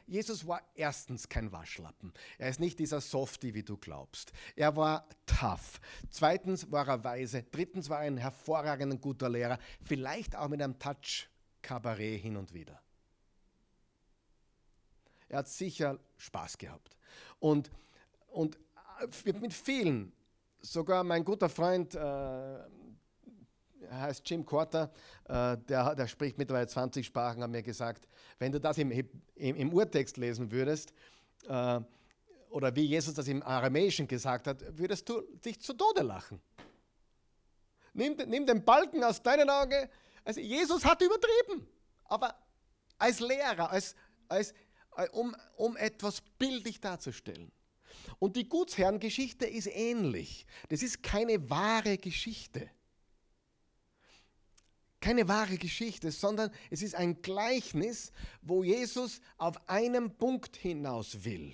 Jesus 0.08 0.48
war 0.48 0.62
erstens 0.76 1.28
kein 1.28 1.52
Waschlappen. 1.52 2.14
Er 2.38 2.50
ist 2.50 2.60
nicht 2.60 2.80
dieser 2.80 3.02
Softie, 3.02 3.54
wie 3.54 3.64
du 3.64 3.78
glaubst. 3.78 4.32
Er 4.56 4.76
war 4.76 5.08
tough. 5.26 5.80
Zweitens 6.10 6.72
war 6.72 6.88
er 6.88 7.04
weise. 7.04 7.44
Drittens 7.44 7.90
war 7.90 8.00
er 8.00 8.08
ein 8.08 8.18
hervorragender, 8.18 8.98
guter 8.98 9.30
Lehrer. 9.30 9.60
Vielleicht 9.82 10.36
auch 10.36 10.48
mit 10.48 10.62
einem 10.62 10.80
Touch 10.80 11.28
Kabarett 11.62 12.22
hin 12.22 12.38
und 12.38 12.54
wieder. 12.54 12.80
Er 15.30 15.40
hat 15.40 15.48
sicher 15.48 16.00
Spaß 16.18 16.58
gehabt. 16.58 16.96
Und, 17.40 17.72
und 18.28 18.58
mit 19.26 19.54
vielen, 19.54 20.12
sogar 20.62 21.04
mein 21.04 21.26
guter 21.26 21.50
Freund. 21.50 21.96
Äh, 21.96 22.60
heißt 24.02 24.30
Jim 24.30 24.46
Corter, 24.46 24.92
äh, 25.26 25.58
der, 25.58 25.96
der, 25.96 26.08
spricht 26.08 26.38
mittlerweile 26.38 26.68
20 26.68 27.06
Sprachen, 27.06 27.42
hat 27.42 27.50
mir 27.50 27.64
gesagt, 27.64 28.08
wenn 28.40 28.52
du 28.52 28.60
das 28.60 28.78
im, 28.78 28.92
im, 28.92 29.10
im 29.36 29.74
Urtext 29.74 30.18
lesen 30.18 30.52
würdest, 30.52 30.94
äh, 31.48 31.80
oder 32.50 32.76
wie 32.76 32.86
Jesus 32.86 33.16
das 33.16 33.28
im 33.28 33.42
Aramäischen 33.42 34.08
gesagt 34.08 34.48
hat, 34.48 34.78
würdest 34.78 35.10
du 35.10 35.22
dich 35.44 35.60
zu 35.60 35.74
Tode 35.74 36.04
lachen. 36.04 36.40
Nimm, 37.94 38.16
nimm 38.28 38.46
den 38.46 38.64
Balken 38.64 39.04
aus 39.04 39.22
deinen 39.22 39.50
Augen. 39.50 39.90
Also 40.24 40.40
Jesus 40.40 40.86
hat 40.86 41.02
übertrieben, 41.02 41.68
aber 42.06 42.36
als 42.98 43.20
Lehrer, 43.20 43.72
als, 43.72 43.96
als, 44.28 44.54
äh, 44.96 45.10
um, 45.12 45.36
um 45.56 45.76
etwas 45.78 46.22
bildlich 46.38 46.80
darzustellen. 46.80 47.52
Und 48.20 48.36
die 48.36 48.48
Gutsherrengeschichte 48.48 49.46
ist 49.46 49.68
ähnlich. 49.68 50.46
Das 50.70 50.84
ist 50.84 51.04
keine 51.04 51.50
wahre 51.50 51.98
Geschichte 51.98 52.70
keine 55.04 55.28
wahre 55.28 55.58
Geschichte, 55.58 56.12
sondern 56.12 56.50
es 56.72 56.82
ist 56.82 56.96
ein 56.96 57.22
Gleichnis, 57.22 58.14
wo 58.42 58.64
Jesus 58.64 59.20
auf 59.38 59.60
einen 59.68 60.16
Punkt 60.16 60.56
hinaus 60.56 61.26
will. 61.26 61.54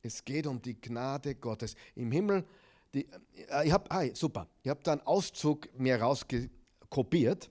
Es 0.00 0.24
geht 0.24 0.46
um 0.46 0.62
die 0.62 0.80
Gnade 0.80 1.34
Gottes. 1.34 1.74
Im 1.96 2.12
Himmel, 2.12 2.46
die, 2.94 3.04
äh, 3.48 3.66
ich 3.66 3.72
habe, 3.72 3.90
ah, 3.90 4.04
super, 4.14 4.46
ich 4.62 4.70
habe 4.70 4.80
da 4.84 4.92
einen 4.92 5.00
Auszug 5.00 5.68
mir 5.76 6.00
rauskopiert 6.00 7.50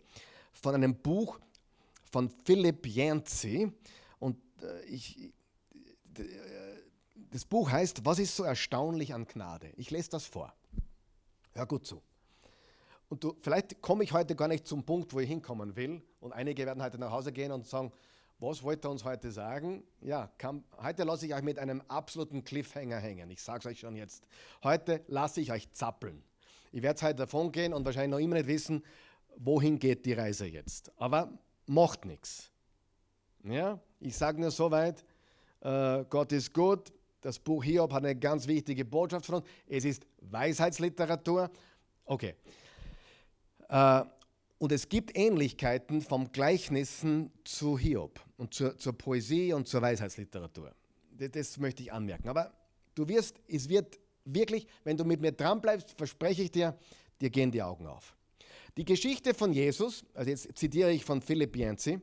von 0.54 0.76
einem 0.76 0.96
Buch 0.96 1.42
von 2.10 2.30
Philipp 2.46 2.88
Yancey. 2.88 3.70
Und 4.20 4.38
äh, 4.64 4.86
ich, 4.86 5.20
äh, 6.18 6.24
das 7.32 7.44
Buch 7.44 7.70
heißt, 7.70 8.06
was 8.06 8.18
ist 8.18 8.34
so 8.34 8.44
erstaunlich 8.44 9.14
an 9.14 9.28
Gnade? 9.28 9.74
Ich 9.76 9.92
lese 9.92 10.10
das 10.10 10.26
vor. 10.26 10.54
Hör 11.52 11.66
gut 11.66 11.86
zu. 11.86 12.02
Und 13.10 13.24
du, 13.24 13.36
vielleicht 13.42 13.82
komme 13.82 14.04
ich 14.04 14.14
heute 14.14 14.36
gar 14.36 14.48
nicht 14.48 14.68
zum 14.68 14.84
Punkt, 14.84 15.14
wo 15.14 15.20
ich 15.20 15.28
hinkommen 15.28 15.76
will. 15.76 16.02
Und 16.20 16.32
einige 16.32 16.66
werden 16.66 16.82
heute 16.82 17.00
nach 17.00 17.12
Hause 17.12 17.32
gehen 17.34 17.52
und 17.52 17.68
sagen, 17.68 17.92
was 18.40 18.64
wollte 18.64 18.88
er 18.88 18.92
uns 18.92 19.04
heute 19.04 19.32
sagen? 19.32 19.84
Ja, 20.00 20.32
kann, 20.38 20.64
heute 20.82 21.04
lasse 21.04 21.26
ich 21.26 21.34
euch 21.34 21.42
mit 21.42 21.60
einem 21.60 21.82
absoluten 21.88 22.44
Cliffhanger 22.44 22.98
hängen. 22.98 23.30
Ich 23.32 23.42
sage 23.42 23.60
es 23.60 23.66
euch 23.66 23.80
schon 23.80 23.96
jetzt. 23.96 24.24
Heute 24.64 25.04
lasse 25.08 25.42
ich 25.42 25.52
euch 25.52 25.72
zappeln. 25.72 26.24
Ich 26.72 26.82
werde 26.84 27.02
heute 27.02 27.16
davon 27.16 27.52
gehen 27.52 27.74
und 27.74 27.84
wahrscheinlich 27.84 28.12
noch 28.12 28.24
immer 28.24 28.36
nicht 28.36 28.48
wissen, 28.48 28.84
wohin 29.36 29.80
geht 29.80 30.06
die 30.06 30.14
Reise 30.14 30.46
jetzt. 30.46 30.92
Aber 30.98 31.34
macht 31.66 32.06
nichts. 32.06 32.52
Ja, 33.44 33.80
ich 34.00 34.16
sage 34.16 34.40
nur 34.40 34.52
so 34.52 34.70
weit, 34.70 35.04
äh, 35.62 36.06
Gott 36.10 36.32
ist 36.32 36.54
gut. 36.54 36.94
Das 37.22 37.40
Buch 37.40 37.64
Hiob 37.64 37.92
hat 37.92 38.06
eine 38.06 38.16
ganz 38.16 38.48
wichtige 38.48 38.86
Botschaft 38.86 39.26
von 39.26 39.36
uns. 39.36 39.46
Es 39.68 39.84
ist 39.84 40.06
Weisheitsliteratur. 40.22 41.50
Okay. 42.06 42.36
Äh, 43.70 44.04
Und 44.60 44.74
es 44.74 44.90
gibt 44.90 45.18
Ähnlichkeiten 45.18 46.02
vom 46.02 46.32
Gleichnissen 46.34 47.32
zu 47.46 47.78
Hiob 47.80 48.20
und 48.38 48.54
zur, 48.54 48.78
zur 48.78 48.92
Poesie 48.92 49.54
und 49.54 49.70
zur 49.70 49.82
Weisheitsliteratur. 49.82 50.76
Das, 51.18 51.58
möchte 51.58 51.82
ich 51.84 51.94
anmerken. 51.94 52.28
Aber 52.28 52.52
du 52.94 53.08
wirst, 53.08 53.40
es 53.48 53.70
wird 53.70 53.98
wirklich, 54.26 54.68
wenn 54.84 54.98
du 54.98 55.06
mit 55.06 55.22
mir 55.22 55.32
dran 55.32 55.62
bleibst, 55.62 55.92
verspreche 55.98 56.44
ich 56.44 56.52
dir, 56.52 56.78
dir 57.22 57.30
gehen 57.30 57.52
die 57.52 57.62
Augen 57.62 57.88
auf. 57.88 58.16
Die 58.76 58.84
Geschichte 58.84 59.34
von 59.34 59.54
Jesus, 59.54 60.04
also 60.14 60.30
jetzt 60.30 60.58
zitiere 60.58 60.92
ich 60.92 61.06
von 61.06 61.22
Philipp 61.22 61.56
Yancey, 61.56 62.00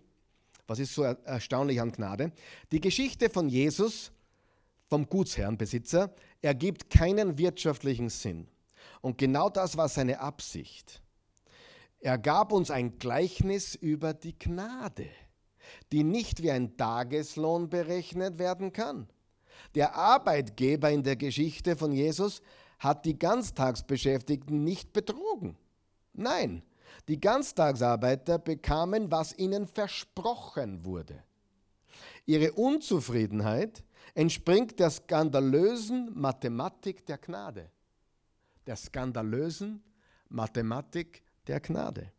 was 0.67 0.79
ist 0.79 0.95
so 0.95 1.03
erstaunlich 1.03 1.81
an 1.81 1.93
Gnade? 1.93 2.33
Die 2.73 2.81
Geschichte 2.81 3.29
von 3.29 3.49
Jesus, 3.49 4.13
vom 4.89 5.07
Gutsherrenbesitzer, 5.07 6.15
ergibt 6.41 6.91
keinen 6.91 7.39
wirtschaftlichen 7.39 8.09
Sinn. 8.09 8.49
Und 9.01 9.19
genau 9.19 9.51
das 9.51 9.77
war 9.77 9.89
seine 9.89 10.21
Absicht. 10.21 11.03
Er 12.01 12.19
gab 12.19 12.53
uns 12.53 12.71
ein 12.71 12.99
Gleichnis 12.99 13.75
über 13.75 14.15
die 14.15 14.39
Gnade, 14.39 15.09
die 15.93 16.05
nicht 16.05 16.43
wie 16.43 16.51
ein 16.51 16.77
Tageslohn 16.77 17.69
berechnet 17.69 18.39
werden 18.39 18.73
kann. 18.73 19.09
Der 19.75 19.95
Arbeitgeber 19.95 20.91
in 20.91 21.03
der 21.03 21.17
Geschichte 21.17 21.77
von 21.77 21.93
Jesus 21.93 22.43
hat 22.79 23.05
die 23.05 23.19
Ganztagsbeschäftigten 23.19 24.63
nicht 24.63 24.93
betrogen. 24.93 25.57
Nein, 26.13 26.63
die 27.09 27.21
Ganztagsarbeiter 27.21 28.39
bekamen, 28.39 29.11
was 29.11 29.37
ihnen 29.39 29.67
versprochen 29.67 30.85
wurde. 30.85 31.23
Ihre 32.27 32.53
Unzufriedenheit 32.53 33.85
entspringt 34.15 34.79
der 34.79 34.91
skandalösen 34.91 36.11
Mathematik 36.19 37.07
der 37.07 37.19
Gnade. 37.19 37.71
Der 38.67 38.77
skandalösen 38.77 39.83
Mathematik 40.29 41.23
der 41.47 41.61
Gnade. 41.61 42.13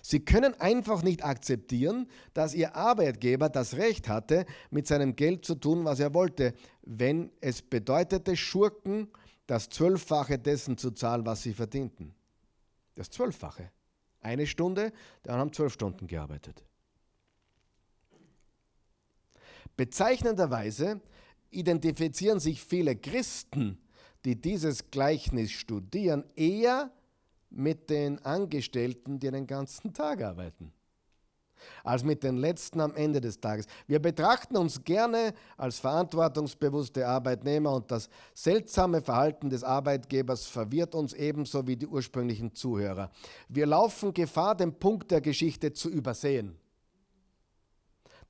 Sie 0.00 0.20
können 0.24 0.54
einfach 0.60 1.02
nicht 1.02 1.24
akzeptieren, 1.24 2.08
dass 2.34 2.54
Ihr 2.54 2.76
Arbeitgeber 2.76 3.48
das 3.48 3.74
Recht 3.74 4.08
hatte, 4.08 4.46
mit 4.70 4.86
seinem 4.86 5.16
Geld 5.16 5.44
zu 5.44 5.56
tun, 5.56 5.84
was 5.84 6.00
er 6.00 6.14
wollte, 6.14 6.54
wenn 6.82 7.32
es 7.40 7.62
bedeutete, 7.62 8.36
Schurken 8.36 9.08
das 9.46 9.68
Zwölffache 9.68 10.38
dessen 10.38 10.78
zu 10.78 10.92
zahlen, 10.92 11.26
was 11.26 11.42
sie 11.42 11.52
verdienten. 11.52 12.14
Das 12.94 13.10
Zwölffache. 13.10 13.70
Eine 14.20 14.46
Stunde, 14.46 14.92
anderen 15.24 15.40
haben 15.40 15.52
zwölf 15.52 15.72
Stunden 15.72 16.06
gearbeitet. 16.06 16.64
Bezeichnenderweise 19.76 21.00
identifizieren 21.50 22.40
sich 22.40 22.62
viele 22.62 22.94
Christen, 22.94 23.78
die 24.24 24.40
dieses 24.40 24.90
Gleichnis 24.90 25.50
studieren, 25.50 26.24
eher 26.36 26.92
mit 27.54 27.90
den 27.90 28.24
Angestellten, 28.24 29.18
die 29.18 29.30
den 29.30 29.46
ganzen 29.46 29.92
Tag 29.94 30.22
arbeiten, 30.22 30.72
als 31.84 32.02
mit 32.02 32.22
den 32.22 32.36
Letzten 32.36 32.80
am 32.80 32.94
Ende 32.94 33.20
des 33.20 33.40
Tages. 33.40 33.66
Wir 33.86 34.00
betrachten 34.00 34.56
uns 34.56 34.82
gerne 34.82 35.34
als 35.56 35.78
verantwortungsbewusste 35.78 37.06
Arbeitnehmer 37.06 37.74
und 37.74 37.90
das 37.90 38.08
seltsame 38.34 39.00
Verhalten 39.00 39.48
des 39.48 39.62
Arbeitgebers 39.62 40.46
verwirrt 40.46 40.94
uns 40.94 41.12
ebenso 41.12 41.66
wie 41.66 41.76
die 41.76 41.86
ursprünglichen 41.86 42.54
Zuhörer. 42.54 43.10
Wir 43.48 43.66
laufen 43.66 44.12
Gefahr, 44.12 44.56
den 44.56 44.78
Punkt 44.78 45.10
der 45.10 45.20
Geschichte 45.20 45.72
zu 45.72 45.88
übersehen, 45.88 46.58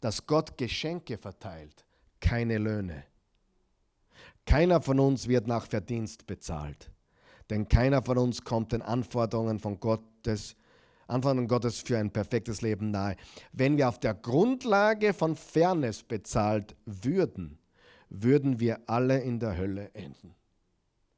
dass 0.00 0.26
Gott 0.26 0.58
Geschenke 0.58 1.16
verteilt, 1.16 1.86
keine 2.20 2.58
Löhne. 2.58 3.04
Keiner 4.44 4.82
von 4.82 4.98
uns 4.98 5.28
wird 5.28 5.46
nach 5.46 5.66
Verdienst 5.66 6.26
bezahlt. 6.26 6.90
Denn 7.52 7.68
keiner 7.68 8.02
von 8.02 8.16
uns 8.16 8.44
kommt 8.44 8.72
den 8.72 8.80
Anforderungen 8.80 9.58
von 9.58 9.78
Gottes, 9.78 10.56
Anforderungen 11.06 11.48
Gottes 11.48 11.80
für 11.80 11.98
ein 11.98 12.10
perfektes 12.10 12.62
Leben 12.62 12.90
nahe. 12.90 13.14
Wenn 13.52 13.76
wir 13.76 13.90
auf 13.90 14.00
der 14.00 14.14
Grundlage 14.14 15.12
von 15.12 15.36
Fairness 15.36 16.02
bezahlt 16.02 16.74
würden, 16.86 17.58
würden 18.08 18.58
wir 18.58 18.80
alle 18.86 19.20
in 19.20 19.38
der 19.38 19.58
Hölle 19.58 19.90
enden. 19.92 20.34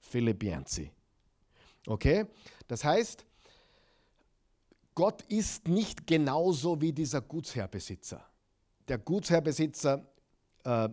Philipp 0.01 0.43
Yancey. 0.43 0.91
Okay? 1.87 2.27
Das 2.67 2.83
heißt, 2.83 3.25
Gott 4.97 5.23
ist 5.29 5.69
nicht 5.69 6.05
genauso 6.05 6.81
wie 6.81 6.93
dieser 6.93 7.21
Gutsherrbesitzer. 7.21 8.27
Der 8.89 8.99
Gutsherrbesitzer 8.99 10.05
äh, 10.65 10.89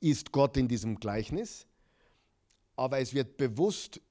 ist 0.00 0.30
Gott 0.30 0.58
in 0.58 0.68
diesem 0.68 1.00
Gleichnis, 1.00 1.66
aber 2.76 2.98
es 2.98 3.14
wird 3.14 3.38
bewusst 3.38 4.02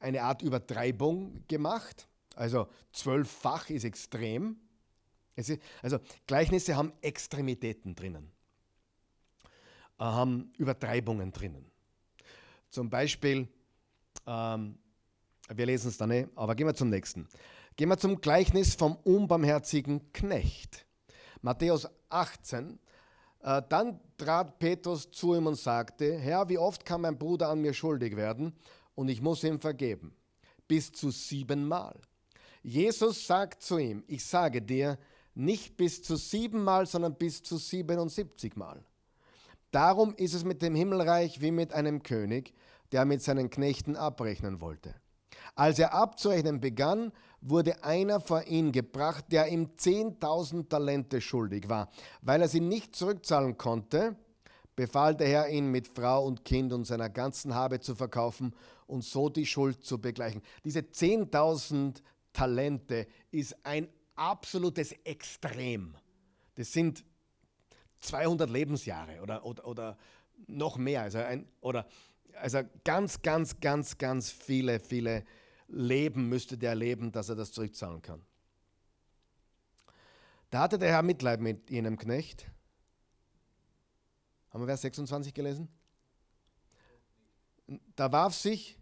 eine 0.00 0.22
Art 0.22 0.42
Übertreibung 0.42 1.44
gemacht. 1.46 2.08
Also 2.34 2.68
zwölffach 2.92 3.70
ist 3.70 3.84
extrem. 3.84 4.56
Ist, 5.36 5.58
also 5.82 5.98
Gleichnisse 6.26 6.76
haben 6.76 6.92
Extremitäten 7.00 7.94
drinnen, 7.94 8.30
äh, 9.98 10.04
haben 10.04 10.52
Übertreibungen 10.58 11.32
drinnen. 11.32 11.64
Zum 12.68 12.90
Beispiel, 12.90 13.48
ähm, 14.26 14.78
wir 15.48 15.66
lesen 15.66 15.88
es 15.88 15.96
dann 15.96 16.10
nicht, 16.10 16.28
aber 16.34 16.54
gehen 16.54 16.66
wir 16.66 16.74
zum 16.74 16.90
nächsten. 16.90 17.28
Gehen 17.76 17.88
wir 17.88 17.98
zum 17.98 18.20
Gleichnis 18.20 18.74
vom 18.74 18.96
unbarmherzigen 18.96 20.12
Knecht. 20.12 20.84
Matthäus 21.40 21.88
18. 22.10 22.78
Äh, 23.42 23.62
dann 23.68 23.98
trat 24.18 24.58
Petrus 24.58 25.10
zu 25.10 25.34
ihm 25.34 25.46
und 25.46 25.56
sagte, 25.56 26.18
Herr, 26.18 26.48
wie 26.48 26.58
oft 26.58 26.84
kann 26.84 27.00
mein 27.00 27.18
Bruder 27.18 27.48
an 27.48 27.62
mir 27.62 27.72
schuldig 27.72 28.16
werden 28.16 28.54
und 29.00 29.08
ich 29.08 29.22
muss 29.22 29.42
ihm 29.44 29.58
vergeben. 29.58 30.14
Bis 30.68 30.92
zu 30.92 31.10
siebenmal. 31.10 31.98
Jesus 32.62 33.26
sagt 33.26 33.62
zu 33.62 33.78
ihm, 33.78 34.04
ich 34.06 34.26
sage 34.26 34.60
dir, 34.60 34.98
nicht 35.34 35.78
bis 35.78 36.02
zu 36.02 36.16
siebenmal, 36.16 36.84
sondern 36.84 37.14
bis 37.14 37.42
zu 37.42 37.56
77 37.56 38.56
Mal. 38.56 38.84
Darum 39.70 40.14
ist 40.16 40.34
es 40.34 40.44
mit 40.44 40.60
dem 40.60 40.74
Himmelreich 40.74 41.40
wie 41.40 41.50
mit 41.50 41.72
einem 41.72 42.02
König, 42.02 42.52
der 42.92 43.06
mit 43.06 43.22
seinen 43.22 43.48
Knechten 43.48 43.96
abrechnen 43.96 44.60
wollte. 44.60 44.94
Als 45.54 45.78
er 45.78 45.94
abzurechnen 45.94 46.60
begann, 46.60 47.10
wurde 47.40 47.82
einer 47.82 48.20
vor 48.20 48.48
ihn 48.48 48.70
gebracht, 48.70 49.24
der 49.30 49.48
ihm 49.48 49.70
10.000 49.78 50.68
Talente 50.68 51.22
schuldig 51.22 51.70
war. 51.70 51.88
Weil 52.20 52.42
er 52.42 52.48
sie 52.48 52.60
nicht 52.60 52.94
zurückzahlen 52.94 53.56
konnte, 53.56 54.16
befahl 54.80 55.14
der 55.14 55.28
Herr 55.28 55.48
ihn 55.50 55.70
mit 55.70 55.88
Frau 55.88 56.24
und 56.24 56.42
Kind 56.42 56.72
und 56.72 56.86
seiner 56.86 57.10
ganzen 57.10 57.54
Habe 57.54 57.80
zu 57.80 57.94
verkaufen 57.94 58.54
und 58.86 59.04
so 59.04 59.28
die 59.28 59.44
Schuld 59.44 59.84
zu 59.84 60.00
begleichen. 60.00 60.40
Diese 60.64 60.80
10.000 60.80 62.00
Talente 62.32 63.06
ist 63.30 63.54
ein 63.62 63.88
absolutes 64.14 64.92
Extrem. 65.04 65.94
Das 66.54 66.72
sind 66.72 67.04
200 68.00 68.48
Lebensjahre 68.48 69.20
oder, 69.20 69.44
oder, 69.44 69.66
oder 69.66 69.98
noch 70.46 70.78
mehr. 70.78 71.02
Also, 71.02 71.18
ein, 71.18 71.46
oder, 71.60 71.86
also 72.40 72.60
ganz, 72.82 73.20
ganz, 73.20 73.60
ganz, 73.60 73.98
ganz 73.98 74.30
viele, 74.30 74.80
viele 74.80 75.24
Leben 75.68 76.26
müsste 76.30 76.56
der 76.56 76.74
leben, 76.74 77.12
dass 77.12 77.28
er 77.28 77.36
das 77.36 77.52
zurückzahlen 77.52 78.00
kann. 78.00 78.22
Da 80.48 80.60
hatte 80.60 80.78
der 80.78 80.88
Herr 80.88 81.02
Mitleid 81.02 81.42
mit 81.42 81.68
jenem 81.68 81.98
Knecht. 81.98 82.50
Haben 84.50 84.62
wir 84.62 84.66
Vers 84.66 84.82
26 84.82 85.32
gelesen? 85.32 85.68
Da 87.94 88.10
warf 88.10 88.34
sich 88.34 88.78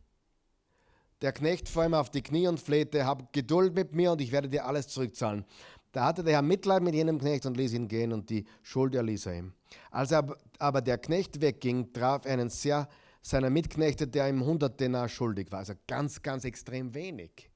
der 1.20 1.32
Knecht 1.32 1.68
vor 1.68 1.84
ihm 1.84 1.94
auf 1.94 2.10
die 2.10 2.22
Knie 2.22 2.46
und 2.46 2.60
flehte, 2.60 3.04
hab 3.04 3.32
Geduld 3.32 3.74
mit 3.74 3.94
mir 3.94 4.12
und 4.12 4.20
ich 4.20 4.32
werde 4.32 4.48
dir 4.48 4.66
alles 4.66 4.88
zurückzahlen. 4.88 5.44
Da 5.92 6.04
hatte 6.04 6.22
der 6.22 6.34
Herr 6.34 6.42
Mitleid 6.42 6.82
mit 6.82 6.94
jenem 6.94 7.18
Knecht 7.18 7.44
und 7.46 7.56
ließ 7.56 7.72
ihn 7.72 7.88
gehen 7.88 8.12
und 8.12 8.30
die 8.30 8.46
Schuld 8.62 8.94
erließ 8.94 9.26
er 9.26 9.38
ihm. 9.38 9.54
Als 9.90 10.12
aber 10.12 10.80
der 10.80 10.98
Knecht 10.98 11.40
wegging, 11.40 11.92
traf 11.92 12.24
er 12.24 12.34
einen 12.34 12.50
sehr 12.50 12.88
seiner 13.20 13.50
Mitknechte, 13.50 14.06
der 14.06 14.28
ihm 14.28 14.40
100 14.40 14.78
Denar 14.78 15.08
schuldig 15.08 15.50
war. 15.50 15.60
Also 15.60 15.74
ganz, 15.86 16.22
ganz 16.22 16.44
extrem 16.44 16.94
wenig. 16.94 17.50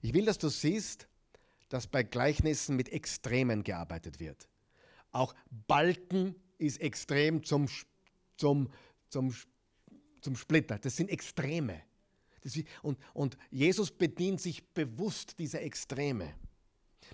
Ich 0.00 0.14
will, 0.14 0.24
dass 0.24 0.38
du 0.38 0.48
siehst, 0.48 1.06
dass 1.68 1.86
bei 1.86 2.02
Gleichnissen 2.02 2.76
mit 2.76 2.88
Extremen 2.90 3.62
gearbeitet 3.62 4.20
wird. 4.20 4.48
Auch 5.14 5.34
Balken 5.66 6.34
ist 6.58 6.80
extrem 6.82 7.42
zum, 7.42 7.66
zum, 8.36 8.68
zum 9.08 9.32
zum 10.24 10.34
Splitter. 10.36 10.78
Das 10.78 10.96
sind 10.96 11.10
Extreme. 11.10 11.82
Das, 12.40 12.58
und, 12.82 12.98
und 13.12 13.36
Jesus 13.50 13.90
bedient 13.90 14.40
sich 14.40 14.66
bewusst 14.72 15.38
dieser 15.38 15.62
Extreme. 15.62 16.34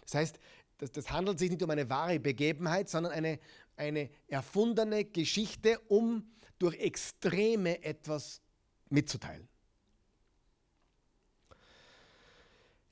Das 0.03 0.15
heißt, 0.15 0.39
das, 0.79 0.93
das, 0.93 1.11
handelt 1.11 1.39
sich 1.39 1.51
nicht 1.51 1.63
um 1.63 1.71
eine 1.71 1.91
wahre 1.91 2.19
Begebenheit, 2.19 2.89
sondern 2.89 3.13
eine, 3.13 3.39
eine 3.77 4.09
erfundene 4.29 5.05
Geschichte, 5.05 5.79
um 5.89 6.25
durch 6.59 6.77
Extreme 6.77 7.83
etwas 7.83 8.41
mitzuteilen. 8.89 9.47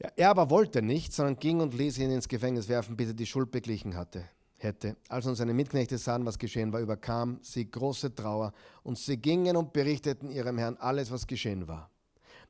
Ja, 0.00 0.12
er 0.16 0.30
aber 0.30 0.50
wollte 0.50 0.82
nicht, 0.82 1.12
sondern 1.12 1.38
ging 1.38 1.60
und 1.60 1.74
ließ 1.74 1.98
ihn 1.98 2.10
ins 2.10 2.28
Gefängnis 2.28 2.68
werfen, 2.68 2.96
bis 2.96 3.08
er 3.08 3.14
die 3.14 3.26
Schuld 3.26 3.50
beglichen 3.50 3.96
hatte 3.96 4.28
hätte. 4.58 4.96
Als 5.08 5.24
nun 5.24 5.34
seine 5.34 5.54
Mitknechte 5.54 5.98
sahen, 5.98 6.26
was 6.26 6.38
geschehen 6.38 6.72
war, 6.72 6.80
überkam 6.80 7.38
sie 7.42 7.70
große 7.70 8.14
Trauer 8.14 8.52
und 8.82 8.98
sie 8.98 9.16
gingen 9.16 9.56
und 9.56 9.72
berichteten 9.72 10.30
ihrem 10.30 10.58
Herrn 10.58 10.76
alles, 10.76 11.10
was 11.10 11.26
geschehen 11.26 11.66
war. 11.68 11.90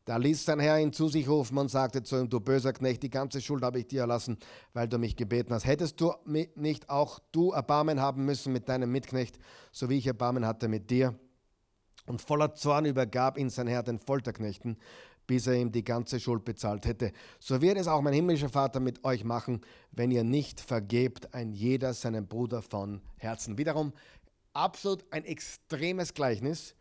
Da 0.04 0.16
ließ 0.16 0.46
sein 0.46 0.58
Herr 0.58 0.78
ihn 0.80 0.94
zu 0.94 1.08
sich 1.08 1.28
rufen 1.28 1.58
und 1.58 1.70
sagte 1.70 2.02
zu 2.02 2.16
ihm, 2.18 2.30
du 2.30 2.40
böser 2.40 2.72
Knecht, 2.72 3.02
die 3.02 3.10
ganze 3.10 3.42
Schuld 3.42 3.62
habe 3.62 3.78
ich 3.78 3.88
dir 3.88 4.00
erlassen, 4.00 4.38
weil 4.72 4.88
du 4.88 4.96
mich 4.96 5.16
gebeten 5.16 5.52
hast. 5.52 5.66
Hättest 5.66 6.00
du 6.00 6.14
nicht 6.54 6.88
auch 6.88 7.18
du 7.30 7.50
Erbarmen 7.50 8.00
haben 8.00 8.24
müssen 8.24 8.54
mit 8.54 8.70
deinem 8.70 8.90
Mitknecht, 8.90 9.38
so 9.70 9.90
wie 9.90 9.98
ich 9.98 10.06
Erbarmen 10.06 10.46
hatte 10.46 10.66
mit 10.68 10.90
dir? 10.90 11.14
Und 12.06 12.22
voller 12.22 12.54
Zorn 12.54 12.86
übergab 12.86 13.36
ihn 13.36 13.50
sein 13.50 13.66
Herr 13.66 13.82
den 13.82 13.98
Folterknechten, 13.98 14.78
bis 15.28 15.46
er 15.46 15.54
ihm 15.54 15.70
die 15.70 15.84
ganze 15.84 16.18
Schuld 16.18 16.44
bezahlt 16.44 16.86
hätte. 16.86 17.12
So 17.38 17.60
wird 17.60 17.76
es 17.76 17.86
auch 17.86 18.00
mein 18.00 18.14
himmlischer 18.14 18.48
Vater 18.48 18.80
mit 18.80 19.04
euch 19.04 19.24
machen, 19.24 19.60
wenn 19.92 20.10
ihr 20.10 20.24
nicht 20.24 20.58
vergebt, 20.58 21.34
ein 21.34 21.52
jeder 21.52 21.92
seinem 21.92 22.26
Bruder 22.26 22.62
von 22.62 23.02
Herzen. 23.18 23.58
Wiederum 23.58 23.92
absolut 24.54 25.04
ein 25.12 25.24
extremes 25.26 26.14
Gleichnis. 26.14 26.74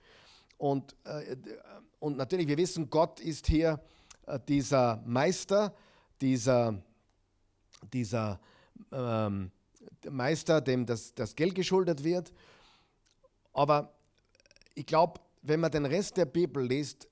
Und, 0.57 0.95
äh, 1.03 1.35
und 1.99 2.15
natürlich, 2.15 2.47
wir 2.47 2.57
wissen, 2.57 2.89
Gott 2.89 3.19
ist 3.19 3.47
hier 3.47 3.81
äh, 4.25 4.39
dieser 4.47 5.03
Meister, 5.05 5.75
dieser, 6.21 6.81
dieser 7.91 8.39
ähm, 8.93 9.51
Meister, 10.09 10.61
dem 10.61 10.85
das, 10.85 11.13
das 11.13 11.35
Geld 11.35 11.53
geschuldet 11.53 12.01
wird. 12.01 12.31
Aber 13.51 13.93
ich 14.73 14.85
glaube, 14.85 15.19
wenn 15.41 15.59
man 15.59 15.69
den 15.69 15.85
Rest 15.85 16.15
der 16.15 16.25
Bibel 16.25 16.65
liest, 16.65 17.09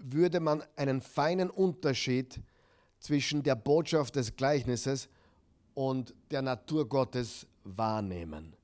würde 0.00 0.40
man 0.40 0.62
einen 0.76 1.00
feinen 1.00 1.50
Unterschied 1.50 2.40
zwischen 3.00 3.42
der 3.42 3.54
Botschaft 3.54 4.16
des 4.16 4.34
Gleichnisses 4.36 5.08
und 5.74 6.14
der 6.30 6.42
Natur 6.42 6.88
Gottes 6.88 7.46
wahrnehmen. 7.64 8.56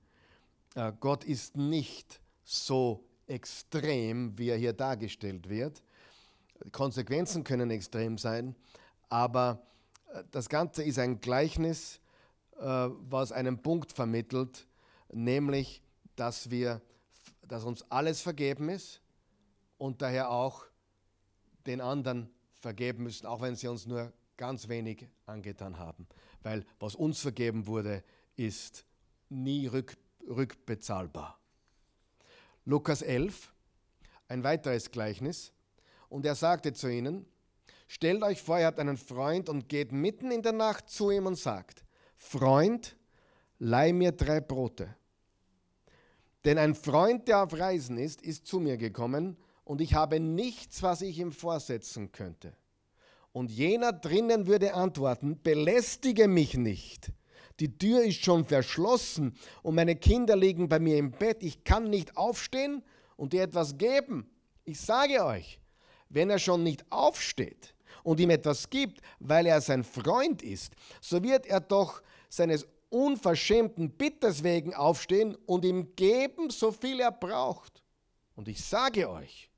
Äh, 0.74 0.92
Gott 0.98 1.24
ist 1.24 1.56
nicht 1.56 2.20
so 2.44 3.04
extrem, 3.26 4.36
wie 4.38 4.48
er 4.48 4.56
hier 4.56 4.72
dargestellt 4.72 5.48
wird. 5.48 5.82
Konsequenzen 6.72 7.44
können 7.44 7.70
extrem 7.70 8.18
sein, 8.18 8.54
aber 9.08 9.62
äh, 10.12 10.24
das 10.30 10.48
Ganze 10.48 10.82
ist 10.82 10.98
ein 10.98 11.20
Gleichnis, 11.20 12.00
äh, 12.58 12.64
was 12.64 13.32
einen 13.32 13.60
Punkt 13.62 13.92
vermittelt, 13.92 14.66
nämlich, 15.12 15.82
dass, 16.16 16.50
wir, 16.50 16.80
dass 17.42 17.64
uns 17.64 17.84
alles 17.90 18.20
vergeben 18.20 18.68
ist 18.68 19.00
und 19.78 20.02
daher 20.02 20.30
auch 20.30 20.64
den 21.66 21.80
anderen 21.80 22.30
vergeben 22.54 23.04
müssen, 23.04 23.26
auch 23.26 23.42
wenn 23.42 23.56
sie 23.56 23.68
uns 23.68 23.86
nur 23.86 24.12
ganz 24.36 24.68
wenig 24.68 25.06
angetan 25.26 25.78
haben. 25.78 26.06
Weil 26.42 26.64
was 26.78 26.94
uns 26.94 27.20
vergeben 27.20 27.66
wurde, 27.66 28.02
ist 28.36 28.84
nie 29.28 29.66
rück, 29.66 29.96
rückbezahlbar. 30.28 31.38
Lukas 32.64 33.02
11, 33.02 33.52
ein 34.28 34.42
weiteres 34.42 34.90
Gleichnis. 34.90 35.52
Und 36.08 36.24
er 36.24 36.34
sagte 36.34 36.72
zu 36.72 36.88
ihnen, 36.90 37.26
stellt 37.86 38.22
euch 38.22 38.40
vor, 38.40 38.58
ihr 38.58 38.66
habt 38.66 38.78
einen 38.78 38.96
Freund 38.96 39.48
und 39.48 39.68
geht 39.68 39.92
mitten 39.92 40.30
in 40.30 40.42
der 40.42 40.52
Nacht 40.52 40.88
zu 40.88 41.10
ihm 41.10 41.26
und 41.26 41.36
sagt, 41.36 41.84
Freund, 42.16 42.96
leih 43.58 43.92
mir 43.92 44.12
drei 44.12 44.40
Brote. 44.40 44.94
Denn 46.44 46.58
ein 46.58 46.74
Freund, 46.74 47.28
der 47.28 47.42
auf 47.42 47.54
Reisen 47.54 47.98
ist, 47.98 48.22
ist 48.22 48.46
zu 48.46 48.60
mir 48.60 48.76
gekommen 48.76 49.36
und 49.64 49.80
ich 49.80 49.94
habe 49.94 50.20
nichts, 50.20 50.82
was 50.82 51.02
ich 51.02 51.18
ihm 51.18 51.32
vorsetzen 51.32 52.12
könnte. 52.12 52.54
Und 53.32 53.50
jener 53.50 53.92
drinnen 53.92 54.46
würde 54.46 54.74
antworten, 54.74 55.40
belästige 55.42 56.28
mich 56.28 56.54
nicht. 56.56 57.10
Die 57.60 57.78
Tür 57.78 58.02
ist 58.02 58.24
schon 58.24 58.44
verschlossen 58.44 59.36
und 59.62 59.74
meine 59.74 59.96
Kinder 59.96 60.36
liegen 60.36 60.68
bei 60.68 60.78
mir 60.78 60.98
im 60.98 61.12
Bett. 61.12 61.42
Ich 61.42 61.64
kann 61.64 61.90
nicht 61.90 62.16
aufstehen 62.16 62.82
und 63.16 63.32
dir 63.32 63.42
etwas 63.42 63.78
geben. 63.78 64.30
Ich 64.64 64.80
sage 64.80 65.24
euch, 65.24 65.60
wenn 66.08 66.30
er 66.30 66.38
schon 66.38 66.62
nicht 66.62 66.84
aufsteht 66.90 67.74
und 68.02 68.20
ihm 68.20 68.30
etwas 68.30 68.70
gibt, 68.70 69.00
weil 69.18 69.46
er 69.46 69.60
sein 69.60 69.84
Freund 69.84 70.42
ist, 70.42 70.74
so 71.00 71.22
wird 71.22 71.46
er 71.46 71.60
doch 71.60 72.02
seines 72.28 72.66
unverschämten 72.90 73.90
Bitters 73.90 74.42
wegen 74.44 74.74
aufstehen 74.74 75.36
und 75.46 75.64
ihm 75.64 75.94
geben, 75.96 76.50
so 76.50 76.70
viel 76.70 77.00
er 77.00 77.12
braucht. 77.12 77.82
Und 78.36 78.48
ich 78.48 78.64
sage 78.64 79.08
euch, 79.08 79.50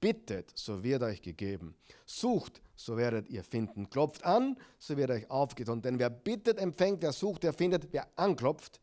Bittet, 0.00 0.50
so 0.54 0.82
wird 0.82 1.02
euch 1.02 1.20
gegeben. 1.20 1.74
Sucht, 2.06 2.62
so 2.74 2.96
werdet 2.96 3.28
ihr 3.28 3.44
finden. 3.44 3.90
Klopft 3.90 4.24
an, 4.24 4.56
so 4.78 4.96
wird 4.96 5.10
euch 5.10 5.30
aufgetan. 5.30 5.82
Denn 5.82 5.98
wer 5.98 6.10
bittet, 6.10 6.58
empfängt, 6.58 7.02
wer 7.02 7.12
sucht, 7.12 7.42
der 7.42 7.52
findet, 7.52 7.92
wer 7.92 8.08
anklopft, 8.16 8.80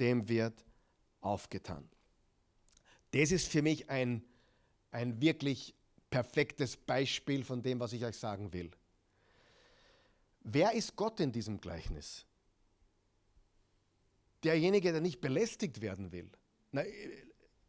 dem 0.00 0.28
wird 0.28 0.64
aufgetan. 1.20 1.88
Das 3.10 3.30
ist 3.30 3.48
für 3.48 3.62
mich 3.62 3.90
ein, 3.90 4.24
ein 4.90 5.20
wirklich 5.20 5.74
perfektes 6.10 6.76
Beispiel 6.76 7.44
von 7.44 7.62
dem, 7.62 7.80
was 7.80 7.92
ich 7.92 8.04
euch 8.04 8.16
sagen 8.16 8.52
will. 8.52 8.70
Wer 10.40 10.72
ist 10.72 10.96
Gott 10.96 11.20
in 11.20 11.32
diesem 11.32 11.60
Gleichnis? 11.60 12.26
Derjenige, 14.42 14.92
der 14.92 15.00
nicht 15.00 15.20
belästigt 15.20 15.80
werden 15.80 16.12
will. 16.12 16.30
Na, 16.70 16.82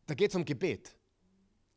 da 0.06 0.14
geht 0.14 0.32
es 0.32 0.36
um 0.36 0.46
Gebet. 0.46 0.96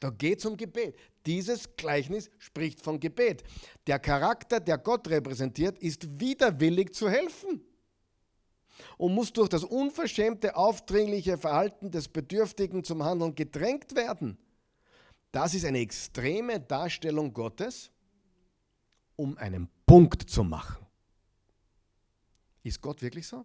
Da 0.00 0.10
geht 0.10 0.38
es 0.38 0.44
um 0.44 0.56
Gebet. 0.56 0.96
Dieses 1.26 1.76
Gleichnis 1.76 2.30
spricht 2.38 2.80
von 2.80 3.00
Gebet. 3.00 3.42
Der 3.86 3.98
Charakter, 3.98 4.60
der 4.60 4.78
Gott 4.78 5.08
repräsentiert, 5.08 5.78
ist 5.78 6.20
widerwillig 6.20 6.94
zu 6.94 7.10
helfen 7.10 7.62
und 8.96 9.14
muss 9.14 9.32
durch 9.32 9.48
das 9.48 9.64
unverschämte, 9.64 10.56
aufdringliche 10.56 11.36
Verhalten 11.36 11.90
des 11.90 12.08
Bedürftigen 12.08 12.84
zum 12.84 13.02
Handeln 13.02 13.34
gedrängt 13.34 13.94
werden. 13.94 14.38
Das 15.32 15.54
ist 15.54 15.64
eine 15.64 15.80
extreme 15.80 16.60
Darstellung 16.60 17.32
Gottes, 17.32 17.90
um 19.16 19.36
einen 19.36 19.68
Punkt 19.84 20.30
zu 20.30 20.44
machen. 20.44 20.86
Ist 22.62 22.80
Gott 22.80 23.02
wirklich 23.02 23.26
so? 23.26 23.44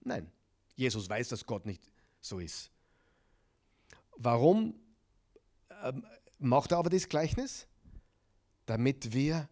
Nein. 0.00 0.30
Jesus 0.76 1.08
weiß, 1.08 1.30
dass 1.30 1.44
Gott 1.44 1.64
nicht 1.64 1.90
so 2.20 2.38
ist. 2.38 2.70
Warum 4.16 4.74
macht 6.38 6.72
er 6.72 6.78
aber 6.78 6.90
das 6.90 7.08
Gleichnis, 7.08 7.66
damit 8.66 9.12
wir 9.12 9.48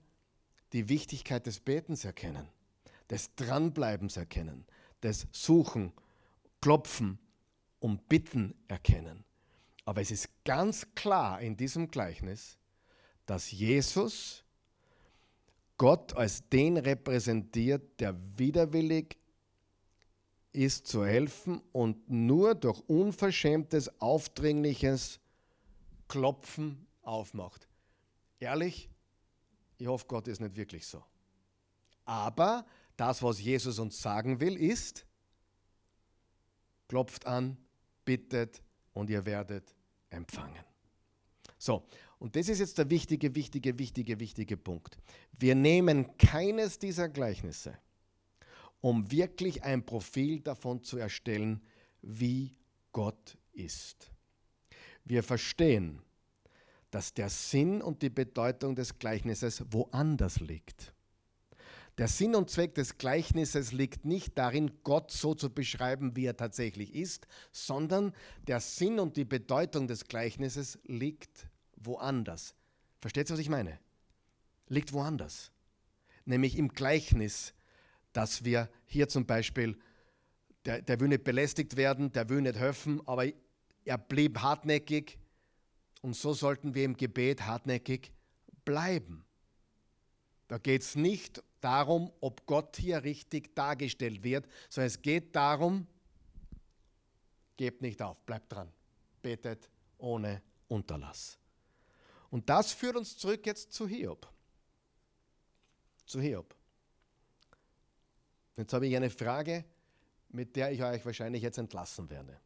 die 0.72 0.88
Wichtigkeit 0.88 1.46
des 1.46 1.60
Betens 1.60 2.04
erkennen, 2.04 2.48
des 3.10 3.34
Dranbleibens 3.36 4.16
erkennen, 4.16 4.64
des 5.02 5.26
Suchen, 5.32 5.92
Klopfen 6.60 7.18
und 7.78 8.08
Bitten 8.08 8.54
erkennen. 8.68 9.24
Aber 9.84 10.00
es 10.00 10.10
ist 10.10 10.28
ganz 10.44 10.86
klar 10.94 11.40
in 11.40 11.56
diesem 11.56 11.90
Gleichnis, 11.90 12.58
dass 13.26 13.50
Jesus 13.50 14.44
Gott 15.76 16.14
als 16.16 16.48
den 16.48 16.76
repräsentiert, 16.76 18.00
der 18.00 18.14
widerwillig 18.38 19.16
ist 20.52 20.86
zu 20.86 21.04
helfen 21.04 21.60
und 21.72 22.08
nur 22.08 22.54
durch 22.54 22.80
unverschämtes, 22.86 24.00
aufdringliches 24.00 25.20
Klopfen 26.14 26.86
aufmacht. 27.02 27.66
Ehrlich, 28.38 28.88
ich 29.78 29.88
hoffe, 29.88 30.06
Gott 30.06 30.28
ist 30.28 30.40
nicht 30.40 30.54
wirklich 30.54 30.86
so. 30.86 31.02
Aber 32.04 32.64
das, 32.96 33.20
was 33.20 33.40
Jesus 33.40 33.80
uns 33.80 34.00
sagen 34.00 34.38
will, 34.38 34.56
ist, 34.56 35.04
klopft 36.86 37.26
an, 37.26 37.56
bittet 38.04 38.62
und 38.92 39.10
ihr 39.10 39.26
werdet 39.26 39.74
empfangen. 40.08 40.64
So, 41.58 41.84
und 42.20 42.36
das 42.36 42.48
ist 42.48 42.60
jetzt 42.60 42.78
der 42.78 42.88
wichtige, 42.90 43.34
wichtige, 43.34 43.76
wichtige, 43.76 44.20
wichtige 44.20 44.56
Punkt. 44.56 44.96
Wir 45.36 45.56
nehmen 45.56 46.16
keines 46.16 46.78
dieser 46.78 47.08
Gleichnisse, 47.08 47.76
um 48.80 49.10
wirklich 49.10 49.64
ein 49.64 49.84
Profil 49.84 50.38
davon 50.42 50.80
zu 50.80 50.96
erstellen, 50.96 51.60
wie 52.02 52.54
Gott 52.92 53.36
ist. 53.52 54.13
Wir 55.04 55.22
verstehen, 55.22 56.00
dass 56.90 57.12
der 57.12 57.28
Sinn 57.28 57.82
und 57.82 58.02
die 58.02 58.10
Bedeutung 58.10 58.74
des 58.74 58.98
Gleichnisses 58.98 59.64
woanders 59.70 60.40
liegt. 60.40 60.94
Der 61.98 62.08
Sinn 62.08 62.34
und 62.34 62.50
Zweck 62.50 62.74
des 62.74 62.98
Gleichnisses 62.98 63.72
liegt 63.72 64.04
nicht 64.04 64.36
darin, 64.36 64.72
Gott 64.82 65.12
so 65.12 65.34
zu 65.34 65.50
beschreiben, 65.50 66.16
wie 66.16 66.26
er 66.26 66.36
tatsächlich 66.36 66.94
ist, 66.94 67.28
sondern 67.52 68.12
der 68.48 68.60
Sinn 68.60 68.98
und 68.98 69.16
die 69.16 69.24
Bedeutung 69.24 69.86
des 69.86 70.06
Gleichnisses 70.06 70.78
liegt 70.84 71.48
woanders. 71.76 72.54
Versteht 73.00 73.30
ihr, 73.30 73.34
was 73.34 73.40
ich 73.40 73.48
meine? 73.48 73.78
Liegt 74.68 74.92
woanders. 74.92 75.52
Nämlich 76.24 76.58
im 76.58 76.68
Gleichnis, 76.68 77.54
dass 78.12 78.44
wir 78.44 78.68
hier 78.86 79.08
zum 79.08 79.26
Beispiel, 79.26 79.78
der, 80.64 80.82
der 80.82 80.98
will 80.98 81.08
nicht 81.08 81.22
belästigt 81.22 81.76
werden, 81.76 82.10
der 82.12 82.28
will 82.28 82.40
nicht 82.40 82.56
helfen, 82.56 83.06
aber 83.06 83.26
er 83.84 83.98
blieb 83.98 84.38
hartnäckig 84.38 85.18
und 86.02 86.14
so 86.14 86.34
sollten 86.34 86.74
wir 86.74 86.84
im 86.84 86.96
Gebet 86.96 87.42
hartnäckig 87.42 88.12
bleiben. 88.64 89.24
Da 90.48 90.58
geht 90.58 90.82
es 90.82 90.94
nicht 90.94 91.42
darum, 91.60 92.12
ob 92.20 92.46
Gott 92.46 92.76
hier 92.76 93.02
richtig 93.02 93.54
dargestellt 93.54 94.22
wird, 94.22 94.46
sondern 94.68 94.88
es 94.88 95.00
geht 95.00 95.34
darum, 95.34 95.86
gebt 97.56 97.82
nicht 97.82 98.02
auf, 98.02 98.20
bleibt 98.22 98.52
dran, 98.52 98.70
betet 99.22 99.70
ohne 99.98 100.42
Unterlass. 100.68 101.38
Und 102.30 102.48
das 102.48 102.72
führt 102.72 102.96
uns 102.96 103.16
zurück 103.16 103.46
jetzt 103.46 103.72
zu 103.72 103.86
Hiob. 103.86 104.28
Zu 106.04 106.20
Hiob. 106.20 106.54
Jetzt 108.56 108.72
habe 108.72 108.86
ich 108.86 108.94
eine 108.94 109.10
Frage, 109.10 109.64
mit 110.28 110.54
der 110.56 110.72
ich 110.72 110.82
euch 110.82 111.04
wahrscheinlich 111.04 111.42
jetzt 111.42 111.58
entlassen 111.58 112.10
werde. 112.10 112.40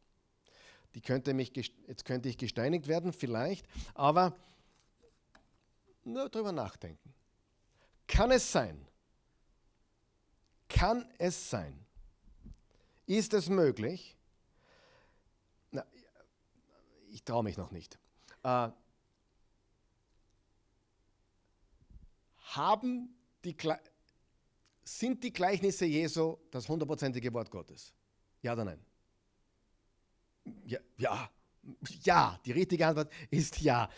Die 0.95 1.01
könnte 1.01 1.33
mich, 1.33 1.55
jetzt 1.55 2.05
könnte 2.05 2.29
ich 2.29 2.37
gesteinigt 2.37 2.87
werden, 2.87 3.13
vielleicht, 3.13 3.67
aber 3.93 4.35
nur 6.03 6.29
darüber 6.29 6.51
nachdenken. 6.51 7.13
Kann 8.07 8.31
es 8.31 8.51
sein, 8.51 8.87
kann 10.67 11.07
es 11.19 11.49
sein, 11.49 11.85
ist 13.05 13.33
es 13.33 13.49
möglich, 13.49 14.17
na, 15.71 15.85
ich 17.11 17.23
traue 17.23 17.43
mich 17.43 17.57
noch 17.57 17.69
nicht, 17.69 17.99
äh, 18.43 18.69
haben 22.55 23.15
die, 23.45 23.55
sind 24.83 25.23
die 25.23 25.31
Gleichnisse 25.31 25.85
Jesu 25.85 26.37
das 26.49 26.67
hundertprozentige 26.67 27.31
Wort 27.33 27.51
Gottes? 27.51 27.93
Ja 28.41 28.53
oder 28.53 28.65
nein? 28.65 28.88
Ja, 30.65 30.79
ja, 30.97 31.29
ja, 32.03 32.39
die 32.45 32.51
richtige 32.51 32.87
Antwort 32.87 33.11
ist 33.29 33.61
ja. 33.61 33.89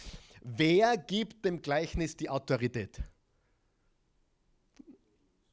Wer 0.41 0.97
gibt 0.97 1.45
dem 1.45 1.61
Gleichnis 1.61 2.15
die 2.15 2.29
Autorität? 2.29 2.99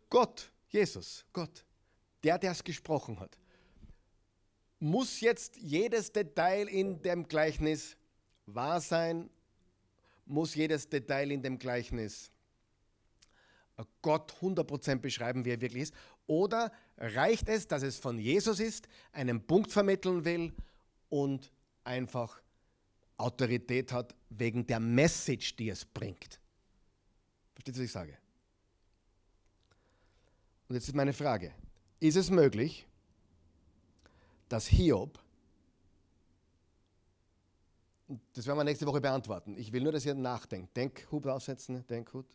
Gott, 0.09 0.51
Jesus, 0.69 1.25
Gott, 1.33 1.65
der, 2.25 2.39
der 2.39 2.53
es 2.53 2.65
gesprochen 2.65 3.21
hat. 3.21 3.39
Muss 4.81 5.21
jetzt 5.21 5.57
jedes 5.57 6.11
Detail 6.11 6.69
in 6.69 7.03
dem 7.03 7.27
Gleichnis 7.29 7.97
wahr 8.47 8.81
sein? 8.81 9.29
Muss 10.25 10.55
jedes 10.55 10.89
Detail 10.89 11.31
in 11.33 11.43
dem 11.43 11.59
Gleichnis 11.59 12.31
Gott 14.03 14.35
100% 14.41 14.97
beschreiben, 14.97 15.45
wie 15.45 15.51
er 15.51 15.61
wirklich 15.61 15.85
ist? 15.85 15.95
Oder 16.27 16.73
reicht 16.97 17.49
es, 17.49 17.67
dass 17.67 17.83
es 17.83 17.99
von 17.99 18.19
Jesus 18.19 18.61
ist, 18.61 18.89
einen 19.13 19.47
Punkt 19.47 19.71
vermitteln 19.71 20.25
will 20.25 20.53
und 21.09 21.51
einfach 21.85 22.41
Autorität 23.17 23.93
hat 23.93 24.15
wegen 24.31 24.67
der 24.67 24.81
Message, 24.81 25.57
die 25.57 25.71
es 25.71 25.85
bringt? 25.85 26.41
Versteht 27.55 27.75
ihr, 27.75 27.81
was 27.81 27.87
ich 27.87 27.93
sage? 27.93 28.19
Und 30.69 30.75
jetzt 30.75 30.87
ist 30.89 30.95
meine 30.95 31.13
Frage, 31.13 31.53
ist 31.99 32.17
es 32.17 32.31
möglich, 32.31 32.87
dass 34.49 34.67
Hiob, 34.67 35.19
das 38.35 38.47
werden 38.47 38.59
wir 38.59 38.65
nächste 38.65 38.87
Woche 38.87 39.01
beantworten, 39.01 39.57
ich 39.57 39.73
will 39.73 39.83
nur, 39.83 39.93
dass 39.93 40.07
ihr 40.07 40.15
nachdenkt, 40.15 40.77
Denkhut 40.77 41.27
aufsetzen, 41.27 41.87
Denkhut. 41.87 42.27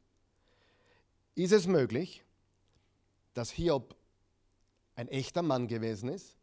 Ist 1.36 1.52
es 1.52 1.66
möglich, 1.68 2.24
dass 3.34 3.52
Hiob 3.52 3.96
ein 4.96 5.08
echter 5.08 5.42
Mann 5.42 5.68
gewesen 5.68 6.10
ist, 6.10 6.36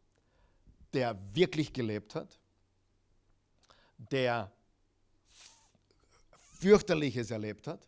der 0.93 1.18
wirklich 1.34 1.72
gelebt 1.72 2.14
hat, 2.14 2.38
der 3.99 4.51
fürchterliches 6.59 7.30
erlebt 7.30 7.66
hat? 7.66 7.86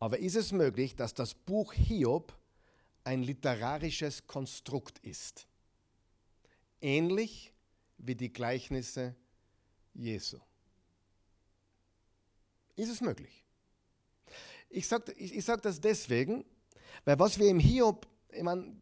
Aber 0.00 0.18
ist 0.18 0.36
es 0.36 0.52
möglich, 0.52 0.94
dass 0.94 1.12
das 1.12 1.34
Buch 1.34 1.72
Hiob 1.72 2.36
ein 3.04 3.22
literarisches 3.22 4.26
Konstrukt 4.26 4.98
ist? 5.00 5.46
Ähnlich 6.80 7.52
wie 7.98 8.14
die 8.14 8.32
Gleichnisse 8.32 9.16
Jesu. 9.94 10.38
Ist 12.76 12.90
es 12.90 13.00
möglich? 13.00 13.44
Ich 14.70 14.86
sage 14.86 15.12
ich, 15.12 15.34
ich 15.34 15.44
sag 15.44 15.62
das 15.62 15.80
deswegen, 15.80 16.44
weil 17.04 17.18
was 17.18 17.38
wir 17.38 17.48
im 17.48 17.58
Hiob, 17.58 18.06
ich 18.30 18.42
meine, 18.42 18.80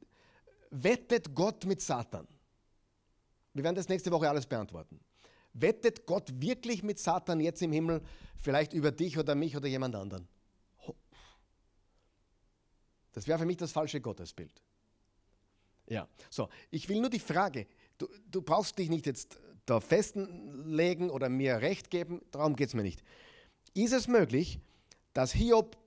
wettet 0.71 1.35
Gott 1.35 1.65
mit 1.65 1.81
Satan? 1.81 2.27
Wir 3.53 3.65
werden 3.65 3.77
das 3.77 3.89
nächste 3.89 4.11
Woche 4.11 4.29
alles 4.29 4.47
beantworten. 4.47 5.01
Wettet 5.55 6.05
Gott 6.07 6.31
wirklich 6.41 6.83
mit 6.83 6.99
Satan 6.99 7.41
jetzt 7.41 7.63
im 7.63 7.73
Himmel, 7.73 8.03
vielleicht 8.37 8.75
über 8.75 8.91
dich 8.91 9.19
oder 9.19 9.35
mich 9.35 9.57
oder 9.57 9.67
jemand 9.67 9.95
anderen? 9.95 10.29
Das 13.13 13.27
wäre 13.27 13.39
für 13.39 13.47
mich 13.47 13.57
das 13.57 13.73
falsche 13.73 13.99
Gottesbild. 13.99 14.61
Ja, 15.89 16.07
so, 16.29 16.51
ich 16.71 16.89
will 16.91 17.01
nur 17.01 17.09
die 17.09 17.19
Frage, 17.19 17.67
du, 17.97 18.09
du 18.31 18.43
brauchst 18.43 18.77
dich 18.79 18.91
nicht 18.91 19.07
jetzt 19.07 19.39
da 19.65 19.81
festlegen 19.81 21.09
oder 21.09 21.31
mir 21.31 21.63
Recht 21.63 21.91
geben, 21.91 22.21
darum 22.31 22.57
geht 22.57 22.69
es 22.69 22.75
mir 22.75 22.83
nicht. 22.83 23.03
Ist 23.73 23.93
es 23.93 24.07
möglich, 24.07 24.61
dass 25.15 25.33
Hiob 25.33 25.79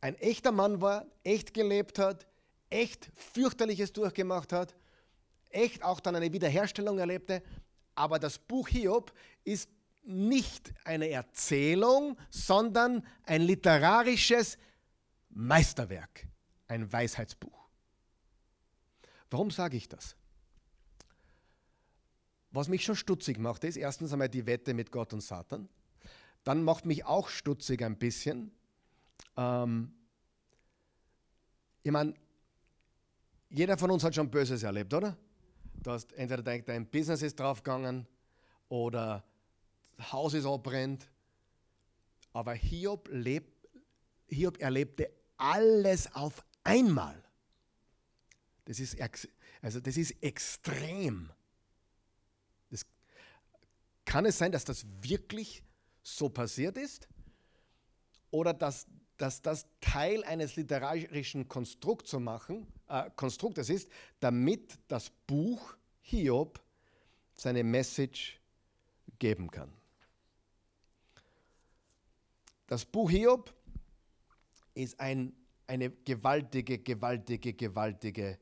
ein 0.00 0.14
echter 0.16 0.52
Mann 0.52 0.80
war, 0.80 1.06
echt 1.22 1.52
gelebt 1.52 1.98
hat, 1.98 2.26
echt 2.72 3.10
fürchterliches 3.14 3.92
durchgemacht 3.92 4.52
hat, 4.52 4.74
echt 5.50 5.82
auch 5.82 6.00
dann 6.00 6.16
eine 6.16 6.32
Wiederherstellung 6.32 6.98
erlebte, 6.98 7.42
aber 7.94 8.18
das 8.18 8.38
Buch 8.38 8.68
Hiob 8.68 9.12
ist 9.44 9.68
nicht 10.02 10.72
eine 10.84 11.08
Erzählung, 11.10 12.18
sondern 12.30 13.06
ein 13.24 13.42
literarisches 13.42 14.58
Meisterwerk, 15.30 16.26
ein 16.66 16.92
Weisheitsbuch. 16.92 17.68
Warum 19.30 19.50
sage 19.50 19.76
ich 19.76 19.88
das? 19.88 20.16
Was 22.50 22.68
mich 22.68 22.84
schon 22.84 22.96
stutzig 22.96 23.38
macht, 23.38 23.64
ist 23.64 23.76
erstens 23.76 24.12
einmal 24.12 24.28
die 24.28 24.46
Wette 24.46 24.74
mit 24.74 24.90
Gott 24.90 25.12
und 25.12 25.22
Satan 25.22 25.68
dann 26.44 26.62
macht 26.62 26.86
mich 26.86 27.04
auch 27.04 27.28
stutzig 27.28 27.82
ein 27.82 27.96
bisschen. 27.96 28.52
Ähm, 29.36 29.92
ich 31.82 31.90
meine, 31.90 32.14
jeder 33.52 33.76
von 33.76 33.90
uns 33.90 34.02
hat 34.02 34.14
schon 34.14 34.30
Böses 34.30 34.62
erlebt, 34.62 34.92
oder? 34.94 35.16
Du 35.82 35.90
hast 35.90 36.12
entweder 36.14 36.42
denkt, 36.42 36.68
dein 36.68 36.86
Business 36.86 37.22
ist 37.22 37.38
draufgegangen 37.38 38.06
oder 38.68 39.22
das 39.96 40.12
Haus 40.12 40.34
ist 40.34 40.46
abbrennt. 40.46 41.08
Aber 42.32 42.54
Hiob, 42.54 43.08
lebt, 43.12 43.68
Hiob 44.28 44.58
erlebte 44.58 45.10
alles 45.36 46.12
auf 46.14 46.44
einmal. 46.64 47.22
Das 48.64 48.80
ist, 48.80 48.96
also 49.60 49.80
das 49.80 49.96
ist 49.96 50.12
extrem. 50.22 51.30
Das, 52.70 52.86
kann 54.06 54.24
es 54.24 54.38
sein, 54.38 54.52
dass 54.52 54.64
das 54.64 54.86
wirklich 55.02 55.62
so 56.02 56.28
passiert 56.30 56.78
ist 56.78 57.06
oder 58.30 58.54
dass, 58.54 58.86
dass 59.18 59.42
das 59.42 59.66
Teil 59.80 60.24
eines 60.24 60.56
literarischen 60.56 61.48
Konstrukt 61.48 62.06
zu 62.06 62.18
machen, 62.18 62.66
äh, 62.92 63.10
Konstruktes 63.16 63.70
ist, 63.70 63.88
damit 64.20 64.78
das 64.88 65.10
Buch 65.26 65.74
Hiob 66.02 66.60
seine 67.34 67.64
Message 67.64 68.38
geben 69.18 69.50
kann. 69.50 69.72
Das 72.66 72.84
Buch 72.84 73.10
Hiob 73.10 73.52
ist 74.74 74.98
ein, 75.00 75.32
eine 75.66 75.90
gewaltige, 75.90 76.78
gewaltige, 76.78 77.52
gewaltige 77.54 78.38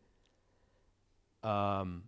ähm, 1.42 2.02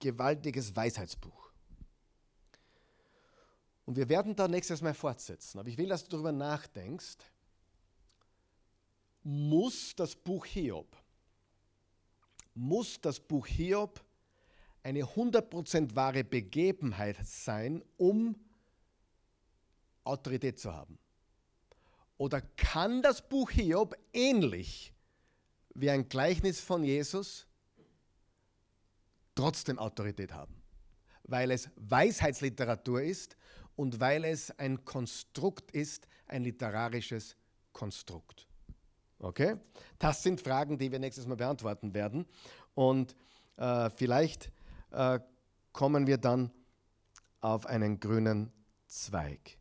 gewaltiges 0.00 0.74
Weisheitsbuch. 0.74 1.52
Und 3.84 3.96
wir 3.96 4.08
werden 4.08 4.34
da 4.34 4.48
nächstes 4.48 4.80
Mal 4.80 4.94
fortsetzen. 4.94 5.58
Aber 5.58 5.68
ich 5.68 5.78
will, 5.78 5.88
dass 5.88 6.04
du 6.04 6.10
darüber 6.10 6.32
nachdenkst. 6.32 7.18
Muss 9.22 9.94
das 9.94 10.16
Buch 10.16 10.44
Hiob, 10.46 10.96
muss 12.54 13.00
das 13.00 13.20
Buch 13.20 13.46
Hiob 13.46 14.04
eine 14.82 15.04
100% 15.04 15.94
wahre 15.94 16.24
Begebenheit 16.24 17.16
sein, 17.24 17.82
um 17.96 18.34
Autorität 20.04 20.58
zu 20.58 20.72
haben? 20.72 20.98
Oder 22.18 22.40
kann 22.40 23.02
das 23.02 23.26
Buch 23.26 23.50
Hiob 23.50 23.96
ähnlich 24.12 24.92
wie 25.74 25.90
ein 25.90 26.08
Gleichnis 26.08 26.60
von 26.60 26.84
Jesus 26.84 27.46
trotzdem 29.34 29.78
Autorität 29.78 30.32
haben? 30.32 30.62
Weil 31.24 31.52
es 31.52 31.70
Weisheitsliteratur 31.76 33.02
ist 33.02 33.36
und 33.76 34.00
weil 34.00 34.24
es 34.24 34.50
ein 34.58 34.84
Konstrukt 34.84 35.70
ist, 35.70 36.08
ein 36.26 36.42
literarisches 36.44 37.36
Konstrukt. 37.72 38.48
Okay? 39.22 39.56
Das 39.98 40.22
sind 40.22 40.40
Fragen, 40.40 40.78
die 40.78 40.90
wir 40.90 40.98
nächstes 40.98 41.26
Mal 41.26 41.36
beantworten 41.36 41.94
werden. 41.94 42.26
Und 42.74 43.14
äh, 43.56 43.88
vielleicht 43.90 44.50
äh, 44.90 45.20
kommen 45.72 46.06
wir 46.06 46.18
dann 46.18 46.50
auf 47.40 47.66
einen 47.66 47.98
grünen 47.98 48.52
Zweig. 48.86 49.56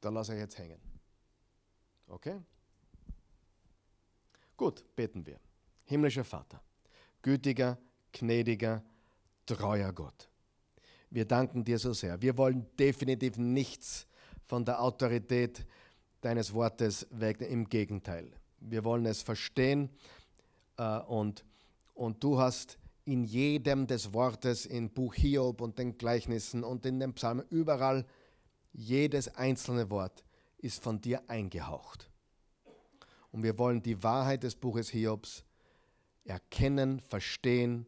Da 0.00 0.08
lasse 0.10 0.34
ich 0.34 0.40
jetzt 0.40 0.58
hängen. 0.58 0.80
Okay? 2.08 2.40
Gut, 4.56 4.84
beten 4.96 5.24
wir. 5.24 5.38
Himmlischer 5.84 6.24
Vater, 6.24 6.60
gütiger, 7.22 7.78
gnädiger, 8.12 8.82
treuer 9.46 9.92
Gott. 9.92 10.28
Wir 11.10 11.24
danken 11.24 11.64
dir 11.64 11.78
so 11.78 11.92
sehr. 11.92 12.20
Wir 12.20 12.36
wollen 12.36 12.66
definitiv 12.76 13.38
nichts 13.38 14.06
von 14.44 14.64
der 14.64 14.82
Autorität 14.82 15.64
deines 16.20 16.54
Wortes 16.54 17.06
weg. 17.10 17.40
Im 17.40 17.68
Gegenteil. 17.68 18.30
Wir 18.60 18.84
wollen 18.84 19.06
es 19.06 19.22
verstehen 19.22 19.90
äh, 20.76 20.98
und, 21.00 21.44
und 21.94 22.22
du 22.22 22.38
hast 22.38 22.78
in 23.04 23.24
jedem 23.24 23.86
des 23.86 24.12
Wortes, 24.12 24.66
im 24.66 24.90
Buch 24.90 25.14
Hiob 25.14 25.60
und 25.60 25.78
den 25.78 25.96
Gleichnissen 25.96 26.62
und 26.62 26.84
in 26.84 27.00
den 27.00 27.14
Psalmen, 27.14 27.46
überall, 27.48 28.04
jedes 28.72 29.34
einzelne 29.34 29.88
Wort 29.90 30.24
ist 30.58 30.82
von 30.82 31.00
dir 31.00 31.22
eingehaucht. 31.28 32.10
Und 33.30 33.42
wir 33.42 33.58
wollen 33.58 33.82
die 33.82 34.02
Wahrheit 34.02 34.42
des 34.42 34.56
Buches 34.56 34.90
Hiobs 34.90 35.44
erkennen, 36.24 37.00
verstehen, 37.00 37.86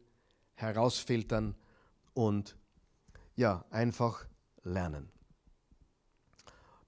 herausfiltern 0.55 1.55
und 2.13 2.57
ja, 3.35 3.65
einfach 3.69 4.25
lernen. 4.63 5.11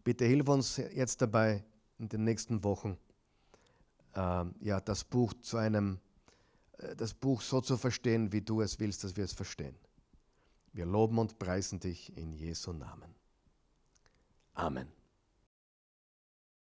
Bitte 0.04 0.26
hilf 0.26 0.48
uns 0.50 0.78
jetzt 0.78 1.22
dabei 1.22 1.64
in 1.98 2.10
den 2.10 2.24
nächsten 2.24 2.64
Wochen, 2.64 2.98
äh, 4.16 4.46
ja, 4.62 4.80
das 4.82 5.04
Buch 5.04 5.34
zu 5.42 5.58
einem, 5.58 6.00
äh, 6.78 6.96
das 6.96 7.14
Buch 7.14 7.42
so 7.42 7.62
zu 7.62 7.78
verstehen, 7.78 8.32
wie 8.32 8.42
du 8.42 8.62
es 8.62 8.80
willst, 8.80 9.04
dass 9.04 9.16
wir 9.16 9.24
es 9.24 9.34
verstehen. 9.34 9.76
Wir 10.74 10.86
loben 10.86 11.20
und 11.20 11.40
preisen 11.40 11.80
dich 11.80 12.16
in 12.18 12.34
Jesu 12.34 12.74
Namen. 12.74 13.14
Amen. 14.56 15.03